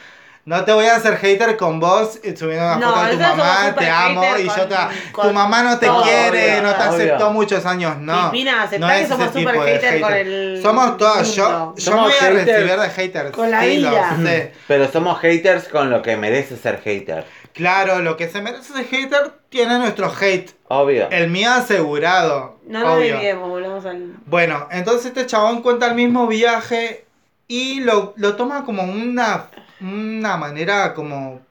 No 0.45 0.63
te 0.63 0.71
voy 0.71 0.86
a 0.86 0.95
hacer 0.95 1.17
hater 1.17 1.58
con 1.58 1.80
vos 1.82 2.19
eh, 2.23 2.36
subiendo 2.38 2.65
una 2.65 2.78
No, 2.78 2.93
foto 2.93 3.06
de 3.06 3.17
tu 3.17 3.19
mamá, 3.19 3.76
te 3.78 3.89
amo 3.89 4.21
hater 4.21 4.45
y 4.45 4.50
yo 4.50 4.56
con- 4.56 4.69
te... 4.69 5.12
con 5.12 5.28
tu 5.28 5.34
mamá 5.34 5.63
no 5.63 5.78
te 5.78 5.86
todo, 5.88 6.04
quiere, 6.04 6.52
obvio, 6.54 6.62
no 6.62 6.69
te 6.76 6.84
obvio. 6.84 6.89
aceptó 6.95 7.32
muchos 7.32 7.65
años, 7.65 7.97
no. 7.97 8.32
Pipina, 8.32 8.63
aceptá 8.63 8.88
no 8.88 8.93
que 8.93 9.02
es 9.02 9.08
somos 9.10 9.30
ese 9.30 9.39
súper 9.39 9.54
tipo 9.54 9.63
de 9.65 9.71
hater 9.73 10.00
con 10.00 10.13
hater. 10.13 10.28
el 10.28 10.62
Somos 10.62 10.97
todas, 10.97 11.36
yo, 11.36 11.76
yo 11.78 11.82
Somos 11.86 12.02
me 12.08 12.08
voy 12.08 12.17
a 12.17 12.32
haters 12.32 12.45
recibir 12.45 12.78
de 12.80 12.89
haters. 12.89 13.32
con 13.32 13.52
la 13.52 13.60
sí, 13.62 13.78
lo 13.80 13.89
vida. 13.89 14.15
sé. 14.15 14.54
Pero 14.67 14.91
somos 14.91 15.19
haters 15.19 15.67
con 15.67 15.89
lo 15.89 16.02
que 16.02 16.15
merece 16.17 16.56
ser 16.58 16.82
hater. 16.82 17.26
Claro, 17.58 18.00
lo 18.02 18.15
que 18.15 18.30
se 18.30 18.41
merece 18.41 18.72
ese 18.72 18.84
hater 18.86 19.34
tiene 19.50 19.78
nuestro 19.80 20.10
hate. 20.10 20.52
Obvio. 20.70 21.10
El 21.12 21.30
mío 21.30 21.52
asegurado. 21.52 22.60
No 22.65 22.80
nos 22.82 22.98
obvio. 22.98 23.13
desviemos, 23.15 23.50
volvamos 23.50 23.86
al... 23.86 24.13
Bueno, 24.26 24.67
entonces 24.72 25.08
este 25.08 25.26
chabón 25.26 25.62
cuenta 25.62 25.88
el 25.88 25.96
mismo 25.96 26.28
viaje 26.28 27.06
y 27.48 27.80
lo, 27.82 28.13
lo 28.15 28.36
toma 28.36 28.63
como 28.63 28.84
una, 28.84 29.48
una 29.82 30.38
manera 30.38 30.93
como 30.93 31.41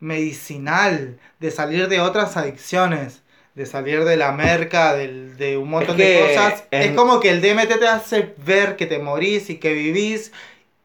medicinal 0.00 1.18
de 1.38 1.50
salir 1.50 1.88
de 1.88 2.00
otras 2.00 2.36
adicciones, 2.36 3.22
de 3.54 3.66
salir 3.66 4.04
de 4.04 4.16
la 4.16 4.32
merca, 4.32 4.94
del- 4.94 5.36
de 5.36 5.56
un 5.56 5.68
montón 5.70 6.00
Es 6.00 6.06
de 6.06 6.26
cosas. 6.34 6.64
en- 6.70 6.82
Es 6.82 6.96
como 6.96 7.20
que 7.20 7.30
el 7.30 7.40
DMT 7.40 7.78
te 7.78 7.88
hace 7.88 8.34
ver 8.38 8.76
que 8.76 8.86
te 8.86 8.98
morís 8.98 9.50
y 9.50 9.58
que 9.58 9.72
vivís 9.74 10.32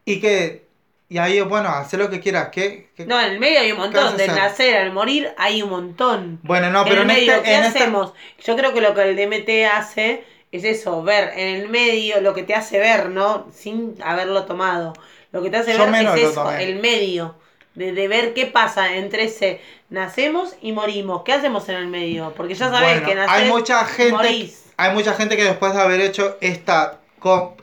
y 0.04 0.20
que... 0.20 0.65
Y 1.08 1.18
ahí, 1.18 1.40
bueno, 1.40 1.68
hacer 1.68 2.00
lo 2.00 2.10
que 2.10 2.20
quieras. 2.20 2.48
¿Qué, 2.50 2.90
qué- 2.96 3.06
No, 3.06 3.20
en 3.20 3.32
el 3.32 3.38
medio 3.38 3.60
hay 3.60 3.70
un 3.72 3.78
¿Qué 3.90 3.96
vas 3.96 4.04
montón. 4.04 4.14
a 4.14 4.16
de 4.16 4.24
hacer? 4.24 4.36
nacer 4.36 4.76
al 4.78 4.92
morir 4.92 5.32
hay 5.38 5.62
un 5.62 5.70
montón. 5.70 6.40
Bueno, 6.42 6.70
no, 6.70 6.82
en 6.82 6.88
pero 6.88 7.02
el 7.02 7.10
en, 7.10 7.16
medio, 7.16 7.32
este, 7.34 7.44
¿qué 7.44 7.54
en 7.54 7.64
esta- 7.64 7.78
hacemos? 7.80 8.12
Yo 8.44 8.56
creo 8.56 8.74
que 8.74 8.80
lo 8.80 8.94
que 8.94 9.02
el 9.02 9.16
DMT 9.16 9.66
hace 9.66 10.24
es 10.50 10.64
eso, 10.64 11.02
ver 11.02 11.32
en 11.36 11.56
el 11.62 11.68
medio 11.68 12.20
lo 12.20 12.34
que 12.34 12.42
te 12.42 12.54
hace 12.54 12.78
ver, 12.80 13.10
¿no? 13.10 13.46
Sin 13.52 13.94
haberlo 14.02 14.44
tomado. 14.46 14.94
Lo 15.32 15.42
que 15.42 15.50
te 15.50 15.58
hace 15.58 15.74
Yo 15.74 15.88
ver 15.90 16.06
es 16.06 16.30
eso, 16.30 16.50
el 16.52 16.80
medio. 16.80 17.36
De, 17.74 17.92
de 17.92 18.08
ver 18.08 18.32
qué 18.32 18.46
pasa 18.46 18.94
entre 18.96 19.24
ese 19.24 19.60
nacemos 19.90 20.56
y 20.62 20.72
morimos. 20.72 21.22
¿Qué 21.24 21.32
hacemos 21.34 21.68
en 21.68 21.76
el 21.76 21.86
medio? 21.88 22.32
Porque 22.34 22.54
ya 22.54 22.70
sabes 22.70 23.02
Bueno, 23.02 23.06
que 23.06 23.14
nacés 23.14 23.42
hay 23.44 23.48
mucha 23.50 23.82
y 23.82 23.84
gente 23.84 24.12
morís. 24.12 24.64
hay 24.78 24.94
mucha 24.94 25.12
gente 25.14 25.36
que 25.36 25.44
después 25.44 25.74
de 25.74 25.80
haber 25.82 26.00
hecho 26.00 26.38
esta 26.40 27.00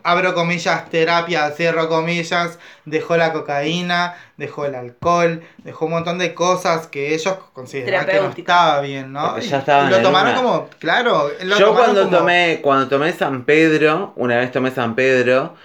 abro 0.03 0.33
comillas 0.33 0.89
terapia 0.89 1.49
cierro 1.51 1.87
comillas 1.89 2.59
dejó 2.85 3.17
la 3.17 3.31
cocaína 3.33 4.15
dejó 4.37 4.65
el 4.65 4.75
alcohol 4.75 5.41
dejó 5.59 5.85
un 5.85 5.91
montón 5.91 6.17
de 6.19 6.33
cosas 6.33 6.87
que 6.87 7.13
ellos 7.13 7.35
consideraban 7.53 8.07
que 8.07 8.19
no 8.19 8.29
estaba 8.29 8.81
bien 8.81 9.11
no 9.13 9.37
ya 9.39 9.59
estaban 9.59 9.87
y 9.87 9.91
lo 9.91 10.01
tomaron 10.01 10.31
una. 10.33 10.41
como 10.41 10.69
claro 10.79 11.29
lo 11.43 11.57
Yo 11.57 11.65
tomaron 11.67 11.75
cuando 11.85 12.03
como- 12.05 12.17
tomé, 12.17 12.59
cuando 12.61 12.87
tomé 12.87 13.13
San 13.13 13.43
Pedro, 13.45 14.13
una 14.15 14.37
vez 14.37 14.51
tomé 14.51 14.71
San 14.71 14.95
Pedro, 14.95 15.55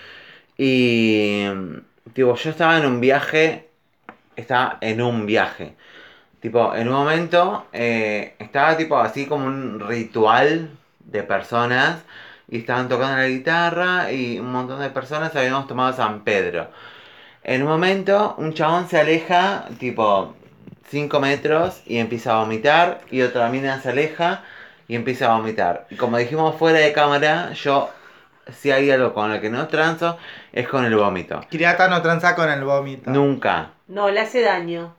y 0.57 1.45
tipo, 2.13 2.35
yo 2.35 2.51
estaba 2.51 2.79
en 2.79 2.87
un 2.87 3.01
viaje, 3.01 3.69
estaba 4.37 4.79
en 4.81 5.01
un 5.01 5.25
viaje. 5.27 5.75
Tipo, 6.41 6.75
en 6.75 6.89
un 6.89 6.95
momento 6.95 7.67
eh, 7.73 8.35
estaba 8.39 8.77
tipo 8.77 8.99
así 8.99 9.27
como 9.27 9.47
un 9.47 9.81
ritual 9.81 10.71
de 11.01 11.23
personas 11.23 11.99
y 12.49 12.59
estaban 12.59 12.89
tocando 12.89 13.17
la 13.17 13.29
guitarra 13.29 14.13
y 14.13 14.39
un 14.39 14.51
montón 14.51 14.81
de 14.81 14.91
personas 14.91 15.35
habíamos 15.37 15.67
tomado 15.67 15.93
San 15.93 16.25
Pedro. 16.25 16.69
En 17.45 17.63
un 17.63 17.69
momento 17.69 18.35
un 18.39 18.55
chabón 18.55 18.89
se 18.89 18.99
aleja 18.99 19.67
tipo 19.79 20.35
5 20.89 21.21
metros 21.21 21.83
y 21.87 21.99
empieza 21.99 22.33
a 22.33 22.41
vomitar 22.41 23.01
y 23.11 23.23
otra 23.23 23.49
mina 23.49 23.81
se 23.81 23.91
aleja 23.91 24.43
y 24.87 24.97
empieza 24.97 25.27
a 25.27 25.37
vomitar. 25.37 25.87
Y 25.91 25.97
como 25.97 26.17
dijimos 26.17 26.57
fuera 26.57 26.79
de 26.79 26.93
cámara, 26.93 27.53
yo 27.53 27.91
si 28.53 28.71
hay 28.71 28.91
algo 28.91 29.13
con 29.13 29.33
lo 29.33 29.41
que 29.41 29.51
no 29.51 29.69
transo 29.69 30.19
es 30.53 30.67
con 30.69 30.85
el 30.85 30.97
vómito. 30.97 31.41
Kiriata 31.51 31.89
no 31.89 32.01
tranza 32.01 32.35
con 32.35 32.51
el 32.51 32.65
vómito 32.65 33.11
Nunca. 33.11 33.73
No, 33.89 34.11
le 34.11 34.21
hace 34.21 34.41
daño. 34.41 34.95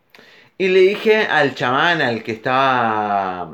Y 0.58 0.68
le 0.68 0.80
dije 0.82 1.26
al 1.26 1.56
chamán, 1.56 2.02
al 2.02 2.22
que 2.22 2.34
estaba 2.34 3.50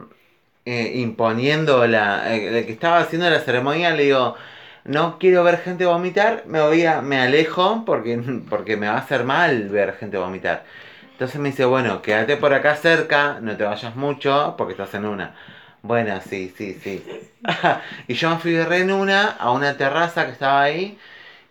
eh, 0.66 0.94
imponiendo 0.96 1.86
la. 1.88 2.36
eh, 2.36 2.60
el 2.60 2.66
que 2.66 2.74
estaba 2.74 3.00
haciendo 3.00 3.30
la 3.30 3.40
ceremonia, 3.40 3.92
le 3.96 4.04
digo. 4.06 4.36
No 4.84 5.18
quiero 5.18 5.44
ver 5.44 5.58
gente 5.62 5.86
vomitar, 5.86 6.44
me 6.46 6.62
voy 6.62 6.86
a, 6.86 7.02
me 7.02 7.20
alejo 7.20 7.84
porque, 7.86 8.18
porque 8.50 8.78
me 8.78 8.88
va 8.88 8.94
a 8.96 8.98
hacer 9.00 9.24
mal 9.24 9.70
ver 9.70 9.96
gente 9.98 10.18
vomitar. 10.18 10.64
Entonces 11.12 11.40
me 11.42 11.50
dice, 11.50 11.66
bueno, 11.66 12.02
quédate 12.02 12.38
por 12.38 12.54
acá 12.54 12.76
cerca, 12.76 13.40
no 13.42 13.56
te 13.58 13.64
vayas 13.64 13.96
mucho 13.96 14.56
porque 14.58 14.74
estás 14.74 14.94
en 14.94 15.06
una. 15.06 15.36
Bueno, 15.82 16.20
sí, 16.22 16.54
sí, 16.58 16.76
sí. 16.84 17.04
y 18.08 18.14
yo 18.16 18.30
me 18.32 18.38
fui 18.40 18.58
re 18.62 18.80
en 18.82 18.92
una 18.92 19.30
a 19.32 19.52
una 19.52 19.78
terraza 19.78 20.26
que 20.26 20.32
estaba 20.34 20.62
ahí. 20.64 20.98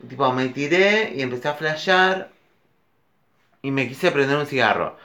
tipo, 0.09 0.33
me 0.33 0.49
tiré 0.51 1.12
y 1.15 1.23
empecé 1.23 1.49
a 1.49 1.55
flashear 1.55 2.31
y 3.62 3.71
me 3.71 3.89
quise 3.89 4.11
prender 4.11 4.37
un 4.37 4.47
cigarro. 4.47 4.97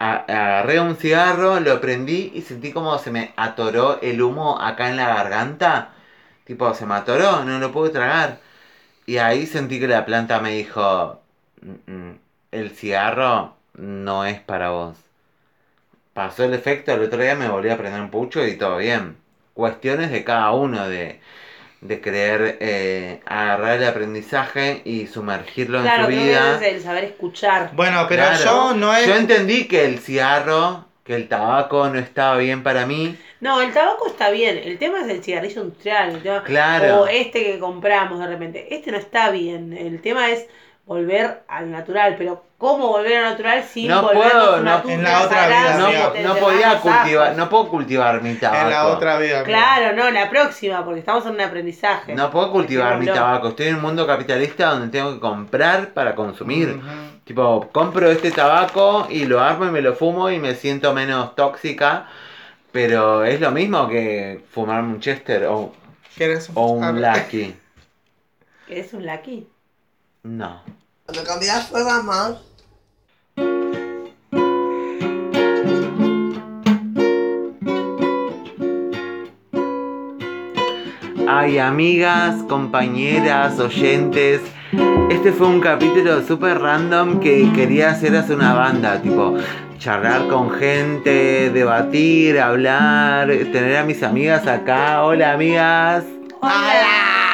Agarré 0.00 0.80
un 0.80 0.96
cigarro, 0.96 1.60
lo 1.60 1.80
prendí 1.80 2.32
y 2.34 2.42
sentí 2.42 2.72
como 2.72 2.98
se 2.98 3.12
me 3.12 3.32
atoró 3.36 4.00
el 4.02 4.20
humo 4.22 4.60
acá 4.60 4.88
en 4.90 4.96
la 4.96 5.06
garganta. 5.14 5.92
Tipo, 6.44 6.74
se 6.74 6.86
me 6.86 6.94
atoró, 6.94 7.44
no 7.44 7.58
lo 7.60 7.70
pude 7.72 7.90
tragar. 7.90 8.40
Y 9.06 9.18
ahí 9.18 9.46
sentí 9.46 9.80
que 9.80 9.88
la 9.88 10.06
planta 10.06 10.40
me 10.40 10.52
dijo, 10.52 11.20
"Mm, 11.62 11.92
mm, 11.92 12.20
el 12.52 12.70
cigarro 12.70 13.56
no 13.74 14.24
es 14.26 14.40
para 14.40 14.70
vos. 14.70 14.98
Pasó 16.14 16.44
el 16.44 16.54
efecto, 16.54 16.92
el 16.92 17.02
otro 17.02 17.20
día 17.20 17.34
me 17.34 17.48
volví 17.48 17.68
a 17.68 17.76
prender 17.76 18.00
un 18.00 18.10
pucho 18.10 18.46
y 18.46 18.56
todo 18.56 18.76
bien. 18.76 19.16
Cuestiones 19.54 20.10
de 20.12 20.22
cada 20.24 20.52
uno 20.52 20.88
de, 20.88 21.20
de 21.80 22.00
querer 22.00 22.58
eh, 22.60 23.20
agarrar 23.24 23.78
el 23.78 23.84
aprendizaje 23.88 24.82
y 24.84 25.06
sumergirlo 25.06 25.80
Claro, 25.80 26.08
en 26.08 26.14
su 26.18 26.24
vida. 26.24 26.56
es 26.60 26.74
el 26.74 26.82
saber 26.82 27.04
escuchar. 27.04 27.70
bueno 27.74 28.06
pero 28.08 28.22
Claro. 28.24 28.44
yo 28.44 28.74
no 28.74 28.94
es 28.94 29.06
Yo 29.06 29.14
entendí 29.16 29.66
que 29.66 29.86
el 29.86 29.98
cigarro, 29.98 30.86
que 31.04 31.14
el 31.14 31.26
tabaco 31.28 31.88
no 31.88 31.98
estaba 31.98 32.36
bien 32.36 32.62
para 32.62 32.84
mí. 32.86 33.16
No, 33.40 33.62
el 33.62 33.72
tabaco 33.72 34.06
está 34.08 34.28
bien. 34.30 34.58
El 34.58 34.76
tema 34.78 35.00
es 35.00 35.08
el 35.08 35.24
cigarrillo 35.24 35.62
industrial. 35.62 36.10
el 36.16 36.22
tema- 36.22 36.44
Claro. 36.44 37.00
O 37.02 37.06
este 37.06 37.42
que 37.42 37.58
compramos 37.58 38.18
de 38.18 38.26
repente. 38.26 38.74
Este 38.74 38.92
no 38.92 38.98
está 38.98 39.30
bien. 39.30 39.72
El 39.72 40.02
tema 40.02 40.28
es 40.30 40.46
volver 40.90 41.44
al 41.46 41.70
natural. 41.70 42.16
Pero 42.18 42.42
¿cómo 42.58 42.88
volver 42.88 43.18
al 43.18 43.30
natural 43.30 43.62
sin 43.62 43.86
No 43.86 44.10
puedo, 44.10 44.56
una 44.60 44.82
no- 44.82 44.90
En 44.90 45.04
la 45.04 45.22
otra 45.22 45.46
vida, 45.46 45.78
No, 45.78 45.86
te- 46.10 46.22
no 46.24 46.34
te 46.34 46.40
podía 46.40 46.80
cultivar, 46.80 47.36
no 47.36 47.48
puedo 47.48 47.68
cultivar 47.68 48.22
mi 48.22 48.34
tabaco. 48.34 48.64
En 48.64 48.70
la 48.70 48.86
otra 48.88 49.18
vida. 49.18 49.44
Claro, 49.44 49.94
no, 49.96 50.10
la 50.10 50.28
próxima, 50.28 50.84
porque 50.84 50.98
estamos 50.98 51.24
en 51.26 51.34
un 51.34 51.40
aprendizaje. 51.42 52.12
No 52.16 52.28
puedo 52.32 52.50
cultivar 52.50 52.98
mi 52.98 53.06
tabaco. 53.06 53.48
Estoy 53.50 53.68
en 53.68 53.76
un 53.76 53.82
mundo 53.82 54.04
capitalista 54.04 54.70
donde 54.70 54.88
tengo 54.88 55.14
que 55.14 55.20
comprar 55.20 55.90
para 55.90 56.16
consumir. 56.16 56.80
Tipo, 57.22 57.68
compro 57.70 58.10
este 58.10 58.32
tabaco 58.32 59.06
y 59.08 59.26
lo 59.26 59.40
armo 59.40 59.66
y 59.66 59.70
me 59.70 59.82
lo 59.82 59.94
fumo 59.94 60.28
y 60.28 60.40
me 60.40 60.56
siento 60.56 60.92
menos 60.92 61.36
tóxica. 61.36 62.08
Pero 62.72 63.22
es 63.24 63.40
lo 63.40 63.52
mismo 63.52 63.88
que 63.88 64.44
fumar 64.50 64.82
un 64.82 64.98
Chester 64.98 65.46
o, 65.46 65.72
¿Quieres 66.16 66.50
o 66.54 66.66
un 66.72 67.00
Lucky. 67.00 67.54
¿Eres 68.68 68.92
un 68.92 69.06
lucky? 69.06 69.46
No. 70.24 70.62
Cuando 71.12 71.28
cambias 71.28 71.64
programas, 71.66 72.34
Ay, 81.28 81.58
amigas, 81.58 82.44
compañeras, 82.48 83.58
oyentes. 83.58 84.40
Este 85.10 85.32
fue 85.32 85.48
un 85.48 85.60
capítulo 85.60 86.24
súper 86.24 86.60
random 86.60 87.18
que 87.18 87.50
quería 87.56 87.90
hacer 87.90 88.14
hace 88.14 88.36
una 88.36 88.54
banda, 88.54 89.02
tipo 89.02 89.36
charlar 89.78 90.28
con 90.28 90.52
gente, 90.52 91.50
debatir, 91.50 92.38
hablar, 92.38 93.26
tener 93.26 93.78
a 93.78 93.82
mis 93.82 94.04
amigas 94.04 94.46
acá. 94.46 95.02
Hola, 95.02 95.32
amigas. 95.32 96.04
¡Hola! 96.40 97.29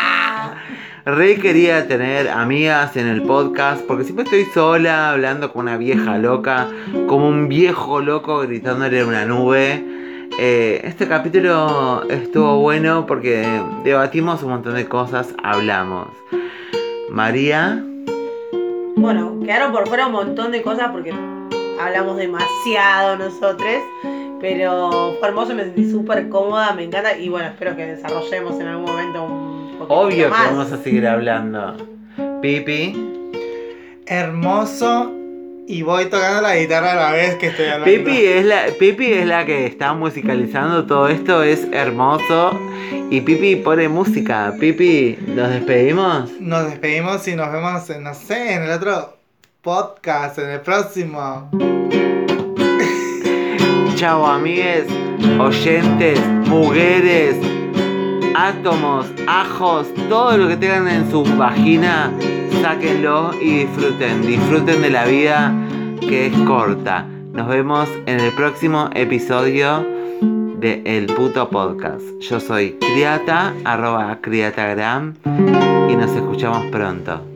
Re 1.06 1.36
quería 1.36 1.86
tener 1.86 2.28
amigas 2.28 2.96
en 2.96 3.06
el 3.06 3.22
podcast 3.22 3.80
porque 3.86 4.02
siempre 4.02 4.24
estoy 4.24 4.44
sola 4.46 5.12
hablando 5.12 5.52
con 5.52 5.62
una 5.62 5.76
vieja 5.76 6.18
loca, 6.18 6.68
como 7.06 7.28
un 7.28 7.46
viejo 7.46 8.00
loco 8.00 8.40
gritándole 8.40 8.98
en 8.98 9.06
una 9.06 9.24
nube. 9.24 9.84
Eh, 10.40 10.80
este 10.82 11.06
capítulo 11.06 12.02
estuvo 12.10 12.58
bueno 12.58 13.06
porque 13.06 13.46
debatimos 13.84 14.42
un 14.42 14.50
montón 14.50 14.74
de 14.74 14.88
cosas, 14.88 15.32
hablamos. 15.44 16.08
María, 17.08 17.84
Bueno, 18.96 19.38
quedaron 19.44 19.70
por 19.70 19.86
fuera 19.86 20.08
un 20.08 20.12
montón 20.12 20.50
de 20.50 20.60
cosas 20.62 20.88
porque 20.90 21.14
hablamos 21.80 22.16
demasiado 22.16 23.16
nosotros. 23.16 23.80
Pero 24.40 25.14
fue 25.20 25.28
hermoso, 25.28 25.54
me 25.54 25.62
sentí 25.62 25.88
súper 25.88 26.28
cómoda, 26.28 26.72
me 26.72 26.82
encanta. 26.82 27.16
Y 27.16 27.28
bueno, 27.28 27.46
espero 27.46 27.76
que 27.76 27.86
desarrollemos 27.86 28.58
en 28.58 28.66
algún 28.66 28.86
momento 28.86 29.24
un 29.24 29.55
obvio 29.88 30.24
que 30.24 30.30
más. 30.30 30.50
vamos 30.50 30.72
a 30.72 30.82
seguir 30.82 31.06
hablando. 31.06 31.76
Pipi, 32.40 32.94
Hermoso. 34.06 35.12
Y 35.68 35.82
voy 35.82 36.04
tocando 36.04 36.42
la 36.42 36.56
guitarra 36.56 36.92
a 36.92 36.94
la 36.94 37.12
vez 37.12 37.34
que 37.36 37.48
estoy 37.48 37.66
hablando. 37.66 37.86
Pipi 37.86 38.24
es 38.24 38.46
la, 38.46 38.66
Pipi 38.78 39.12
es 39.12 39.26
la 39.26 39.44
que 39.44 39.66
está 39.66 39.94
musicalizando 39.94 40.86
todo 40.86 41.08
esto, 41.08 41.42
es 41.42 41.66
hermoso. 41.72 42.52
Y 43.10 43.20
Pipi 43.22 43.56
pone 43.56 43.88
música. 43.88 44.54
Pipi, 44.60 45.18
¿nos 45.26 45.50
despedimos? 45.50 46.30
Nos 46.38 46.70
despedimos 46.70 47.26
y 47.26 47.34
nos 47.34 47.50
vemos, 47.50 47.90
no 48.00 48.14
sé, 48.14 48.54
en 48.54 48.62
el 48.62 48.70
otro 48.70 49.16
podcast, 49.60 50.38
en 50.38 50.50
el 50.50 50.60
próximo. 50.60 51.50
Chao 53.96 54.24
amigues, 54.24 54.84
oyentes, 55.40 56.20
mujeres, 56.46 57.34
átomos, 58.36 59.06
ajos, 59.26 59.86
todo 60.10 60.36
lo 60.36 60.48
que 60.48 60.58
tengan 60.58 60.88
en 60.88 61.10
su 61.10 61.24
vagina, 61.36 62.12
sáquenlo 62.60 63.32
y 63.40 63.64
disfruten, 63.64 64.26
disfruten 64.26 64.82
de 64.82 64.90
la 64.90 65.06
vida 65.06 65.54
que 66.00 66.26
es 66.26 66.38
corta. 66.40 67.06
Nos 67.32 67.48
vemos 67.48 67.88
en 68.04 68.20
el 68.20 68.32
próximo 68.32 68.90
episodio 68.94 69.86
de 70.58 70.82
El 70.84 71.06
Puto 71.06 71.48
Podcast. 71.48 72.04
Yo 72.20 72.38
soy 72.38 72.72
Criata, 72.78 73.54
arroba 73.64 74.18
Criatagram, 74.20 75.14
y 75.88 75.96
nos 75.96 76.10
escuchamos 76.10 76.66
pronto. 76.66 77.35